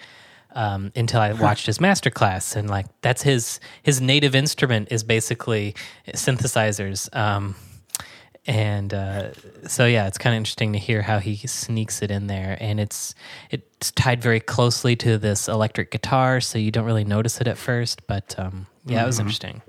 um, 0.56 0.92
until 0.94 1.20
I 1.20 1.32
watched 1.32 1.66
his 1.66 1.78
masterclass, 1.78 2.54
and 2.54 2.70
like 2.70 2.86
that's 3.02 3.22
his 3.22 3.58
his 3.82 4.00
native 4.00 4.34
instrument 4.36 4.88
is 4.90 5.02
basically 5.02 5.74
synthesizers. 6.08 7.14
Um, 7.14 7.56
and 8.46 8.92
uh, 8.92 9.32
so 9.66 9.86
yeah, 9.86 10.06
it's 10.06 10.18
kind 10.18 10.34
of 10.34 10.38
interesting 10.38 10.72
to 10.74 10.78
hear 10.78 11.02
how 11.02 11.18
he 11.18 11.36
sneaks 11.36 12.02
it 12.02 12.10
in 12.10 12.26
there, 12.26 12.58
and 12.60 12.78
it's 12.78 13.14
it's 13.50 13.90
tied 13.92 14.22
very 14.22 14.40
closely 14.40 14.96
to 14.96 15.16
this 15.18 15.48
electric 15.48 15.90
guitar, 15.90 16.40
so 16.40 16.58
you 16.58 16.70
don't 16.70 16.84
really 16.84 17.04
notice 17.04 17.40
it 17.40 17.46
at 17.46 17.56
first. 17.56 18.06
But 18.06 18.34
um, 18.38 18.66
yeah, 18.84 19.02
it 19.02 19.06
was 19.06 19.18
interesting. 19.18 19.62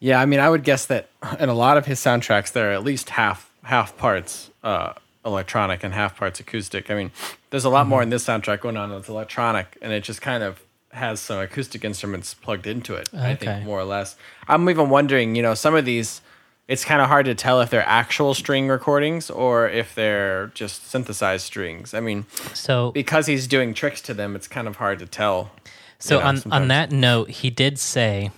Yeah, 0.00 0.20
I 0.20 0.26
mean, 0.26 0.40
I 0.40 0.50
would 0.50 0.64
guess 0.64 0.86
that 0.86 1.08
in 1.38 1.48
a 1.48 1.54
lot 1.54 1.76
of 1.76 1.86
his 1.86 2.00
soundtracks, 2.00 2.52
there 2.52 2.70
are 2.70 2.74
at 2.74 2.82
least 2.82 3.10
half 3.10 3.50
half 3.62 3.96
parts 3.96 4.50
uh, 4.62 4.94
electronic 5.24 5.84
and 5.84 5.94
half 5.94 6.16
parts 6.16 6.40
acoustic. 6.40 6.90
I 6.90 6.94
mean, 6.94 7.12
there's 7.50 7.64
a 7.64 7.70
lot 7.70 7.86
more 7.86 8.02
in 8.02 8.10
this 8.10 8.26
soundtrack 8.26 8.60
going 8.60 8.76
on 8.76 8.90
that's 8.90 9.08
electronic, 9.08 9.78
and 9.80 9.92
it 9.92 10.02
just 10.02 10.20
kind 10.20 10.42
of 10.42 10.60
has 10.90 11.20
some 11.20 11.38
acoustic 11.38 11.84
instruments 11.84 12.34
plugged 12.34 12.66
into 12.66 12.94
it. 12.94 13.08
I 13.14 13.34
think 13.34 13.64
more 13.64 13.78
or 13.80 13.84
less. 13.84 14.16
I'm 14.48 14.68
even 14.68 14.90
wondering, 14.90 15.36
you 15.36 15.42
know, 15.42 15.54
some 15.54 15.74
of 15.74 15.84
these. 15.84 16.20
It's 16.66 16.84
kind 16.84 17.02
of 17.02 17.08
hard 17.08 17.26
to 17.26 17.34
tell 17.34 17.60
if 17.60 17.68
they're 17.68 17.86
actual 17.86 18.32
string 18.32 18.68
recordings 18.68 19.28
or 19.28 19.68
if 19.68 19.94
they're 19.94 20.46
just 20.48 20.88
synthesized 20.88 21.44
strings. 21.44 21.92
I 21.92 22.00
mean, 22.00 22.24
So 22.54 22.90
because 22.92 23.26
he's 23.26 23.46
doing 23.46 23.74
tricks 23.74 24.00
to 24.02 24.14
them, 24.14 24.34
it's 24.34 24.48
kind 24.48 24.66
of 24.66 24.76
hard 24.76 24.98
to 25.00 25.06
tell. 25.06 25.50
So 25.98 26.16
you 26.16 26.20
know, 26.22 26.28
on 26.28 26.42
on 26.52 26.68
that 26.68 26.90
note, 26.90 27.30
he 27.30 27.50
did 27.50 27.78
say 27.78 28.30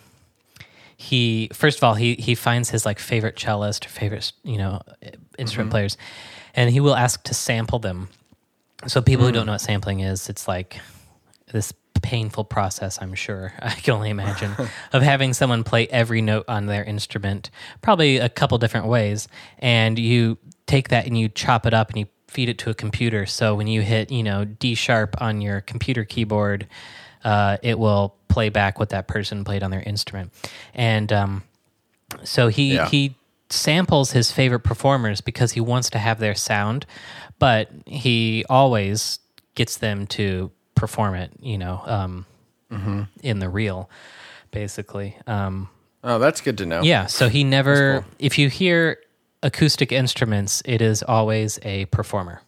he 0.97 1.51
first 1.53 1.79
of 1.79 1.85
all 1.85 1.95
he 1.95 2.15
he 2.15 2.35
finds 2.35 2.71
his 2.71 2.85
like 2.85 2.99
favorite 2.99 3.37
cellist 3.37 3.87
or 3.87 3.91
favorite 3.91 4.33
you 4.43 4.59
know 4.59 4.83
instrument 5.39 5.69
mm-hmm. 5.69 5.73
players, 5.73 5.97
and 6.55 6.71
he 6.71 6.81
will 6.81 6.97
ask 6.97 7.23
to 7.25 7.35
sample 7.35 7.79
them. 7.79 8.09
So 8.87 9.01
people 9.01 9.25
who 9.25 9.33
don't 9.33 9.45
mm. 9.45 9.47
know 9.47 9.53
what 9.53 9.61
sampling 9.61 10.01
is, 10.01 10.29
it's 10.29 10.47
like 10.47 10.81
this 11.53 11.73
painful 12.03 12.45
process. 12.45 12.99
I'm 13.01 13.15
sure 13.15 13.53
I 13.63 13.71
can 13.71 13.95
only 13.95 14.11
imagine 14.11 14.53
of 14.93 15.03
having 15.03 15.33
someone 15.35 15.65
play 15.65 15.87
every 15.89 16.23
note 16.23 16.45
on 16.49 16.67
their 16.67 16.85
instrument, 16.85 17.51
probably 17.83 18.19
a 18.19 18.29
couple 18.29 18.59
different 18.59 18.87
ways, 18.87 19.29
and 19.59 19.99
you 19.99 20.39
take 20.67 20.89
that 20.89 21.07
and 21.07 21.19
you 21.19 21.29
chop 21.29 21.67
it 21.67 21.75
up 21.75 21.91
and 21.91 21.99
you 21.99 22.07
feed 22.29 22.49
it 22.49 22.59
to 22.59 22.71
a 22.71 22.75
computer. 22.75 23.25
So 23.27 23.55
when 23.55 23.67
you 23.67 23.83
hit 23.83 24.11
you 24.11 24.23
know 24.23 24.45
D 24.45 24.75
sharp 24.75 25.21
on 25.21 25.41
your 25.41 25.61
computer 25.61 26.05
keyboard, 26.05 26.67
uh, 27.25 27.57
it 27.63 27.79
will 27.79 28.15
play 28.29 28.49
back 28.49 28.79
what 28.79 28.91
that 28.91 29.07
person 29.09 29.45
played 29.45 29.63
on 29.63 29.71
their 29.71 29.83
instrument, 29.83 30.33
and 30.75 31.13
um, 31.13 31.43
so 32.25 32.49
he 32.49 32.75
Yeah. 32.75 32.89
he 32.89 33.17
samples 33.49 34.11
his 34.11 34.33
favorite 34.33 34.61
performers 34.61 35.21
because 35.21 35.53
he 35.53 35.61
wants 35.61 35.89
to 35.91 35.99
have 35.99 36.19
their 36.19 36.35
sound, 36.35 36.85
but 37.39 37.71
he 37.87 38.45
always 38.51 39.21
gets 39.55 39.77
them 39.79 40.07
to 40.09 40.51
perform 40.77 41.15
it, 41.17 41.33
you 41.41 41.59
know, 41.59 41.83
um, 41.85 42.27
in 43.23 43.39
the 43.41 43.49
real, 43.49 43.91
basically. 44.53 45.17
Um, 45.27 45.69
Oh, 46.05 46.21
that's 46.21 46.41
good 46.41 46.57
to 46.59 46.67
know. 46.67 46.83
yeah, 46.83 47.07
so 47.07 47.29
he 47.29 47.43
never. 47.43 48.05
If 48.21 48.39
you 48.39 48.49
hear 48.49 48.99
acoustic 49.43 49.91
instruments, 49.91 50.63
it 50.65 50.81
is 50.81 51.03
always 51.03 51.59
a 51.63 51.87
performer. 51.87 52.43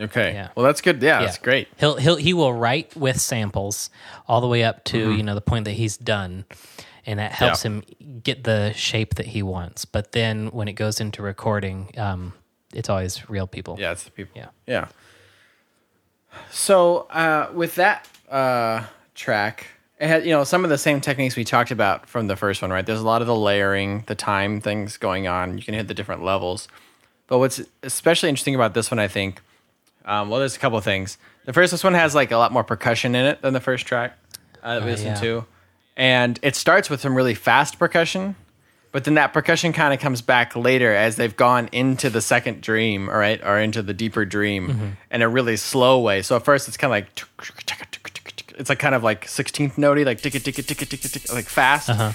Okay. 0.00 0.32
Yeah. 0.32 0.48
Well, 0.54 0.64
that's 0.64 0.80
good. 0.80 1.02
Yeah, 1.02 1.20
Yeah. 1.20 1.26
that's 1.26 1.38
great. 1.38 1.68
He'll 1.78 1.96
he'll 1.96 2.16
he 2.16 2.32
will 2.32 2.52
write 2.54 2.96
with 2.96 3.20
samples 3.20 3.90
all 4.26 4.40
the 4.40 4.46
way 4.46 4.64
up 4.64 4.84
to 4.84 4.96
Mm-hmm. 5.08 5.16
you 5.18 5.22
know 5.22 5.34
the 5.34 5.40
point 5.42 5.64
that 5.66 5.72
he's 5.72 5.96
done, 5.98 6.44
and 7.04 7.18
that 7.18 7.32
helps 7.32 7.62
him 7.64 7.82
get 8.22 8.44
the 8.44 8.72
shape 8.74 9.16
that 9.16 9.26
he 9.26 9.42
wants. 9.42 9.84
But 9.84 10.12
then 10.12 10.48
when 10.48 10.68
it 10.68 10.74
goes 10.74 11.00
into 11.00 11.20
recording, 11.22 11.90
um, 11.98 12.32
it's 12.72 12.88
always 12.88 13.28
real 13.28 13.46
people. 13.46 13.76
Yeah, 13.78 13.92
it's 13.92 14.04
the 14.04 14.10
people. 14.10 14.32
Yeah. 14.36 14.48
Yeah. 14.66 14.86
So 16.50 17.06
uh, 17.10 17.50
with 17.52 17.76
that 17.76 18.08
uh, 18.30 18.84
track, 19.14 19.66
it 19.98 20.08
had 20.08 20.24
you 20.24 20.30
know 20.30 20.44
some 20.44 20.64
of 20.64 20.70
the 20.70 20.78
same 20.78 21.00
techniques 21.00 21.36
we 21.36 21.44
talked 21.44 21.70
about 21.70 22.08
from 22.08 22.26
the 22.26 22.36
first 22.36 22.62
one, 22.62 22.70
right? 22.70 22.84
There's 22.84 23.00
a 23.00 23.06
lot 23.06 23.20
of 23.20 23.26
the 23.26 23.36
layering, 23.36 24.04
the 24.06 24.14
time 24.14 24.60
things 24.60 24.96
going 24.96 25.26
on. 25.26 25.58
You 25.58 25.64
can 25.64 25.74
hit 25.74 25.88
the 25.88 25.94
different 25.94 26.24
levels. 26.24 26.68
But 27.26 27.38
what's 27.38 27.60
especially 27.82 28.28
interesting 28.28 28.56
about 28.56 28.74
this 28.74 28.90
one, 28.90 28.98
I 28.98 29.06
think, 29.06 29.40
um, 30.04 30.30
well, 30.30 30.40
there's 30.40 30.56
a 30.56 30.58
couple 30.58 30.76
of 30.76 30.82
things. 30.82 31.16
The 31.44 31.52
first 31.52 31.70
this 31.70 31.84
one 31.84 31.94
has 31.94 32.14
like 32.14 32.32
a 32.32 32.36
lot 32.36 32.52
more 32.52 32.64
percussion 32.64 33.14
in 33.14 33.24
it 33.24 33.40
than 33.42 33.54
the 33.54 33.60
first 33.60 33.86
track 33.86 34.18
uh, 34.62 34.74
that 34.74 34.84
we 34.84 34.90
listened 34.90 35.16
yeah. 35.16 35.20
to, 35.20 35.46
and 35.96 36.38
it 36.42 36.56
starts 36.56 36.90
with 36.90 37.00
some 37.00 37.14
really 37.14 37.34
fast 37.34 37.78
percussion. 37.78 38.34
But 38.92 39.04
then 39.04 39.14
that 39.14 39.32
percussion 39.32 39.72
kind 39.72 39.94
of 39.94 40.00
comes 40.00 40.20
back 40.20 40.56
later 40.56 40.92
as 40.94 41.14
they've 41.14 41.36
gone 41.36 41.68
into 41.70 42.10
the 42.10 42.20
second 42.20 42.60
dream, 42.60 43.08
all 43.08 43.16
right, 43.18 43.40
or 43.44 43.58
into 43.58 43.82
the 43.82 43.94
deeper 43.94 44.24
dream 44.24 44.68
Mm-hmm. 44.68 44.88
in 45.12 45.22
a 45.22 45.28
really 45.28 45.56
slow 45.56 46.00
way. 46.00 46.22
So 46.22 46.34
at 46.36 46.44
first 46.44 46.66
it's 46.66 46.76
kind 46.76 46.90
of 46.90 46.96
like 46.96 47.06
it's 48.58 48.68
like 48.68 48.78
kind 48.80 48.94
of 48.94 49.02
like 49.04 49.26
16th 49.26 49.74
notey, 49.76 50.04
like 50.04 50.20
tick 50.20 50.32
tick 50.32 50.42
tick 50.42 50.54
tick 50.66 50.76
tick 50.78 51.00
tick, 51.00 51.32
like 51.32 51.46
fast. 51.46 51.88
Uh-huh. 51.88 52.12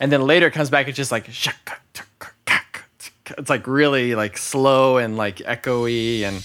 And 0.00 0.10
then 0.10 0.22
later 0.22 0.48
it 0.48 0.52
comes 0.52 0.70
back, 0.70 0.88
it's 0.88 0.96
just 0.96 1.12
like 1.12 1.28
it's 3.38 3.48
like 3.48 3.66
really 3.66 4.14
like 4.14 4.36
slow 4.36 4.98
and 4.98 5.16
like 5.16 5.36
echoey 5.38 6.22
and 6.22 6.44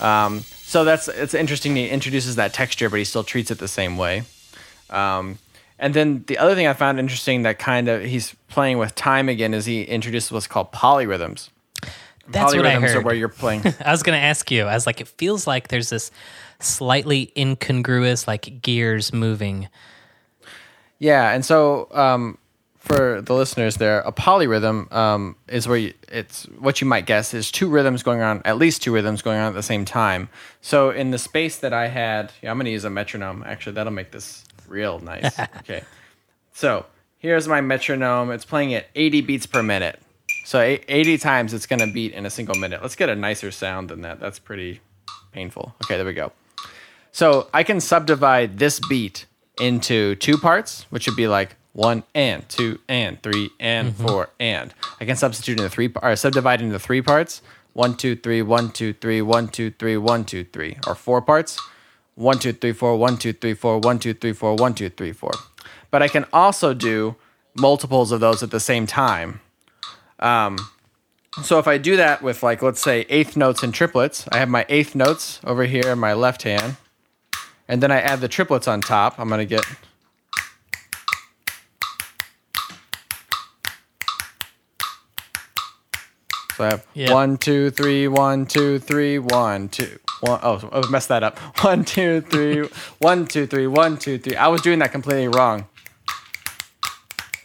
Um, 0.00 0.44
so 0.62 0.84
that's 0.84 1.08
it's 1.08 1.34
interesting. 1.34 1.76
He 1.76 1.88
introduces 1.88 2.36
that 2.36 2.52
texture, 2.52 2.90
but 2.90 2.98
he 2.98 3.04
still 3.04 3.24
treats 3.24 3.50
it 3.50 3.58
the 3.58 3.68
same 3.68 3.96
way. 3.96 4.24
Um, 4.90 5.38
and 5.78 5.94
then 5.94 6.24
the 6.26 6.38
other 6.38 6.54
thing 6.54 6.66
I 6.66 6.72
found 6.72 6.98
interesting 6.98 7.42
that 7.42 7.58
kind 7.58 7.88
of 7.88 8.02
he's 8.02 8.34
playing 8.48 8.78
with 8.78 8.94
time 8.94 9.28
again 9.28 9.54
is 9.54 9.64
he 9.64 9.82
introduces 9.82 10.32
what's 10.32 10.46
called 10.46 10.72
polyrhythms. 10.72 11.50
That's 12.28 12.54
what 12.54 12.66
I 12.66 12.74
polyrhythms 12.74 12.94
are 12.94 13.00
where 13.00 13.14
you're 13.14 13.28
playing. 13.28 13.62
I 13.84 13.90
was 13.90 14.02
going 14.02 14.18
to 14.18 14.22
ask 14.24 14.50
you. 14.50 14.64
I 14.64 14.74
was 14.74 14.86
like, 14.86 15.00
it 15.00 15.08
feels 15.08 15.46
like 15.46 15.68
there's 15.68 15.90
this 15.90 16.10
slightly 16.60 17.32
incongruous, 17.36 18.26
like 18.26 18.60
gears 18.60 19.12
moving. 19.12 19.68
Yeah, 20.98 21.32
and 21.32 21.44
so 21.44 21.88
um, 21.92 22.38
for 22.78 23.20
the 23.20 23.34
listeners 23.34 23.76
there, 23.76 24.00
a 24.00 24.12
polyrhythm 24.12 24.90
um, 24.92 25.36
is 25.48 25.66
where 25.66 25.76
you, 25.76 25.94
it's 26.10 26.44
what 26.58 26.80
you 26.80 26.86
might 26.86 27.06
guess 27.06 27.34
is 27.34 27.50
two 27.50 27.68
rhythms 27.68 28.02
going 28.02 28.22
on, 28.22 28.40
at 28.44 28.56
least 28.56 28.82
two 28.82 28.94
rhythms 28.94 29.20
going 29.20 29.38
on 29.38 29.48
at 29.48 29.54
the 29.54 29.62
same 29.62 29.84
time. 29.84 30.28
So 30.60 30.90
in 30.90 31.10
the 31.10 31.18
space 31.18 31.58
that 31.58 31.72
I 31.72 31.88
had, 31.88 32.32
yeah, 32.40 32.50
I'm 32.50 32.56
going 32.56 32.66
to 32.66 32.70
use 32.70 32.84
a 32.84 32.90
metronome. 32.90 33.42
Actually, 33.44 33.74
that'll 33.74 33.92
make 33.92 34.12
this 34.12 34.44
real 34.68 35.00
nice. 35.00 35.38
okay, 35.58 35.82
so 36.52 36.86
here's 37.18 37.48
my 37.48 37.60
metronome. 37.60 38.30
It's 38.30 38.44
playing 38.44 38.74
at 38.74 38.86
80 38.94 39.20
beats 39.22 39.46
per 39.46 39.62
minute. 39.62 40.00
So 40.44 40.60
80 40.60 41.18
times 41.18 41.52
it's 41.52 41.66
going 41.66 41.80
to 41.80 41.92
beat 41.92 42.12
in 42.14 42.24
a 42.24 42.30
single 42.30 42.54
minute. 42.54 42.80
Let's 42.80 42.96
get 42.96 43.10
a 43.10 43.16
nicer 43.16 43.50
sound 43.50 43.90
than 43.90 44.00
that. 44.02 44.18
That's 44.18 44.38
pretty 44.38 44.80
painful. 45.32 45.74
Okay, 45.84 45.96
there 45.96 46.06
we 46.06 46.14
go. 46.14 46.32
So 47.12 47.48
I 47.52 47.64
can 47.64 47.80
subdivide 47.80 48.58
this 48.58 48.80
beat 48.88 49.26
into 49.60 50.14
two 50.14 50.38
parts, 50.38 50.86
which 50.90 51.06
would 51.06 51.16
be 51.16 51.28
like 51.28 51.56
one 51.72 52.04
and 52.14 52.48
two 52.48 52.78
and 52.88 53.22
three 53.22 53.50
and 53.60 53.92
mm-hmm. 53.92 54.06
four 54.06 54.30
and. 54.40 54.74
I 55.00 55.04
can 55.04 55.16
substitute 55.16 55.58
into 55.58 55.70
three 55.70 55.92
or 56.02 56.16
subdivide 56.16 56.60
into 56.60 56.78
three 56.78 57.02
parts. 57.02 57.42
One, 57.72 57.96
two, 57.96 58.16
three, 58.16 58.42
one, 58.42 58.70
two, 58.70 58.92
three, 58.92 59.22
one, 59.22 59.48
two, 59.48 59.70
three, 59.70 59.96
one, 59.96 60.24
two, 60.24 60.44
three, 60.44 60.76
or 60.86 60.94
four 60.94 61.22
parts. 61.22 61.58
One, 62.16 62.38
two, 62.38 62.52
three, 62.52 62.72
four, 62.72 62.96
one, 62.96 63.16
two, 63.16 63.32
three, 63.32 63.54
four, 63.54 63.78
one, 63.78 64.00
two, 64.00 64.14
three, 64.14 64.32
four, 64.32 64.56
one, 64.56 64.74
two, 64.74 64.88
three, 64.88 65.12
four. 65.12 65.30
But 65.90 66.02
I 66.02 66.08
can 66.08 66.26
also 66.32 66.74
do 66.74 67.14
multiples 67.54 68.10
of 68.10 68.20
those 68.20 68.42
at 68.42 68.50
the 68.50 68.60
same 68.60 68.86
time. 68.86 69.40
Um, 70.18 70.58
so 71.42 71.58
if 71.58 71.68
I 71.68 71.78
do 71.78 71.96
that 71.96 72.22
with 72.22 72.42
like 72.42 72.62
let's 72.62 72.80
say 72.80 73.06
eighth 73.08 73.36
notes 73.36 73.62
and 73.62 73.72
triplets, 73.72 74.26
I 74.32 74.38
have 74.38 74.48
my 74.48 74.66
eighth 74.68 74.94
notes 74.94 75.40
over 75.44 75.64
here 75.64 75.88
in 75.88 75.98
my 75.98 76.14
left 76.14 76.42
hand, 76.42 76.76
and 77.68 77.82
then 77.82 77.92
I 77.92 78.00
add 78.00 78.20
the 78.20 78.28
triplets 78.28 78.66
on 78.66 78.80
top. 78.80 79.18
I'm 79.18 79.28
gonna 79.28 79.44
get. 79.44 79.64
So 86.58 86.64
I 86.64 86.80
Yeah. 86.92 87.12
one, 87.14 87.36
two, 87.38 87.70
three, 87.70 88.08
one, 88.08 88.44
two, 88.44 88.80
three, 88.80 89.20
one, 89.20 89.68
two, 89.68 89.96
one. 90.22 90.40
Oh, 90.42 90.68
I 90.72 90.90
messed 90.90 91.08
that 91.08 91.22
up. 91.22 91.38
One, 91.62 91.84
two, 91.84 92.20
three, 92.20 92.68
one, 92.98 93.26
two, 93.28 93.46
three, 93.46 93.68
one, 93.68 93.96
two, 93.96 94.18
three. 94.18 94.34
I 94.34 94.48
was 94.48 94.60
doing 94.60 94.80
that 94.80 94.90
completely 94.90 95.28
wrong. 95.28 95.66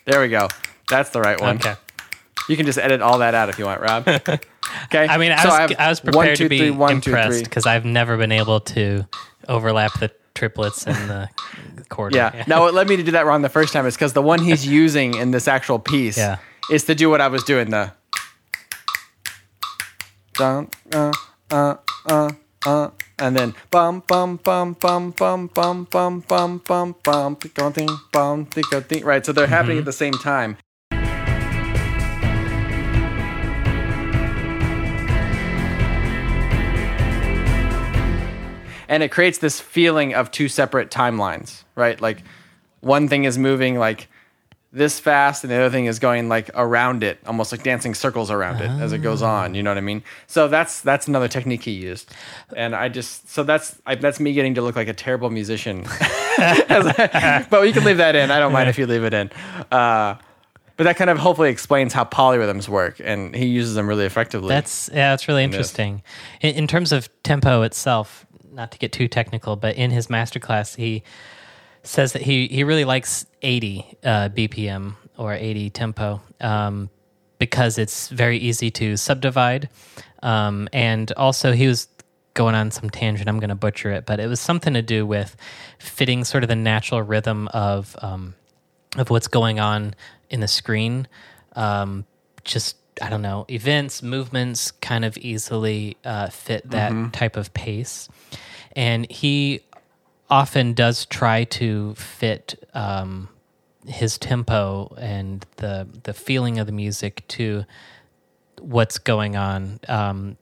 There 0.06 0.20
we 0.20 0.30
go. 0.30 0.48
That's 0.90 1.12
the 1.12 1.22
right 1.22 1.40
one. 1.40 1.58
Okay. 1.58 1.76
You 2.50 2.58
can 2.58 2.66
just 2.66 2.80
edit 2.80 3.02
all 3.02 3.20
that 3.20 3.36
out 3.36 3.50
if 3.50 3.60
you 3.60 3.66
want, 3.66 3.82
Rob. 3.82 4.08
Okay. 4.08 5.08
I 5.08 5.18
mean, 5.18 5.32
I 5.32 5.44
So 5.44 5.50
was, 5.50 5.58
have 5.60 5.72
I 5.78 5.90
was 5.90 6.04
one, 6.04 6.14
prepared 6.14 6.38
two, 6.38 6.44
to 6.46 6.50
be 6.50 6.58
three, 6.58 6.72
one, 6.72 6.94
impressed 6.94 7.44
because 7.44 7.68
I've 7.68 7.86
never 7.86 8.18
been 8.18 8.32
able 8.32 8.62
to 8.62 9.06
overlap 9.48 10.00
the 10.00 10.10
triplets 10.34 10.88
and 10.88 11.10
the 11.10 11.30
quarter. 11.90 12.16
Yeah. 12.18 12.44
Now, 12.48 12.62
what 12.62 12.74
led 12.74 12.90
me 12.90 12.96
to 12.98 13.04
do 13.04 13.12
that 13.12 13.28
wrong 13.28 13.44
the 13.44 13.50
first 13.50 13.72
time 13.74 13.86
is 13.86 13.94
because 13.96 14.14
the 14.14 14.24
one 14.24 14.42
he's 14.42 14.66
using 14.66 15.14
in 15.14 15.30
this 15.30 15.48
actual 15.48 15.78
piece 15.78 16.18
Yeah. 16.18 16.38
is 16.72 16.84
to 16.86 16.96
do 16.96 17.12
what 17.12 17.22
I 17.22 17.28
was 17.28 17.44
doing 17.44 17.70
the. 17.70 17.92
Dun, 20.34 20.70
uh, 20.92 21.12
uh, 21.52 21.76
uh, 22.06 22.32
uh, 22.66 22.90
and 23.20 23.38
then 23.38 23.54
bum 23.70 24.04
bum 24.08 24.38
bum 24.38 24.74
bum 24.74 25.12
bum 25.12 25.48
bum 25.54 25.88
bum 25.92 26.22
bum 26.28 26.62
bum 26.66 26.96
bum 27.04 27.36
tico 27.36 27.70
ding 27.70 27.90
bum 28.12 28.46
tico 28.48 28.82
ding. 28.82 29.04
Right, 29.04 29.26
so 29.26 29.32
they're 29.32 29.48
happening 29.48 29.78
at 29.78 29.86
the 29.86 29.94
same 29.94 30.14
time. 30.14 30.58
and 38.94 39.02
it 39.02 39.10
creates 39.10 39.40
this 39.40 39.60
feeling 39.60 40.14
of 40.14 40.30
two 40.30 40.48
separate 40.48 40.92
timelines, 40.92 41.64
right? 41.74 42.00
Like 42.00 42.22
one 42.82 43.08
thing 43.08 43.24
is 43.24 43.40
moving 43.40 43.80
like 43.80 44.08
this 44.74 45.00
fast, 45.00 45.44
and 45.44 45.52
the 45.52 45.56
other 45.56 45.70
thing 45.70 45.86
is 45.86 46.00
going 46.00 46.28
like 46.28 46.50
around 46.56 47.04
it, 47.04 47.20
almost 47.28 47.52
like 47.52 47.62
dancing 47.62 47.94
circles 47.94 48.32
around 48.32 48.60
it 48.60 48.70
as 48.82 48.92
it 48.92 48.98
goes 49.00 49.22
on. 49.22 49.54
You 49.54 49.62
know 49.62 49.70
what 49.70 49.78
I 49.78 49.82
mean? 49.82 50.04
So 50.26 50.48
that's 50.48 50.82
that's 50.82 51.08
another 51.08 51.28
technique 51.28 51.64
he 51.64 51.72
used, 51.72 52.12
and 52.58 52.76
I 52.76 52.90
just 52.90 53.30
so 53.30 53.44
that's 53.44 53.80
I, 53.86 53.96
that's 53.96 54.20
me 54.20 54.34
getting 54.34 54.56
to 54.56 54.62
look 54.62 54.76
like 54.76 54.88
a 54.88 54.94
terrible 54.94 55.30
musician. 55.30 55.84
but 56.68 57.62
we 57.62 57.72
can 57.72 57.84
leave 57.84 57.98
that 57.98 58.16
in. 58.16 58.32
I 58.32 58.40
don't 58.40 58.52
mind 58.52 58.68
if 58.68 58.80
you 58.80 58.88
leave 58.88 59.04
it 59.04 59.14
in. 59.14 59.30
Uh, 59.72 60.16
but 60.76 60.86
that 60.86 60.98
kind 60.98 61.12
of 61.12 61.20
hopefully 61.20 61.52
explains 61.52 61.94
how 61.94 62.04
polyrhythms 62.04 62.68
work, 62.68 63.00
and 63.04 63.36
he 63.36 63.46
uses 63.46 63.76
them 63.76 63.88
really 63.88 64.06
effectively. 64.06 64.50
That's 64.50 64.90
yeah, 64.92 65.12
that's 65.12 65.28
really 65.28 65.44
interesting. 65.44 66.02
In, 66.42 66.56
in 66.56 66.68
terms 66.68 66.92
of 66.92 67.10
tempo 67.22 67.62
itself, 67.62 68.26
not 68.52 68.72
to 68.72 68.80
get 68.80 68.92
too 68.92 69.08
technical, 69.08 69.56
but 69.56 69.76
in 69.76 69.92
his 69.92 70.08
masterclass, 70.08 70.76
he 70.76 71.04
says 71.84 72.14
that 72.14 72.22
he 72.22 72.48
he 72.48 72.64
really 72.64 72.86
likes 72.86 73.26
80 73.42 73.98
uh, 74.04 74.30
BPM 74.30 74.96
or 75.18 75.34
80 75.34 75.70
tempo 75.70 76.22
um, 76.42 76.90
because 77.38 77.78
it's 77.78 78.08
very 78.08 78.38
easy 78.38 78.72
to 78.72 78.98
subdivide, 78.98 79.70
um, 80.22 80.70
and 80.74 81.12
also 81.14 81.52
he 81.52 81.68
was 81.68 81.88
going 82.34 82.56
on 82.56 82.72
some 82.72 82.90
tangent. 82.90 83.30
I'm 83.30 83.40
going 83.40 83.50
to 83.50 83.56
butcher 83.56 83.92
it, 83.92 84.06
but 84.06 84.20
it 84.20 84.28
was 84.28 84.40
something 84.40 84.74
to 84.74 84.82
do 84.82 85.06
with 85.06 85.36
fitting 85.78 86.24
sort 86.24 86.44
of 86.44 86.48
the 86.48 86.56
natural 86.56 87.02
rhythm 87.02 87.48
of 87.50 87.96
um, 88.02 88.36
of 88.98 89.10
what's 89.10 89.28
going 89.28 89.60
on 89.60 89.94
in 90.30 90.40
the 90.40 90.48
screen. 90.48 91.08
Um, 91.56 92.06
just 92.44 92.78
I 93.02 93.10
don't 93.10 93.22
know, 93.22 93.46
events, 93.50 94.04
movements 94.04 94.72
kind 94.72 95.04
of 95.04 95.18
easily 95.18 95.98
uh, 96.06 96.30
fit 96.30 96.70
that 96.70 97.14
type 97.14 97.36
of 97.38 97.54
pace, 97.54 98.08
and 98.76 99.10
he 99.12 99.62
often 100.34 100.74
does 100.74 101.06
try 101.06 101.44
to 101.44 101.94
fit 101.94 102.56
um, 102.74 103.30
his 103.86 104.18
tempo 104.18 104.92
and 105.00 105.46
the 105.58 105.88
the 106.06 106.14
feeling 106.14 106.58
of 106.58 106.66
the 106.66 106.72
music 106.72 107.24
to 107.28 107.64
what's 108.60 108.98
going 108.98 109.36
on 109.36 109.80
um, 109.88 110.36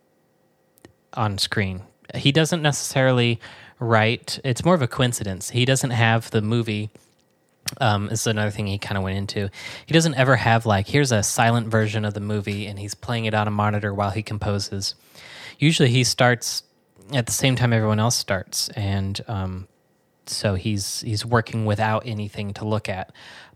on 1.14 1.38
screen. 1.38 1.82
He 2.16 2.32
doesn't 2.32 2.62
necessarily 2.62 3.42
write. 3.80 4.40
It's 4.46 4.64
more 4.64 4.76
of 4.76 4.82
a 4.82 4.88
coincidence. 4.88 5.50
He 5.50 5.66
doesn't 5.66 5.92
have 5.92 6.32
the 6.32 6.42
movie. 6.42 6.90
Um, 7.82 8.08
this 8.08 8.22
is 8.22 8.28
another 8.28 8.52
thing 8.52 8.68
he 8.68 8.78
kind 8.78 8.98
of 8.98 9.04
went 9.04 9.18
into. 9.18 9.50
He 9.86 9.94
doesn't 9.94 10.16
ever 10.16 10.38
have 10.38 10.66
like 10.66 10.88
here's 10.88 11.12
a 11.12 11.22
silent 11.22 11.68
version 11.68 12.06
of 12.06 12.14
the 12.14 12.22
movie 12.22 12.66
and 12.66 12.80
he's 12.80 12.94
playing 12.94 13.26
it 13.26 13.34
on 13.34 13.46
a 13.46 13.52
monitor 13.52 13.94
while 13.94 14.12
he 14.12 14.24
composes. 14.24 14.96
Usually 15.60 15.90
he 15.90 16.06
starts 16.06 16.64
at 17.12 17.26
the 17.26 17.34
same 17.34 17.58
time 17.58 17.74
everyone 17.74 18.00
else 18.00 18.16
starts, 18.16 18.70
and 18.70 19.20
um, 19.28 19.68
so 20.32 20.56
he's 20.56 21.02
he's 21.02 21.26
working 21.26 21.66
without 21.66 22.04
anything 22.06 22.54
to 22.56 22.66
look 22.66 22.90
at. 22.90 23.12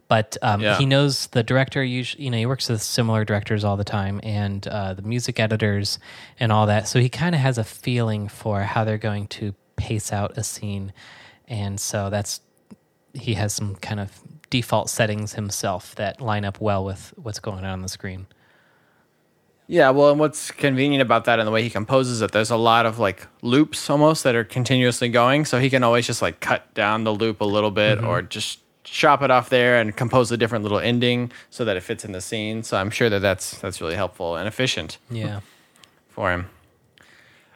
But 0.08 0.38
um, 0.44 0.62
Yeah. 0.62 0.78
he 0.78 0.86
knows 0.86 1.28
the 1.28 1.42
director. 1.42 1.84
Usually, 1.84 2.24
you 2.26 2.30
know, 2.30 2.38
he 2.38 2.46
works 2.46 2.70
with 2.70 2.82
similar 2.82 3.26
directors 3.26 3.64
all 3.64 3.76
the 3.76 3.84
time, 3.84 4.20
and 4.24 4.68
uh, 4.68 4.94
the 4.94 5.02
music 5.02 5.40
editors 5.40 5.98
and 6.40 6.52
all 6.52 6.68
that. 6.68 6.88
So 6.88 7.00
he 7.00 7.10
kind 7.10 7.34
of 7.34 7.42
has 7.42 7.58
a 7.58 7.64
feeling 7.64 8.28
for 8.28 8.62
how 8.62 8.84
they're 8.84 9.00
going 9.00 9.28
to 9.28 9.56
pace 9.78 10.14
out 10.14 10.38
a 10.38 10.44
scene, 10.44 10.94
and 11.48 11.80
so 11.80 12.10
that's 12.12 12.42
he 13.14 13.34
has 13.36 13.54
some 13.54 13.76
kind 13.76 14.00
of 14.00 14.22
default 14.52 14.90
settings 14.90 15.34
himself 15.34 15.96
that 15.96 16.22
line 16.22 16.46
up 16.46 16.62
well 16.62 16.86
with 16.86 17.14
what's 17.16 17.40
going 17.40 17.60
on 17.60 17.72
on 17.72 17.82
the 17.82 17.90
screen. 17.90 18.28
Yeah, 19.68 19.90
well, 19.90 20.12
and 20.12 20.20
what's 20.20 20.52
convenient 20.52 21.02
about 21.02 21.26
that 21.26 21.40
and 21.40 21.48
the 21.48 21.52
way 21.52 21.64
he 21.64 21.70
composes 21.72 22.22
it, 22.22 22.32
there's 22.32 22.52
a 22.52 22.58
lot 22.58 22.86
of 22.86 23.00
like 23.00 23.26
loops 23.42 23.90
almost 23.90 24.24
that 24.24 24.36
are 24.36 24.44
continuously 24.44 25.10
going. 25.10 25.46
So 25.46 25.60
he 25.60 25.70
can 25.70 25.84
always 25.84 26.06
just 26.06 26.22
like 26.22 26.40
cut 26.40 26.72
down 26.76 27.04
the 27.04 27.14
loop 27.14 27.42
a 27.42 27.46
little 27.46 27.72
bit 27.72 28.04
or 28.04 28.22
just 28.22 28.60
chop 28.84 29.24
it 29.24 29.32
off 29.32 29.50
there 29.50 29.80
and 29.80 29.96
compose 29.98 30.32
a 30.32 30.38
different 30.38 30.64
little 30.64 30.78
ending 30.80 31.32
so 31.50 31.66
that 31.66 31.76
it 31.76 31.82
fits 31.82 32.06
in 32.06 32.12
the 32.12 32.22
scene. 32.22 32.62
So 32.62 32.78
I'm 32.78 32.92
sure 32.92 33.10
that 33.10 33.20
that's 33.20 33.58
that's 33.60 33.82
really 33.82 33.96
helpful 33.96 34.36
and 34.36 34.48
efficient 34.48 35.00
Yeah. 35.10 35.40
for 36.10 36.32
him. 36.32 36.48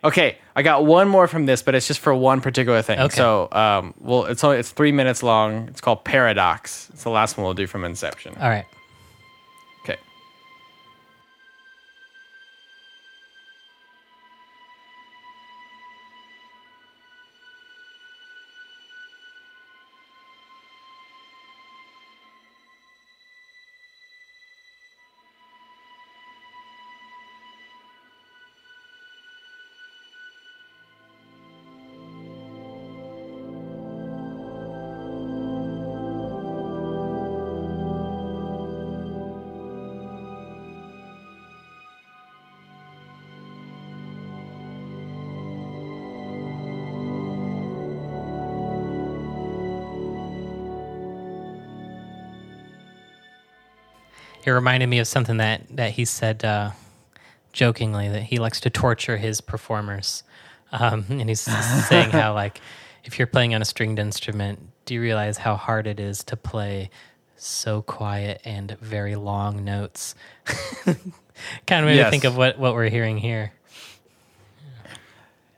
Okay, 0.03 0.37
I 0.55 0.61
got 0.61 0.85
one 0.85 1.09
more 1.09 1.27
from 1.27 1.45
this, 1.45 1.61
but 1.61 1.75
it's 1.75 1.85
just 1.85 1.99
for 1.99 2.15
one 2.15 2.39
particular 2.39 2.81
thing. 2.81 2.99
Okay. 2.99 3.15
So, 3.17 3.49
um, 3.51 3.93
well, 3.99 4.25
it's 4.25 4.43
only 4.45 4.57
it's 4.57 4.71
three 4.71 4.93
minutes 4.93 5.21
long. 5.21 5.67
It's 5.67 5.81
called 5.81 6.05
Paradox. 6.05 6.89
It's 6.93 7.03
the 7.03 7.09
last 7.09 7.37
one 7.37 7.43
we'll 7.43 7.53
do 7.53 7.67
from 7.67 7.83
Inception. 7.83 8.33
All 8.39 8.47
right. 8.49 8.65
It 54.45 54.51
reminded 54.51 54.87
me 54.87 54.99
of 54.99 55.07
something 55.07 55.37
that 55.37 55.63
that 55.75 55.91
he 55.91 56.05
said 56.05 56.43
uh, 56.45 56.71
jokingly 57.53 58.09
that 58.09 58.23
he 58.23 58.37
likes 58.37 58.59
to 58.61 58.69
torture 58.69 59.17
his 59.17 59.41
performers, 59.41 60.23
um, 60.71 61.05
and 61.09 61.27
he's 61.29 61.41
saying 61.87 62.11
how 62.11 62.33
like 62.33 62.61
if 63.03 63.19
you're 63.19 63.27
playing 63.27 63.53
on 63.55 63.61
a 63.61 63.65
stringed 63.65 63.99
instrument, 63.99 64.59
do 64.85 64.93
you 64.93 65.01
realize 65.01 65.37
how 65.37 65.55
hard 65.55 65.87
it 65.87 65.99
is 65.99 66.23
to 66.25 66.37
play 66.37 66.89
so 67.35 67.81
quiet 67.81 68.41
and 68.45 68.77
very 68.79 69.15
long 69.15 69.63
notes? 69.63 70.15
kind 70.85 70.97
of 71.69 71.85
made 71.85 72.03
me 72.03 72.09
think 72.09 72.23
of 72.23 72.37
what 72.37 72.57
what 72.57 72.73
we're 72.73 72.89
hearing 72.89 73.17
here. 73.17 73.53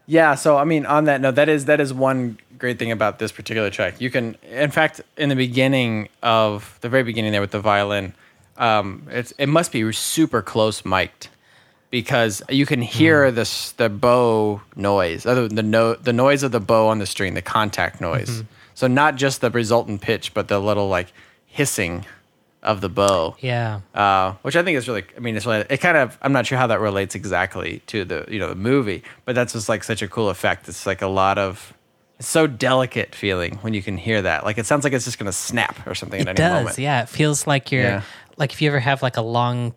Yeah, 0.07 0.35
so 0.35 0.57
I 0.57 0.65
mean, 0.65 0.85
on 0.85 1.05
that 1.05 1.21
note, 1.21 1.35
that 1.35 1.47
is 1.47 1.65
that 1.65 1.79
is 1.79 1.93
one 1.93 2.37
great 2.57 2.77
thing 2.77 2.91
about 2.91 3.19
this 3.19 3.31
particular 3.31 3.69
track. 3.69 4.01
You 4.01 4.09
can, 4.09 4.35
in 4.49 4.69
fact, 4.69 5.01
in 5.17 5.29
the 5.29 5.35
beginning 5.35 6.09
of 6.21 6.77
the 6.81 6.89
very 6.89 7.03
beginning 7.03 7.31
there 7.31 7.41
with 7.41 7.51
the 7.51 7.59
violin, 7.61 8.13
um, 8.61 9.07
it's 9.09 9.33
it 9.37 9.47
must 9.47 9.71
be 9.71 9.91
super 9.91 10.41
close 10.41 10.85
mic'd 10.85 11.27
because 11.89 12.41
you 12.49 12.65
can 12.65 12.81
hear 12.81 13.31
this 13.31 13.73
the 13.73 13.89
bow 13.89 14.61
noise, 14.75 15.25
other 15.25 15.47
the 15.47 15.63
no, 15.63 15.95
the 15.95 16.13
noise 16.13 16.43
of 16.43 16.51
the 16.51 16.59
bow 16.61 16.87
on 16.87 16.99
the 16.99 17.05
string, 17.05 17.33
the 17.33 17.41
contact 17.41 17.99
noise. 17.99 18.43
So 18.73 18.87
not 18.87 19.15
just 19.15 19.41
the 19.41 19.51
resultant 19.51 20.01
pitch, 20.01 20.33
but 20.33 20.47
the 20.47 20.59
little 20.59 20.87
like 20.87 21.11
hissing 21.45 22.05
of 22.63 22.79
the 22.79 22.89
bow 22.89 23.35
Yeah, 23.39 23.81
uh, 23.93 24.33
which 24.43 24.55
I 24.55 24.63
think 24.63 24.77
is 24.77 24.87
really. 24.87 25.03
I 25.17 25.19
mean, 25.19 25.35
it's 25.35 25.45
really. 25.45 25.65
It 25.69 25.77
kind 25.77 25.97
of. 25.97 26.17
I'm 26.21 26.31
not 26.31 26.45
sure 26.45 26.57
how 26.57 26.67
that 26.67 26.79
relates 26.79 27.15
exactly 27.15 27.81
to 27.87 28.05
the 28.05 28.25
you 28.29 28.39
know 28.39 28.47
the 28.47 28.55
movie, 28.55 29.03
but 29.25 29.35
that's 29.35 29.53
just 29.53 29.67
like 29.67 29.83
such 29.83 30.01
a 30.01 30.07
cool 30.07 30.29
effect. 30.29 30.69
It's 30.69 30.85
like 30.85 31.01
a 31.01 31.07
lot 31.07 31.37
of. 31.37 31.73
It's 32.19 32.27
so 32.27 32.45
delicate 32.45 33.15
feeling 33.15 33.55
when 33.61 33.73
you 33.73 33.81
can 33.81 33.97
hear 33.97 34.21
that. 34.21 34.45
Like 34.45 34.59
it 34.59 34.67
sounds 34.67 34.83
like 34.83 34.93
it's 34.93 35.05
just 35.05 35.17
gonna 35.17 35.31
snap 35.31 35.87
or 35.87 35.95
something 35.95 36.19
it 36.19 36.27
at 36.27 36.29
any 36.29 36.37
does. 36.37 36.59
moment. 36.63 36.77
Yeah, 36.77 37.01
it 37.01 37.09
feels 37.09 37.47
like 37.47 37.71
you're 37.71 37.81
Yeah. 37.81 38.03
Like 38.37 38.53
if 38.53 38.61
you 38.61 38.69
ever 38.69 38.79
have 38.79 39.01
like 39.01 39.17
a 39.17 39.21
long 39.21 39.73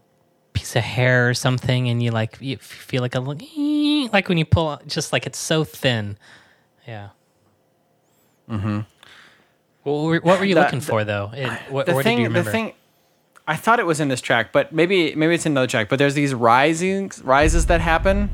piece 0.53 0.77
of 0.77 0.83
hair 0.85 1.29
or 1.29 1.35
something, 1.35 1.89
and 1.89 2.03
you 2.03 2.11
like 2.11 2.37
you 2.41 2.57
feel 2.59 3.03
like 3.03 3.15
a 3.15 3.21
little- 3.21 4.09
like 4.13 4.29
when 4.29 4.39
you 4.39 4.45
pull, 4.45 4.79
just 4.87 5.13
like 5.13 5.27
it's 5.27 5.39
so 5.39 5.65
thin. 5.65 6.17
Yeah. 6.87 7.09
Mm-hmm. 8.51 8.81
What 9.83 9.93
were, 10.03 10.21
what 10.21 10.39
were 10.39 10.45
you 10.45 10.55
The- 10.55 10.63
looking 10.63 10.81
for 10.81 11.05
though? 11.05 11.31
It, 11.35 11.49
what, 11.71 11.87
The 11.87 11.95
what 11.95 12.05
thing, 12.05 12.33
the 12.33 12.45
thing, 12.45 12.73
I 13.47 13.57
thought 13.57 13.79
it 13.81 13.87
was 13.87 14.01
in 14.01 14.09
this 14.09 14.21
track, 14.21 14.53
but 14.53 14.73
maybe 14.73 15.15
maybe 15.15 15.35
it's 15.35 15.45
in 15.47 15.53
another 15.53 15.67
track. 15.67 15.89
But 15.89 15.99
there's 15.99 16.15
these 16.15 16.33
rising 16.35 17.11
rises 17.23 17.67
that 17.67 17.81
happen. 17.81 18.31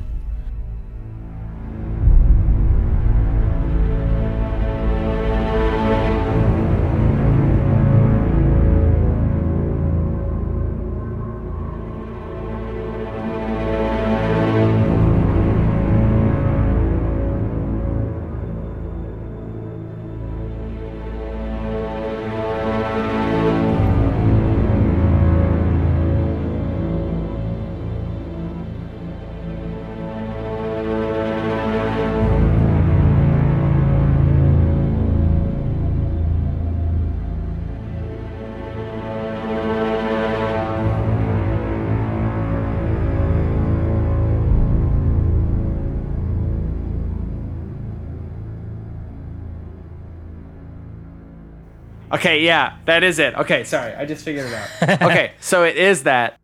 Okay, 52.21 52.43
yeah, 52.43 52.77
that 52.85 53.03
is 53.03 53.17
it. 53.17 53.33
Okay, 53.33 53.63
sorry, 53.63 53.95
I 53.95 54.05
just 54.05 54.23
figured 54.23 54.45
it 54.45 54.53
out. 54.53 55.01
okay, 55.09 55.31
so 55.39 55.63
it 55.63 55.75
is 55.75 56.03
that. 56.03 56.37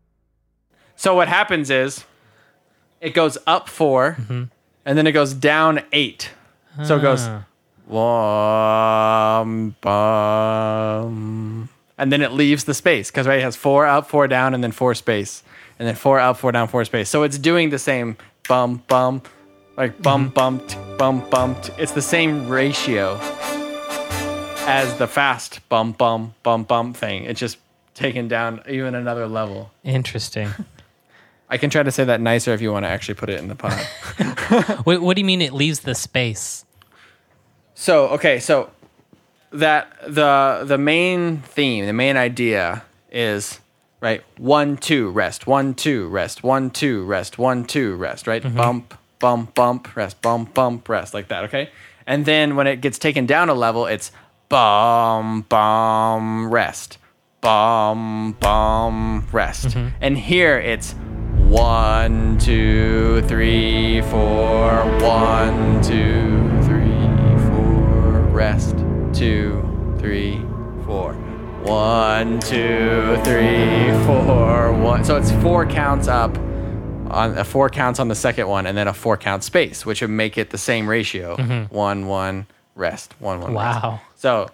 So 0.96 1.14
what 1.14 1.28
happens 1.28 1.70
is, 1.70 2.04
it 3.00 3.14
goes 3.14 3.38
up 3.46 3.68
4 3.68 4.16
mm-hmm. 4.18 4.42
and 4.84 4.98
then 4.98 5.06
it 5.06 5.12
goes 5.12 5.32
down 5.34 5.82
eight. 5.92 6.30
So 6.82 6.96
it 6.96 7.02
goes 7.02 7.20
ah. 7.22 7.44
one 7.86 9.76
bum, 9.80 11.68
and 11.96 12.12
then 12.12 12.22
it 12.22 12.32
leaves 12.32 12.64
the 12.64 12.74
space 12.74 13.12
because 13.12 13.28
right, 13.28 13.38
it 13.38 13.42
has 13.42 13.54
four 13.54 13.86
up, 13.86 14.08
four 14.08 14.26
down, 14.26 14.54
and 14.54 14.64
then 14.64 14.72
four 14.72 14.96
space, 14.96 15.44
and 15.78 15.86
then 15.86 15.94
four 15.94 16.18
up, 16.18 16.38
four 16.38 16.50
down, 16.50 16.66
four 16.66 16.84
space. 16.84 17.08
So 17.08 17.22
it's 17.22 17.38
doing 17.38 17.70
the 17.70 17.78
same 17.78 18.16
bum 18.48 18.82
bum, 18.88 19.22
like 19.76 20.02
bum 20.02 20.24
mm-hmm. 20.24 20.34
bum 20.34 20.58
t- 20.66 20.76
bum 20.98 21.22
bum. 21.30 21.54
t- 21.62 21.72
It's 21.78 21.92
the 21.92 22.02
same 22.02 22.48
ratio 22.48 23.20
as 24.68 24.98
the 24.98 25.06
fast 25.06 25.66
bum 25.68 25.92
bum 25.92 26.34
bum 26.42 26.64
bum 26.64 26.92
thing. 26.92 27.24
It's 27.24 27.40
just 27.40 27.58
taken 27.94 28.28
down 28.28 28.62
even 28.68 28.94
another 28.94 29.26
level. 29.26 29.70
Interesting. 29.82 30.50
I 31.50 31.56
can 31.56 31.70
try 31.70 31.82
to 31.82 31.90
say 31.90 32.04
that 32.04 32.20
nicer 32.20 32.52
if 32.52 32.60
you 32.60 32.70
want 32.70 32.84
to 32.84 32.88
actually 32.88 33.14
put 33.14 33.30
it 33.30 33.40
in 33.40 33.48
the 33.48 33.54
pod. 33.54 34.84
Wait, 34.86 35.00
what 35.00 35.16
do 35.16 35.20
you 35.22 35.24
mean 35.24 35.40
it 35.40 35.52
leaves 35.52 35.80
the 35.80 35.94
space? 35.94 36.64
so 37.74 38.08
okay, 38.08 38.40
so 38.40 38.70
that 39.52 39.96
the 40.06 40.64
the 40.66 40.76
main 40.76 41.38
theme, 41.38 41.86
the 41.86 41.92
main 41.92 42.16
idea 42.16 42.82
is 43.10 43.60
right 44.00 44.22
one 44.36 44.76
two 44.76 45.10
rest 45.10 45.46
one 45.46 45.74
two 45.74 46.08
rest 46.08 46.42
one 46.42 46.70
two 46.70 47.04
rest 47.04 47.38
one 47.38 47.64
two 47.64 47.96
rest 47.96 48.26
right 48.26 48.42
mm-hmm. 48.42 48.56
bump 48.56 48.94
bump 49.18 49.54
bump 49.54 49.96
rest 49.96 50.20
bump 50.22 50.54
bump 50.54 50.88
rest 50.88 51.14
like 51.14 51.28
that 51.28 51.44
okay 51.44 51.68
and 52.06 52.24
then 52.24 52.54
when 52.54 52.66
it 52.66 52.80
gets 52.80 52.98
taken 52.98 53.26
down 53.26 53.48
a 53.48 53.54
level 53.54 53.86
it's 53.86 54.12
bum 54.48 55.42
bum 55.48 56.50
rest. 56.50 56.98
Bum 57.40 58.32
bum 58.40 59.26
rest. 59.32 59.76
And 60.00 60.18
here 60.18 60.58
it's 60.58 60.94
one 61.48 62.38
two 62.38 63.22
three 63.22 64.00
four. 64.02 64.84
One 65.00 65.80
two 65.82 66.50
three 66.64 67.48
four. 67.48 68.20
Rest. 68.32 68.76
Two 69.14 69.96
three 69.98 70.36
four. 70.84 71.14
One 71.62 72.40
two 72.40 73.16
three 73.24 73.90
four. 74.04 74.72
One. 74.72 75.04
So 75.04 75.16
it's 75.16 75.30
four 75.42 75.66
counts 75.66 76.08
up 76.08 76.36
on 77.10 77.38
uh, 77.38 77.44
four 77.44 77.70
counts 77.70 77.98
on 78.00 78.08
the 78.08 78.14
second 78.14 78.48
one 78.48 78.66
and 78.66 78.76
then 78.76 78.86
a 78.86 78.92
four 78.92 79.16
count 79.16 79.42
space 79.42 79.86
which 79.86 80.02
would 80.02 80.10
make 80.10 80.36
it 80.36 80.50
the 80.50 80.58
same 80.58 80.86
ratio. 80.88 81.36
One 81.70 82.06
one 82.06 82.46
rest. 82.74 83.14
One 83.18 83.40
one 83.40 83.54
rest. 83.54 84.02
So 84.18 84.50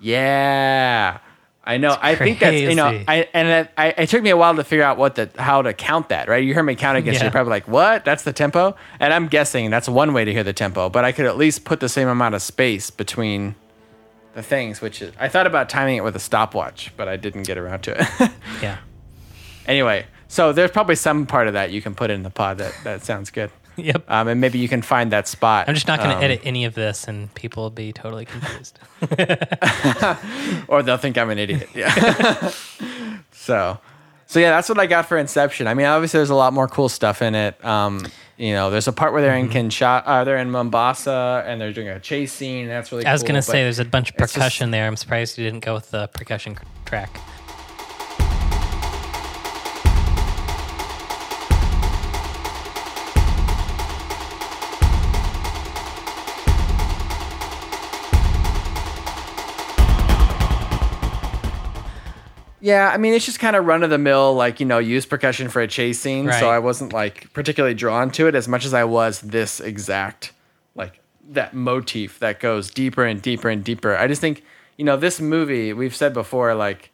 yeah. 0.00 1.18
I 1.64 1.76
know. 1.76 1.96
I 2.00 2.14
think 2.14 2.38
that's 2.38 2.56
you 2.56 2.74
know 2.74 2.86
i 3.06 3.28
and 3.34 3.48
it, 3.48 3.70
I, 3.76 3.88
it 3.88 4.08
took 4.08 4.22
me 4.22 4.30
a 4.30 4.36
while 4.38 4.56
to 4.56 4.64
figure 4.64 4.84
out 4.84 4.96
what 4.96 5.16
the 5.16 5.28
how 5.36 5.60
to 5.60 5.74
count 5.74 6.08
that 6.08 6.26
right? 6.26 6.42
You 6.42 6.54
heard 6.54 6.62
me 6.62 6.74
count 6.74 6.96
against 6.96 7.20
Yeah. 7.20 7.24
you're 7.26 7.30
probably 7.30 7.50
like 7.50 7.68
what? 7.68 8.04
That's 8.06 8.22
the 8.22 8.32
tempo? 8.32 8.74
And 8.98 9.12
i'm 9.12 9.28
guessing 9.28 9.68
that's 9.70 9.88
one 9.88 10.14
way 10.14 10.24
to 10.24 10.32
hear 10.32 10.42
the 10.44 10.54
tempo 10.54 10.88
but 10.88 11.04
i 11.04 11.12
could 11.12 11.26
at 11.26 11.36
least 11.36 11.64
put 11.64 11.80
the 11.80 11.88
same 11.88 12.08
amount 12.08 12.34
of 12.34 12.42
space 12.42 12.90
between 12.90 13.54
the 14.34 14.42
things 14.42 14.80
which 14.80 15.02
is, 15.02 15.12
i 15.20 15.28
thought 15.28 15.46
about 15.46 15.68
timing 15.68 15.96
it 15.96 16.04
with 16.04 16.16
a 16.16 16.20
stopwatch 16.20 16.90
but 16.96 17.06
i 17.06 17.16
didn't 17.16 17.42
get 17.42 17.58
around 17.58 17.82
to 17.82 18.00
it. 18.00 18.30
Yeah. 18.62 18.78
anyway 19.66 20.06
so 20.26 20.52
there's 20.54 20.70
probably 20.70 20.94
some 20.94 21.26
part 21.26 21.48
of 21.48 21.52
that 21.52 21.70
you 21.70 21.82
can 21.82 21.94
put 21.94 22.10
in 22.10 22.22
the 22.22 22.30
pod 22.30 22.56
that 22.58 22.72
that 22.84 23.04
sounds 23.04 23.30
good 23.30 23.50
Yep. 23.78 24.10
um, 24.10 24.28
and 24.28 24.40
maybe 24.40 24.58
you 24.58 24.68
can 24.68 24.82
find 24.82 25.12
that 25.12 25.28
spot 25.28 25.68
I'm 25.68 25.74
just 25.74 25.86
not 25.86 26.00
going 26.00 26.10
to 26.10 26.16
um, 26.16 26.22
edit 26.22 26.40
any 26.44 26.64
of 26.64 26.74
this, 26.74 27.06
and 27.08 27.32
people 27.34 27.62
will 27.62 27.70
be 27.70 27.92
totally 27.92 28.24
confused. 28.24 28.78
or 30.68 30.82
they'll 30.82 30.96
think 30.96 31.16
I'm 31.16 31.30
an 31.30 31.38
idiot. 31.38 31.68
Yeah. 31.74 32.50
so, 33.32 33.78
so 34.26 34.40
yeah, 34.40 34.50
that's 34.50 34.68
what 34.68 34.78
I 34.78 34.86
got 34.86 35.06
for 35.06 35.16
Inception. 35.16 35.66
I 35.66 35.74
mean, 35.74 35.86
obviously, 35.86 36.18
there's 36.18 36.30
a 36.30 36.34
lot 36.34 36.52
more 36.52 36.68
cool 36.68 36.88
stuff 36.88 37.22
in 37.22 37.34
it. 37.34 37.64
Um, 37.64 38.06
you 38.36 38.52
know, 38.52 38.70
there's 38.70 38.88
a 38.88 38.92
part 38.92 39.12
where 39.12 39.22
they're 39.22 39.36
in 39.36 39.48
Kinshasa, 39.48 40.02
uh, 40.06 40.24
they're 40.24 40.38
in 40.38 40.50
Mombasa, 40.50 41.44
and 41.46 41.60
they're 41.60 41.72
doing 41.72 41.88
a 41.88 41.98
chase 41.98 42.32
scene. 42.32 42.68
That's 42.68 42.92
really. 42.92 43.04
Cool. 43.04 43.10
I 43.10 43.12
was 43.12 43.22
cool, 43.22 43.28
going 43.28 43.38
to 43.38 43.42
say 43.42 43.62
there's 43.62 43.78
a 43.78 43.84
bunch 43.84 44.10
of 44.10 44.16
it's 44.16 44.32
just- 44.32 44.34
percussion 44.34 44.70
there. 44.70 44.86
I'm 44.86 44.96
surprised 44.96 45.38
you 45.38 45.44
didn't 45.44 45.64
go 45.64 45.74
with 45.74 45.90
the 45.90 46.08
percussion 46.08 46.56
track. 46.84 47.20
Yeah, 62.60 62.90
I 62.92 62.96
mean, 62.96 63.14
it's 63.14 63.24
just 63.24 63.38
kind 63.38 63.54
of 63.54 63.66
run 63.66 63.82
of 63.82 63.90
the 63.90 63.98
mill, 63.98 64.34
like 64.34 64.60
you 64.60 64.66
know, 64.66 64.78
use 64.78 65.06
percussion 65.06 65.48
for 65.48 65.62
a 65.62 65.68
chase 65.68 66.00
scene. 66.00 66.26
Right. 66.26 66.40
So 66.40 66.50
I 66.50 66.58
wasn't 66.58 66.92
like 66.92 67.32
particularly 67.32 67.74
drawn 67.74 68.10
to 68.12 68.26
it 68.26 68.34
as 68.34 68.48
much 68.48 68.64
as 68.64 68.74
I 68.74 68.84
was 68.84 69.20
this 69.20 69.60
exact, 69.60 70.32
like 70.74 71.00
that 71.30 71.54
motif 71.54 72.18
that 72.18 72.40
goes 72.40 72.70
deeper 72.70 73.04
and 73.04 73.22
deeper 73.22 73.48
and 73.48 73.62
deeper. 73.62 73.96
I 73.96 74.08
just 74.08 74.20
think, 74.20 74.44
you 74.76 74.84
know, 74.84 74.96
this 74.96 75.20
movie 75.20 75.72
we've 75.72 75.94
said 75.94 76.12
before, 76.12 76.54
like, 76.54 76.90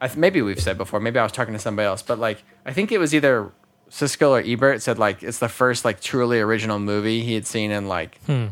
I 0.00 0.06
th- 0.06 0.16
maybe 0.16 0.42
we've 0.42 0.60
said 0.60 0.78
before, 0.78 1.00
maybe 1.00 1.18
I 1.18 1.22
was 1.24 1.32
talking 1.32 1.54
to 1.54 1.60
somebody 1.60 1.86
else, 1.86 2.02
but 2.02 2.18
like, 2.18 2.44
I 2.64 2.72
think 2.72 2.92
it 2.92 2.98
was 2.98 3.14
either 3.14 3.52
Siskel 3.92 4.30
or 4.30 4.40
Ebert 4.40 4.80
said 4.80 4.98
like 4.98 5.22
it's 5.22 5.38
the 5.38 5.50
first 5.50 5.84
like 5.84 6.00
truly 6.00 6.40
original 6.40 6.78
movie 6.78 7.22
he 7.22 7.34
had 7.34 7.46
seen 7.46 7.70
in 7.70 7.88
like 7.88 8.18
hmm. 8.24 8.46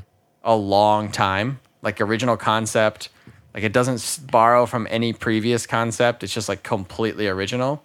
a 0.45 0.55
long 0.55 1.11
time, 1.11 1.61
like 1.81 2.01
original 2.01 2.37
concept. 2.37 3.09
Like 3.55 3.64
it 3.64 3.72
doesn't 3.72 4.30
borrow 4.30 4.66
from 4.66 4.86
any 4.90 5.12
previous 5.12 5.66
concept. 5.66 6.22
It's 6.22 6.32
just 6.32 6.48
like 6.48 6.62
completely 6.62 7.28
original. 7.28 7.82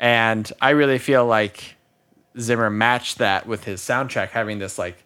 And 0.00 0.50
I 0.60 0.70
really 0.70 0.98
feel 0.98 1.26
like 1.26 1.76
Zimmer 2.38 2.70
matched 2.70 3.18
that 3.18 3.46
with 3.46 3.64
his 3.64 3.80
soundtrack 3.80 4.30
having 4.30 4.58
this 4.58 4.78
like 4.78 5.04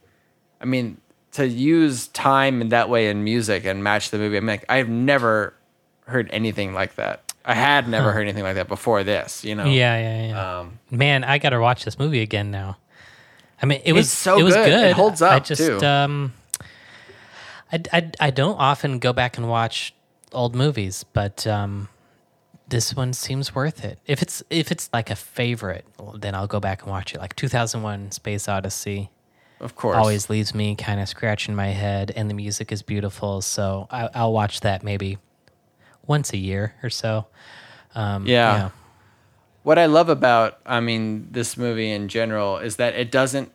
I 0.61 0.65
mean 0.65 0.99
to 1.33 1.47
use 1.47 2.09
time 2.09 2.61
in 2.61 2.69
that 2.71 2.89
way 2.89 3.09
in 3.09 3.25
music 3.25 3.65
and 3.65 3.83
match 3.83 4.11
the 4.11 4.19
movie. 4.19 4.37
I 4.37 4.41
mean 4.41 4.49
like, 4.49 4.67
I've 4.69 4.89
never 4.89 5.55
heard 6.07 6.29
anything 6.33 6.75
like 6.75 6.97
that. 6.97 7.33
I 7.45 7.55
had 7.55 7.89
never 7.89 8.13
heard 8.13 8.23
anything 8.23 8.45
like 8.45 8.55
that 8.55 8.69
before 8.69 9.03
this, 9.03 9.45
you 9.45 9.55
know. 9.55 9.65
Yeah, 9.65 9.99
yeah, 9.99 10.27
yeah. 10.29 10.61
Um, 10.61 10.79
Man, 10.91 11.25
I 11.25 11.39
got 11.39 11.51
to 11.51 11.61
watch 11.61 11.85
this 11.85 11.99
movie 11.99 12.21
again 12.21 12.51
now. 12.51 12.77
I 13.61 13.67
mean, 13.67 13.81
it 13.85 13.93
was 13.93 14.13
so 14.13 14.39
it 14.39 14.43
was 14.43 14.55
good. 14.55 14.67
good. 14.67 14.91
It 14.91 14.93
holds 14.93 15.23
up 15.23 15.33
I 15.33 15.39
just, 15.41 15.61
too. 15.61 15.85
Um, 15.85 16.33
I, 17.73 17.83
I, 17.93 18.11
I 18.21 18.31
don't 18.31 18.57
often 18.59 18.99
go 18.99 19.13
back 19.13 19.39
and 19.39 19.49
watch 19.49 19.95
old 20.33 20.55
movies, 20.55 21.05
but 21.13 21.47
um, 21.47 21.89
this 22.69 22.95
one 22.95 23.13
seems 23.13 23.55
worth 23.55 23.85
it. 23.85 23.99
If 24.07 24.23
it's 24.23 24.43
if 24.51 24.71
it's 24.71 24.91
like 24.93 25.11
a 25.11 25.17
favorite, 25.17 25.87
then 26.15 26.35
I'll 26.35 26.47
go 26.47 26.61
back 26.61 26.83
and 26.83 26.91
watch 26.91 27.15
it. 27.15 27.21
Like 27.21 27.35
2001: 27.37 28.11
Space 28.13 28.49
Odyssey 28.49 29.11
Of 29.61 29.75
course. 29.75 29.97
always 29.97 30.31
leaves 30.31 30.55
me 30.55 30.75
kind 30.77 31.01
of 31.01 31.09
scratching 31.09 31.55
my 31.55 31.69
head, 31.69 32.13
and 32.15 32.29
the 32.29 32.35
music 32.35 32.73
is 32.73 32.83
beautiful. 32.83 33.41
So 33.41 33.87
I, 33.91 34.09
I'll 34.15 34.33
watch 34.33 34.61
that 34.61 34.83
maybe 34.83 35.19
once 36.07 36.33
a 36.33 36.39
year 36.39 36.75
or 36.83 36.91
so. 36.91 37.27
Um, 37.95 38.27
Yeah. 38.27 38.71
what 39.63 39.79
I 39.79 39.87
love 39.87 40.09
about, 40.09 40.59
I 40.67 40.81
mean, 40.81 41.29
this 41.31 41.57
movie 41.57 41.91
in 41.91 42.09
general 42.09 42.59
is 42.59 42.77
that 42.77 42.95
it 42.95 43.11
doesn't, 43.11 43.53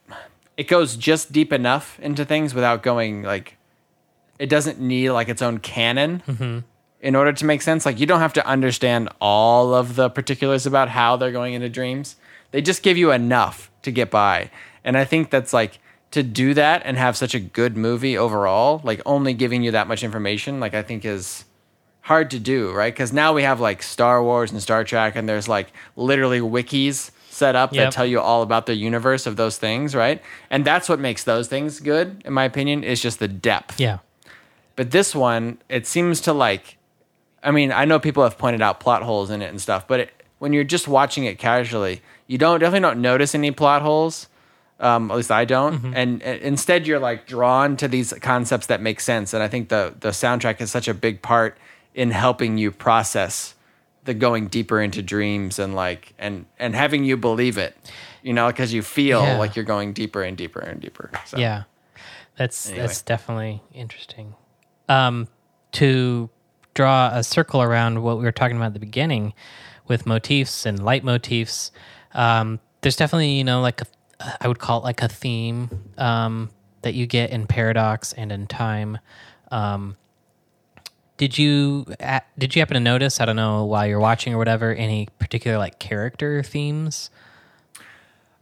it 0.55 0.67
goes 0.67 0.95
just 0.95 1.31
deep 1.31 1.51
enough 1.51 1.99
into 1.99 2.23
things 2.23 2.53
without 2.53 2.81
going 2.83 3.23
like, 3.23 3.56
it 4.39 4.49
doesn't 4.49 4.79
need 4.79 5.11
like 5.11 5.29
its 5.29 5.41
own 5.41 5.59
canon, 5.59 6.23
mm-hmm. 6.27 6.59
in 7.01 7.15
order 7.15 7.33
to 7.33 7.45
make 7.45 7.61
sense. 7.61 7.85
Like 7.85 7.99
you 7.99 8.05
don't 8.05 8.19
have 8.19 8.33
to 8.33 8.45
understand 8.45 9.09
all 9.19 9.73
of 9.73 9.95
the 9.95 10.09
particulars 10.09 10.65
about 10.65 10.89
how 10.89 11.17
they're 11.17 11.31
going 11.31 11.53
into 11.53 11.69
dreams. 11.69 12.15
They 12.51 12.61
just 12.61 12.83
give 12.83 12.97
you 12.97 13.11
enough 13.11 13.69
to 13.83 13.91
get 13.91 14.09
by. 14.09 14.49
And 14.83 14.97
I 14.97 15.05
think 15.05 15.29
that's 15.29 15.53
like 15.53 15.79
to 16.11 16.23
do 16.23 16.53
that 16.53 16.81
and 16.85 16.97
have 16.97 17.17
such 17.17 17.35
a 17.35 17.39
good 17.39 17.75
movie 17.75 18.17
overall, 18.17 18.81
like 18.83 19.01
only 19.05 19.33
giving 19.33 19.63
you 19.63 19.71
that 19.71 19.87
much 19.87 20.03
information, 20.03 20.59
like 20.59 20.73
I 20.73 20.81
think 20.81 21.03
is 21.03 21.43
hard 22.01 22.31
to 22.31 22.39
do, 22.39 22.71
right? 22.71 22.93
Because 22.93 23.11
now 23.11 23.33
we 23.33 23.43
have 23.43 23.59
like 23.59 23.83
Star 23.83 24.23
Wars 24.23 24.51
and 24.51 24.61
Star 24.61 24.85
Trek, 24.85 25.17
and 25.17 25.27
there's 25.27 25.49
like 25.49 25.67
literally 25.97 26.39
wikis 26.39 27.11
set 27.29 27.55
up 27.55 27.73
Yep. 27.73 27.83
that 27.83 27.91
tell 27.91 28.05
you 28.05 28.19
all 28.21 28.41
about 28.41 28.65
the 28.65 28.75
universe 28.75 29.27
of 29.27 29.35
those 29.35 29.57
things, 29.57 29.93
right? 29.93 30.21
And 30.49 30.63
that's 30.63 30.87
what 30.87 30.99
makes 30.99 31.25
those 31.25 31.49
things 31.49 31.81
good, 31.81 32.21
in 32.25 32.31
my 32.33 32.45
opinion, 32.45 32.83
is 32.83 33.01
just 33.01 33.19
the 33.19 33.27
depth. 33.27 33.79
Yeah. 33.79 33.99
But 34.77 34.91
this 34.91 35.13
one, 35.13 35.57
it 35.67 35.85
seems 35.85 36.21
to 36.21 36.31
like, 36.31 36.77
I 37.43 37.51
mean, 37.51 37.73
I 37.73 37.83
know 37.83 37.99
people 37.99 38.23
have 38.23 38.37
pointed 38.37 38.61
out 38.61 38.79
plot 38.79 39.03
holes 39.03 39.29
in 39.29 39.41
it 39.41 39.47
and 39.49 39.59
stuff, 39.59 39.85
but 39.87 39.99
it, 39.99 40.09
when 40.39 40.53
you're 40.53 40.63
just 40.63 40.87
watching 40.87 41.25
it 41.25 41.37
casually, 41.37 42.01
you 42.27 42.37
don't 42.37 42.59
definitely 42.61 42.81
don't 42.87 43.01
notice 43.01 43.35
any 43.35 43.51
plot 43.51 43.81
holes. 43.81 44.27
Um, 44.79 45.09
at 45.09 45.17
least 45.17 45.31
I 45.31 45.43
don't. 45.45 45.95
And, 45.95 46.21
and 46.21 46.39
instead, 46.41 46.85
you're 46.85 46.99
like 46.99 47.25
drawn 47.25 47.75
to 47.77 47.87
these 47.87 48.13
concepts 48.21 48.67
that 48.67 48.79
make 48.79 48.99
sense. 48.99 49.33
And 49.33 49.41
I 49.41 49.47
think 49.47 49.69
the 49.69 49.95
the 49.99 50.09
soundtrack 50.09 50.61
is 50.61 50.69
such 50.69 50.87
a 50.87 50.93
big 50.93 51.23
part 51.23 51.57
in 51.95 52.11
helping 52.11 52.59
you 52.59 52.71
process 52.71 53.55
the 54.03 54.13
going 54.13 54.45
deeper 54.47 54.79
into 54.79 55.01
dreams 55.01 55.57
and 55.57 55.73
like 55.75 56.13
and 56.19 56.45
and 56.59 56.75
having 56.75 57.03
you 57.03 57.17
believe 57.17 57.57
it. 57.57 57.75
You 58.21 58.33
know, 58.33 58.47
because 58.47 58.71
you 58.71 58.83
feel 58.83 59.23
Yeah. 59.23 59.37
like 59.39 59.55
you're 59.55 59.65
going 59.65 59.93
deeper 59.93 60.21
and 60.21 60.37
deeper 60.37 60.59
and 60.59 60.79
deeper. 60.79 61.09
So. 61.25 61.37
Yeah, 61.39 61.63
that's 62.37 62.67
Anyway. 62.67 62.85
that's 62.85 63.01
definitely 63.01 63.63
interesting. 63.73 64.35
Um, 64.89 65.27
to 65.73 66.29
draw 66.73 67.09
a 67.11 67.23
circle 67.23 67.61
around 67.61 68.03
what 68.03 68.17
we 68.17 68.23
were 68.23 68.31
talking 68.31 68.55
about 68.57 68.67
at 68.67 68.73
the 68.73 68.79
beginning 68.79 69.33
with 69.87 70.05
motifs 70.05 70.65
and 70.65 70.79
leitmotifs, 70.79 71.71
um, 72.13 72.59
there's 72.81 72.95
definitely 72.95 73.31
you 73.31 73.43
know 73.43 73.61
like 73.61 73.81
a, 73.81 73.85
I 74.41 74.47
would 74.47 74.59
call 74.59 74.79
it 74.79 74.83
like 74.83 75.01
a 75.01 75.07
theme 75.07 75.69
um, 75.97 76.49
that 76.81 76.93
you 76.93 77.05
get 77.05 77.31
in 77.31 77.47
Paradox 77.47 78.13
and 78.13 78.31
in 78.31 78.47
Time. 78.47 78.99
Um, 79.51 79.97
did 81.17 81.37
you 81.37 81.85
did 82.37 82.55
you 82.55 82.61
happen 82.61 82.75
to 82.75 82.79
notice? 82.79 83.19
I 83.19 83.25
don't 83.25 83.35
know 83.35 83.65
while 83.65 83.87
you're 83.87 83.99
watching 83.99 84.33
or 84.33 84.37
whatever 84.37 84.73
any 84.73 85.07
particular 85.19 85.57
like 85.57 85.79
character 85.79 86.43
themes? 86.43 87.09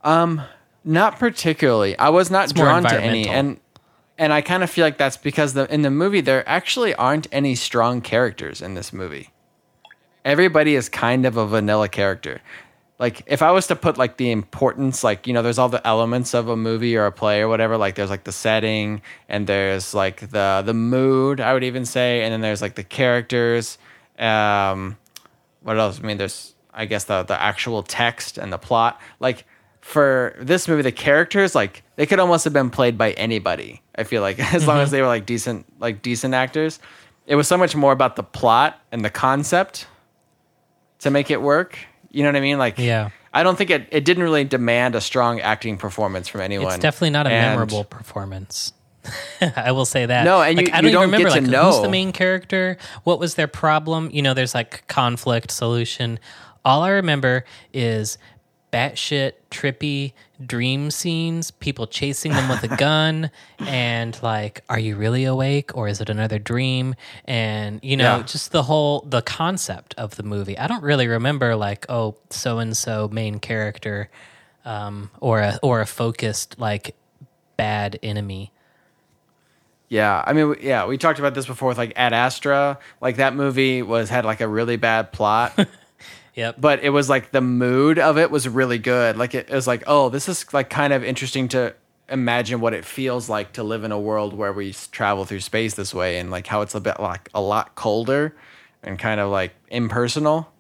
Um, 0.04 0.42
Not 0.84 1.18
particularly. 1.18 1.98
I 1.98 2.10
was 2.10 2.30
not 2.30 2.56
more 2.56 2.66
drawn 2.66 2.84
to 2.84 3.02
any, 3.02 3.28
and 3.28 3.60
and 4.18 4.32
I 4.32 4.42
kind 4.42 4.64
of 4.64 4.70
feel 4.70 4.86
like 4.86 4.98
that's 4.98 5.18
because 5.18 5.54
the 5.54 5.72
in 5.74 5.82
the 5.82 5.92
movie 5.92 6.22
there 6.22 6.48
actually 6.48 6.96
aren't 6.96 7.28
any 7.32 7.56
strong 7.56 8.02
characters 8.02 8.62
in 8.62 8.74
this 8.74 8.94
movie. 8.94 9.32
Everybody 10.24 10.76
is 10.76 10.90
kind 10.90 11.26
of 11.26 11.38
a 11.38 11.46
vanilla 11.46 11.90
character. 11.90 12.42
Like 12.98 13.24
if 13.28 13.42
I 13.42 13.52
was 13.52 13.68
to 13.68 13.76
put 13.76 13.98
like 13.98 14.16
the 14.16 14.32
importance, 14.32 15.04
like 15.04 15.28
you 15.28 15.34
know, 15.34 15.42
there's 15.42 15.60
all 15.60 15.68
the 15.68 15.86
elements 15.86 16.34
of 16.34 16.48
a 16.48 16.56
movie 16.56 16.96
or 16.96 17.06
a 17.06 17.12
play 17.12 17.42
or 17.42 17.50
whatever. 17.50 17.78
Like 17.78 17.96
there's 17.96 18.10
like 18.10 18.24
the 18.24 18.32
setting 18.32 19.02
and 19.28 19.48
there's 19.48 19.94
like 19.94 20.32
the 20.32 20.64
the 20.66 20.74
mood. 20.74 21.42
I 21.42 21.54
would 21.54 21.66
even 21.66 21.86
say, 21.86 22.24
and 22.24 22.32
then 22.32 22.42
there's 22.42 22.62
like 22.62 22.76
the 22.76 22.84
characters. 22.84 23.78
Um, 24.18 24.98
what 25.62 25.78
else? 25.78 26.00
I 26.00 26.04
mean, 26.04 26.18
there's 26.18 26.56
I 26.74 26.86
guess 26.86 27.04
the 27.04 27.24
the 27.24 27.40
actual 27.40 27.84
text 27.84 28.38
and 28.38 28.52
the 28.52 28.58
plot. 28.58 29.02
Like 29.20 29.46
for 29.86 30.36
this 30.40 30.68
movie, 30.68 30.82
the 30.82 30.92
characters 30.92 31.54
like 31.54 31.84
they 31.96 32.08
could 32.08 32.20
almost 32.20 32.44
have 32.44 32.54
been 32.54 32.72
played 32.72 32.98
by 32.98 33.12
anybody. 33.12 33.84
I 33.96 34.04
feel 34.04 34.24
like 34.24 34.40
as 34.54 34.66
long 34.66 34.80
as 34.80 34.88
mm-hmm. 34.88 34.96
they 34.96 35.02
were 35.02 35.08
like 35.08 35.28
decent 35.28 35.68
like 35.80 36.02
decent 36.02 36.34
actors. 36.34 36.80
It 37.28 37.36
was 37.36 37.48
so 37.48 37.56
much 37.56 37.76
more 37.76 37.92
about 37.92 38.16
the 38.16 38.24
plot 38.24 38.82
and 38.92 39.06
the 39.06 39.12
concept 39.12 39.86
to 41.00 41.12
make 41.12 41.30
it 41.30 41.40
work. 41.40 41.78
You 42.10 42.24
know 42.24 42.30
what 42.30 42.36
I 42.36 42.42
mean? 42.42 42.58
Like 42.58 42.80
Yeah. 42.80 43.12
I 43.32 43.44
don't 43.44 43.58
think 43.58 43.70
it, 43.70 43.88
it 43.92 44.06
didn't 44.06 44.24
really 44.24 44.44
demand 44.44 44.96
a 44.96 45.02
strong 45.02 45.40
acting 45.40 45.78
performance 45.78 46.28
from 46.28 46.42
anyone. 46.42 46.74
It's 46.74 46.82
definitely 46.82 47.12
not 47.12 47.28
a 47.28 47.32
And- 47.32 47.52
memorable 47.52 47.84
performance. 47.84 48.74
I 49.56 49.72
will 49.72 49.86
say 49.86 50.08
that. 50.08 50.24
No, 50.24 50.42
and 50.42 50.60
you- 50.60 50.68
I 50.74 50.82
don't, 50.82 50.86
even 50.86 50.94
don't 50.94 51.02
remember 51.04 51.30
like 51.30 51.46
to 51.46 51.62
who's 51.62 51.82
the 51.82 51.90
main 51.90 52.12
character. 52.12 52.78
What 53.04 53.20
was 53.20 53.36
their 53.36 53.48
problem? 53.48 54.10
You 54.12 54.24
know, 54.24 54.34
there's 54.34 54.56
like 54.56 54.88
conflict 54.88 55.52
solution. 55.52 56.20
All 56.64 56.82
I 56.82 56.90
remember 56.90 57.46
is 57.72 58.18
batshit 58.76 59.32
trippy 59.52 60.12
dream 60.46 60.92
scenes, 60.92 61.50
people 61.50 61.88
chasing 61.88 62.34
them 62.34 62.50
with 62.50 62.62
a 62.64 62.76
gun, 62.76 63.32
and 63.60 64.22
like, 64.22 64.62
are 64.68 64.78
you 64.80 64.98
really 64.98 65.24
awake 65.24 65.76
or 65.78 65.88
is 65.88 66.02
it 66.02 66.10
another 66.10 66.38
dream? 66.40 66.94
And 67.24 67.80
you 67.82 67.96
know, 67.96 68.18
Yeah. 68.18 68.24
just 68.24 68.52
the 68.52 68.64
whole 68.64 69.02
the 69.08 69.22
concept 69.22 69.96
of 69.98 70.18
the 70.18 70.24
movie. 70.24 70.58
I 70.58 70.68
don't 70.68 70.84
really 70.84 71.08
remember 71.08 71.56
like, 71.56 71.86
oh, 71.88 72.16
so 72.30 72.60
and 72.60 72.76
so 72.76 73.08
main 73.08 73.40
character, 73.40 74.10
um, 74.66 75.10
or 75.22 75.40
a 75.40 75.58
or 75.64 75.80
a 75.80 75.86
focused 75.86 76.60
like 76.60 76.96
bad 77.56 77.98
enemy. 78.04 78.52
Yeah, 79.88 80.24
I 80.26 80.34
mean, 80.34 80.56
yeah, 80.62 80.86
we 80.88 80.98
talked 80.98 81.20
about 81.20 81.36
this 81.36 81.46
before 81.46 81.70
with 81.70 81.78
like 81.78 81.94
Ad 81.96 82.12
Astra. 82.12 82.80
Like 83.00 83.18
that 83.18 83.36
movie 83.36 83.84
was 83.84 84.10
had 84.10 84.26
like 84.26 84.42
a 84.42 84.48
really 84.48 84.76
bad 84.78 85.12
plot, 85.14 85.54
Yep. 86.36 86.56
but 86.60 86.84
it 86.84 86.90
was 86.90 87.10
like 87.10 87.32
the 87.32 87.42
mood 87.42 87.98
of 87.98 88.18
it 88.18 88.30
was 88.30 88.48
really 88.48 88.78
good. 88.78 89.18
Like 89.18 89.34
it, 89.34 89.50
it 89.50 89.56
was 89.56 89.68
like, 89.68 89.84
oh, 89.88 90.10
this 90.10 90.28
is 90.28 90.54
like 90.54 90.70
kind 90.70 90.92
of 90.92 91.04
interesting 91.04 91.48
to 91.50 91.74
imagine 92.10 92.60
what 92.60 92.74
it 92.74 92.86
feels 92.86 93.30
like 93.30 93.54
to 93.54 93.64
live 93.64 93.84
in 93.84 93.92
a 93.92 94.00
world 94.00 94.34
where 94.34 94.54
we 94.54 94.74
travel 94.92 95.26
through 95.26 95.40
space 95.40 95.74
this 95.76 95.94
way, 95.94 96.20
and 96.20 96.30
like 96.32 96.48
how 96.48 96.62
it's 96.62 96.76
a 96.76 96.82
bit 96.82 97.00
like 97.00 97.30
a 97.34 97.42
lot 97.42 97.76
colder 97.76 98.36
and 98.84 99.00
kind 99.00 99.20
of 99.20 99.32
like 99.32 99.54
impersonal. 99.70 100.52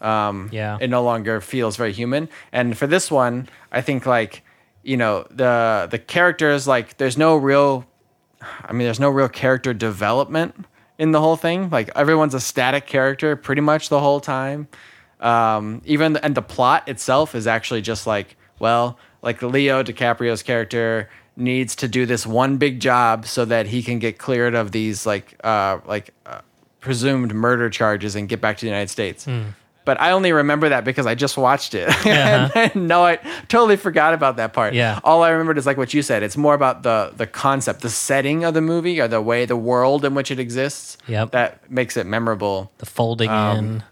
Um, 0.00 0.48
yeah. 0.52 0.78
it 0.80 0.90
no 0.90 1.02
longer 1.02 1.40
feels 1.40 1.76
very 1.76 1.92
human. 1.92 2.28
And 2.52 2.78
for 2.78 2.86
this 2.86 3.10
one, 3.10 3.48
I 3.72 3.80
think 3.80 4.06
like 4.06 4.42
you 4.82 4.96
know 4.96 5.26
the 5.30 5.88
the 5.90 5.98
characters 5.98 6.66
like 6.66 6.96
there's 6.98 7.16
no 7.16 7.36
real, 7.36 7.86
I 8.62 8.72
mean 8.72 8.86
there's 8.86 9.00
no 9.00 9.10
real 9.10 9.28
character 9.28 9.72
development 9.74 10.66
in 10.98 11.12
the 11.12 11.20
whole 11.20 11.36
thing. 11.36 11.70
Like 11.70 11.90
everyone's 11.96 12.34
a 12.34 12.40
static 12.40 12.86
character 12.86 13.36
pretty 13.36 13.62
much 13.62 13.88
the 13.88 14.00
whole 14.00 14.20
time. 14.20 14.68
Um, 15.20 15.82
even 15.84 16.16
and 16.18 16.34
the 16.34 16.42
plot 16.42 16.88
itself 16.88 17.34
is 17.34 17.46
actually 17.46 17.82
just 17.82 18.06
like 18.06 18.36
well, 18.58 18.98
like 19.22 19.40
Leo 19.42 19.82
DiCaprio's 19.82 20.42
character 20.42 21.08
needs 21.36 21.76
to 21.76 21.86
do 21.86 22.04
this 22.04 22.26
one 22.26 22.56
big 22.56 22.80
job 22.80 23.24
so 23.24 23.44
that 23.44 23.66
he 23.66 23.82
can 23.82 24.00
get 24.00 24.18
cleared 24.18 24.54
of 24.54 24.72
these 24.72 25.06
like 25.06 25.36
uh 25.44 25.78
like 25.86 26.12
uh, 26.26 26.40
presumed 26.80 27.32
murder 27.34 27.70
charges 27.70 28.16
and 28.16 28.28
get 28.28 28.40
back 28.40 28.56
to 28.58 28.62
the 28.62 28.70
United 28.70 28.90
States. 28.90 29.26
But 29.88 29.98
I 30.02 30.10
only 30.10 30.32
remember 30.32 30.68
that 30.68 30.84
because 30.84 31.06
I 31.06 31.14
just 31.14 31.38
watched 31.38 31.72
it. 31.74 31.88
Uh-huh. 32.06 32.68
no, 32.74 33.02
I 33.06 33.16
totally 33.48 33.76
forgot 33.78 34.12
about 34.12 34.36
that 34.36 34.52
part. 34.52 34.74
Yeah. 34.74 35.00
All 35.02 35.22
I 35.22 35.30
remembered 35.30 35.56
is 35.56 35.64
like 35.64 35.78
what 35.78 35.94
you 35.94 36.02
said. 36.02 36.22
It's 36.22 36.36
more 36.36 36.52
about 36.52 36.82
the 36.82 37.10
the 37.16 37.26
concept, 37.26 37.80
the 37.80 37.88
setting 37.88 38.44
of 38.44 38.52
the 38.52 38.60
movie, 38.60 39.00
or 39.00 39.08
the 39.08 39.22
way 39.22 39.46
the 39.46 39.56
world 39.56 40.04
in 40.04 40.14
which 40.14 40.30
it 40.30 40.38
exists. 40.38 40.98
Yep. 41.06 41.30
That 41.30 41.70
makes 41.70 41.96
it 41.96 42.06
memorable. 42.06 42.70
the 42.78 42.86
folding 42.86 43.30
in. 43.30 43.34
all 43.34 43.54
that 43.54 43.58
Um, 43.60 43.82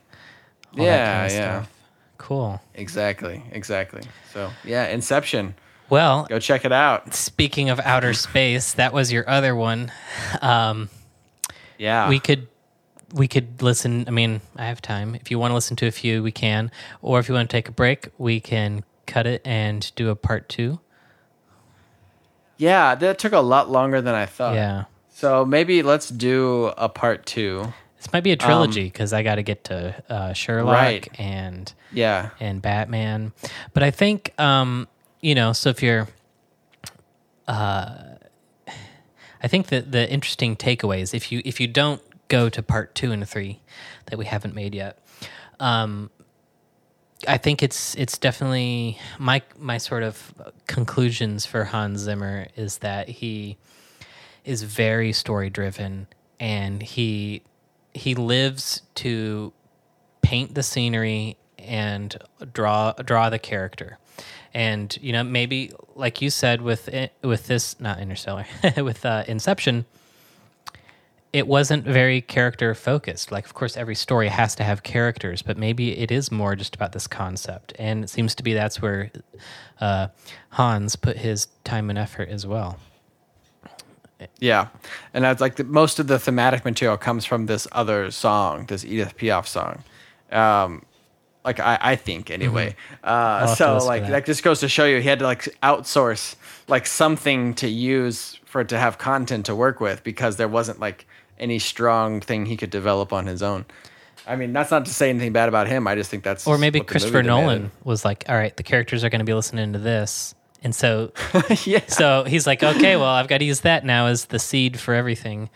yeah, 0.75 1.07
kind 1.15 1.27
of 1.27 1.33
yeah. 1.33 1.61
stuff. 1.63 1.73
Cool. 2.19 2.61
Exactly. 2.75 3.43
Exactly. 3.53 4.03
So 4.35 4.51
yeah, 4.65 4.89
Inception. 4.89 5.55
Well, 5.89 6.27
Go 6.29 6.39
check 6.41 6.65
it 6.67 6.73
out. 6.73 7.15
speaking 7.15 7.71
of 7.71 7.81
outer 7.81 8.13
space, 8.13 8.75
that 8.75 8.93
was 8.93 9.11
your 9.13 9.25
other 9.31 9.55
one. 9.57 9.91
Um, 10.43 10.89
Yeah. 11.79 12.09
we 12.09 12.19
could 12.19 12.49
we 13.17 13.27
could 13.27 13.63
listen. 13.63 14.05
I 14.07 14.11
mean, 14.11 14.43
I 14.57 14.67
have 14.67 14.81
time. 14.83 15.15
If 15.15 15.31
you 15.31 15.39
want 15.39 15.51
to 15.51 15.55
listen 15.55 15.75
to 15.77 15.87
a 15.87 15.91
few, 15.91 16.23
we 16.23 16.31
can. 16.33 16.71
Or 17.01 17.19
if 17.19 17.29
you 17.29 17.35
want 17.35 17.49
to 17.49 17.57
take 17.57 17.69
a 17.69 17.73
break, 17.73 18.09
we 18.19 18.41
can 18.41 18.85
cut 19.07 19.27
it 19.27 19.41
and 19.45 19.91
do 19.97 20.11
a 20.11 20.15
part 20.17 20.49
two. 20.49 20.81
yeah, 22.59 22.95
that 22.95 23.19
took 23.19 23.33
a 23.33 23.41
lot 23.41 23.71
longer 23.71 24.01
than 24.01 24.15
I 24.15 24.27
thought. 24.27 24.55
yeah, 24.55 24.85
So 25.11 25.45
maybe 25.45 25.83
let's 25.83 26.09
do 26.09 26.73
a 26.79 26.89
part 26.89 27.27
two. 27.27 27.73
this 27.99 28.13
might 28.13 28.23
be 28.25 28.33
a 28.33 28.37
trilogy 28.37 28.85
because 28.85 29.13
I 29.13 29.23
got 29.23 29.35
to 29.37 29.43
get 29.43 29.65
to 29.65 29.95
uh, 30.09 30.33
Sherlock 30.33 30.67
Um, 30.69 30.73
Right. 30.85 31.09
and 31.19 31.73
Yeah. 31.93 32.31
and 32.41 32.61
Batman. 32.63 33.33
But 33.75 33.83
I 33.83 33.91
think 33.91 34.33
um, 34.41 34.89
you 35.21 35.35
know, 35.35 35.53
so 35.53 35.71
if 35.71 35.83
you're 35.83 36.09
uh 37.49 38.17
I 39.43 39.49
think 39.49 39.67
that 39.69 39.93
the 39.93 40.11
interesting 40.11 40.57
takeaways, 40.57 41.15
if 41.15 41.31
you 41.31 41.43
if 41.45 41.61
you 41.61 41.69
don't 41.69 42.01
go 42.29 42.49
to 42.49 42.63
part 42.63 42.95
two 42.95 43.13
and 43.13 43.29
three 43.29 43.61
that 44.07 44.19
we 44.19 44.25
haven't 44.25 44.55
made 44.55 44.75
yet, 44.75 44.99
um 45.61 46.11
I 47.27 47.39
think 47.39 47.63
it's 47.63 47.95
it's 47.95 48.19
definitely 48.19 48.99
my 49.19 49.43
my 49.59 49.79
sort 49.79 50.03
of 50.03 50.35
conclusions 50.67 51.47
for 51.47 51.65
Hans 51.65 52.01
Zimmer 52.01 52.49
is 52.57 52.79
that 52.79 53.09
he 53.09 53.57
is 54.45 54.63
very 54.63 55.13
story 55.13 55.49
driven 55.49 56.09
and 56.39 56.83
he 56.83 57.43
he 57.95 58.15
lives 58.15 58.83
to 58.97 59.53
paint 60.21 60.55
the 60.55 60.63
scenery 60.63 61.37
and 61.59 62.17
draw 62.53 62.93
draw 62.93 63.31
the 63.31 63.39
character. 63.39 63.99
And 64.53 64.97
you 65.01 65.13
know 65.13 65.25
maybe 65.25 65.73
like 65.95 66.21
you 66.21 66.29
said 66.31 66.61
with 66.61 66.89
with 67.23 67.47
this 67.47 67.81
not 67.81 67.99
interstellar 67.99 68.47
with 68.77 69.05
uh, 69.07 69.25
inception 69.27 69.87
it 71.37 71.47
wasn't 71.47 71.85
very 71.85 72.23
character 72.23 72.75
focused. 72.75 73.31
Like, 73.31 73.45
of 73.45 73.53
course, 73.53 73.77
every 73.77 73.95
story 73.95 74.29
has 74.29 74.55
to 74.55 74.65
have 74.65 74.83
characters, 74.83 75.43
but 75.43 75.59
maybe 75.59 75.99
it 75.99 76.11
is 76.11 76.33
more 76.33 76.57
just 76.57 76.75
about 76.75 76.93
this 76.93 77.07
concept. 77.07 77.75
And 77.79 78.03
it 78.03 78.09
seems 78.09 78.35
to 78.37 78.43
be 78.43 78.55
that's 78.55 78.81
where 78.81 79.11
uh, 79.79 80.09
Hans 80.49 80.97
put 80.97 81.19
his 81.19 81.49
time 81.63 81.91
and 81.91 81.99
effort 81.99 82.31
as 82.31 82.47
well. 82.47 82.79
Yeah, 84.41 84.69
and 85.13 85.25
that's 85.25 85.43
like 85.43 85.57
the, 85.57 85.65
most 85.65 85.99
of 85.99 86.07
the 86.07 86.19
thematic 86.19 86.65
material 86.65 86.97
comes 86.97 87.27
from 87.27 87.45
this 87.45 87.69
other 87.71 88.11
song, 88.11 88.65
this 88.65 88.83
Edith 88.83 89.19
Piaf 89.19 89.47
song. 89.47 89.85
Um, 90.33 90.87
like 91.45 91.61
I, 91.61 91.77
I 91.79 91.97
think 91.97 92.31
anyway. 92.31 92.77
Uh, 93.05 93.41
have 93.41 93.51
to 93.51 93.57
so 93.57 93.77
like 93.87 94.05
that. 94.05 94.11
that 94.11 94.27
just 94.27 94.43
goes 94.43 94.61
to 94.61 94.71
show 94.71 94.87
you 94.87 95.01
he 95.01 95.09
had 95.09 95.19
to 95.19 95.27
like 95.27 95.55
outsource 95.63 96.35
like 96.67 96.87
something 96.87 97.53
to 97.55 97.69
use 97.69 98.41
for 98.47 98.63
it 98.63 98.71
to 98.71 98.79
have 98.79 98.97
content 98.97 99.47
to 99.47 99.55
work 99.55 99.81
with 99.81 100.03
because 100.03 100.37
there 100.37 100.49
wasn't 100.49 100.81
like 100.81 101.07
any 101.39 101.59
strong 101.59 102.21
thing 102.21 102.47
he 102.47 102.57
could 102.57 102.71
develop 102.71 103.13
on 103.13 103.27
his 103.27 103.43
own. 103.43 103.65
I 104.27 104.37
mean, 104.37 104.53
that's 104.53 104.71
not 104.71 104.85
to 104.87 104.93
say 104.93 105.11
anything 105.11 105.33
bad 105.33 105.49
about 105.49 105.69
him. 105.69 105.87
I 105.87 105.95
just 105.95 106.11
think 106.11 106.25
that's 106.25 106.47
Or 106.47 106.59
maybe 106.59 106.81
Christopher. 106.81 107.23
Nolan 107.23 107.71
was 107.85 108.05
like, 108.05 108.25
all 108.29 108.35
right, 108.35 108.57
the 108.57 108.65
characters 108.65 109.05
are 109.05 109.09
going 109.09 109.21
to 109.21 109.25
be 109.25 109.35
listening 109.35 109.73
to 109.73 109.79
this. 109.79 110.35
And 110.63 110.75
so, 110.75 111.13
yeah, 111.65 111.87
so 111.87 112.25
he's 112.25 112.47
like, 112.47 112.63
okay, 112.63 112.97
well, 112.97 113.09
I've 113.09 113.29
got 113.29 113.39
to 113.39 113.45
use 113.45 113.61
that 113.61 113.85
now 113.85 114.07
as 114.07 114.27
the 114.27 114.41
seed 114.41 114.81
for 114.81 114.95
everything. 114.95 115.49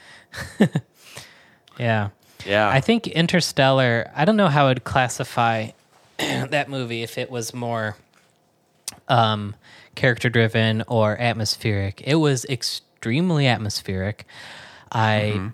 yeah. 1.78 2.10
yeah. 2.46 2.68
I 2.68 2.80
think 2.80 3.08
Interstellar, 3.08 4.10
I 4.14 4.24
don't 4.24 4.36
know 4.36 4.48
how 4.48 4.68
I'd 4.68 4.84
classify 4.84 5.70
that 6.18 6.68
movie 6.68 7.02
if 7.02 7.18
it 7.18 7.28
was 7.28 7.52
more 7.52 7.96
um, 9.08 9.56
character 9.96 10.28
driven 10.28 10.84
or 10.86 11.16
atmospheric. 11.18 12.02
It 12.06 12.16
was 12.16 12.44
extremely 12.44 13.48
atmospheric. 13.48 14.26
I 14.92 15.50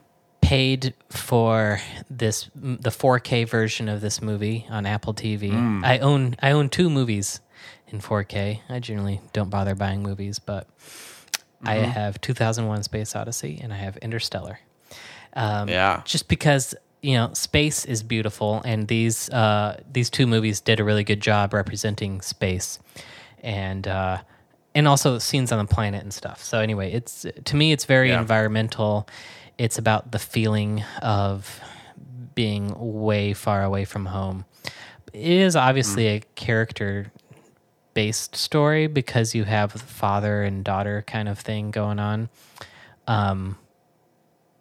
paid 0.47 0.95
for 1.11 1.81
this 2.09 2.49
the 2.55 2.91
4K 2.91 3.49
version 3.49 3.89
of 3.89 4.01
this 4.01 4.23
movie 4.23 4.67
on 4.71 4.87
Apple 4.87 5.13
TV. 5.15 5.53
I 5.85 5.99
own 5.99 6.37
I 6.41 6.53
own 6.53 6.69
two 6.69 6.89
movies 6.89 7.41
in 7.89 8.01
4K. 8.01 8.61
I 8.69 8.79
generally 8.79 9.21
don't 9.33 9.51
bother 9.51 9.75
buying 9.75 10.03
movies, 10.03 10.39
but 10.39 10.69
I 11.65 11.75
have 11.77 12.21
2001 12.21 12.83
Space 12.85 13.17
Odyssey 13.17 13.59
and 13.63 13.73
I 13.73 13.77
have 13.77 13.97
Interstellar 13.99 14.61
Um, 15.35 15.69
yeah. 15.69 16.03
just 16.05 16.29
because 16.29 16.75
you 17.03 17.15
know 17.15 17.31
space 17.35 17.85
is 17.85 18.03
beautiful 18.03 18.63
and 18.65 18.87
these 18.89 19.29
uh, 19.31 19.81
these 19.91 20.11
two 20.11 20.27
movies 20.27 20.61
did 20.61 20.79
a 20.81 20.85
really 20.85 21.05
good 21.05 21.21
job 21.21 21.53
representing 21.55 22.21
space 22.23 22.79
and 23.43 23.87
uh, 23.89 24.19
and 24.75 24.87
also 24.87 25.19
scenes 25.19 25.51
on 25.53 25.59
the 25.59 25.73
planet 25.75 26.03
and 26.03 26.13
stuff 26.15 26.43
so 26.43 26.59
anyway 26.61 26.93
it's 26.93 27.27
to 27.45 27.57
me 27.57 27.73
it's 27.73 27.85
very 27.85 28.11
Yeah. 28.11 28.21
environmental 28.21 29.09
it's 29.59 29.79
about 29.79 30.13
the 30.13 30.19
feeling 30.19 30.85
of 31.03 31.61
being 32.35 32.75
way 32.77 33.33
far 33.33 33.63
away 33.63 33.85
from 33.85 34.07
home 34.07 34.45
it 35.13 35.23
is 35.23 35.57
obviously 35.57 36.09
a 36.09 36.21
character 36.35 37.11
based 37.95 38.37
story 38.37 38.87
because 38.87 39.35
you 39.35 39.45
have 39.45 39.73
the 39.73 39.79
father 39.79 40.43
and 40.43 40.65
daughter 40.65 41.03
kind 41.07 41.29
of 41.29 41.39
thing 41.39 41.71
going 41.71 41.99
on 41.99 42.29
um, 43.07 43.57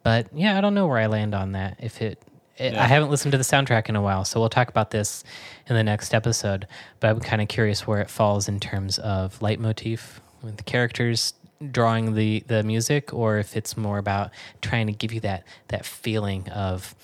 but 0.06 0.28
yeah, 0.36 0.56
I 0.56 0.62
don't 0.62 0.76
know 0.76 0.86
where 0.86 1.00
I 1.00 1.08
land 1.08 1.34
on 1.34 1.54
that. 1.54 1.78
If 1.80 2.00
it, 2.00 2.22
it 2.58 2.76
I 2.76 2.86
haven't 2.86 3.10
listened 3.10 3.32
to 3.32 3.40
the 3.40 3.44
soundtrack 3.44 3.90
in 3.90 3.96
a 3.96 4.02
while, 4.04 4.24
so 4.24 4.40
we'll 4.40 4.50
talk 4.50 4.70
about 4.70 4.92
this 4.92 5.24
in 5.68 5.76
the 5.76 5.84
next 5.84 6.14
episode. 6.14 6.68
But 7.00 7.10
I'm 7.10 7.20
kind 7.20 7.42
of 7.42 7.48
curious 7.48 7.88
where 7.88 8.02
it 8.02 8.10
falls 8.10 8.48
in 8.48 8.60
terms 8.60 9.00
of 9.00 9.42
leitmotif 9.42 10.22
with 10.44 10.58
the 10.58 10.64
characters 10.64 11.34
drawing 11.72 12.16
the 12.16 12.44
the 12.48 12.64
music, 12.64 13.14
or 13.14 13.38
if 13.38 13.56
it's 13.56 13.78
more 13.78 13.98
about 13.98 14.32
trying 14.62 14.88
to 14.88 14.94
give 14.94 15.14
you 15.14 15.20
that 15.22 15.44
that 15.70 15.86
feeling 15.86 16.50
of 16.50 16.96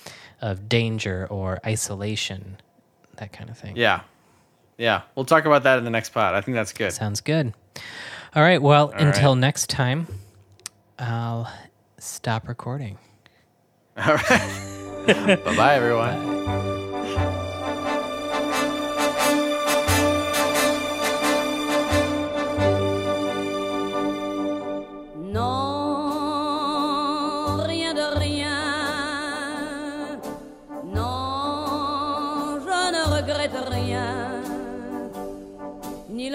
of 0.41 0.68
danger 0.68 1.28
or 1.30 1.60
isolation, 1.66 2.58
that 3.18 3.32
kind 3.32 3.49
of 3.49 3.58
thing. 3.58 3.76
Yeah. 3.76 4.02
Yeah. 4.78 5.02
We'll 5.16 5.26
talk 5.26 5.45
about 5.45 5.64
that 5.64 5.78
in 5.78 5.84
the 5.84 5.91
next 5.91 6.10
pod. 6.10 6.34
I 6.34 6.41
think 6.41 6.56
that's 6.56 6.74
good. 6.74 6.91
Sounds 6.91 7.22
good. 7.22 7.54
All 8.36 8.41
right. 8.41 8.62
Well, 8.62 8.89
until 8.89 9.34
right. 9.34 9.39
next 9.39 9.70
time, 9.70 10.08
I'll 10.97 11.52
stop 11.99 12.47
recording. 12.47 12.97
All 13.97 14.16
right. 14.16 15.38
bye 15.45 15.56
bye, 15.56 16.70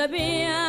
Non, 0.09 0.66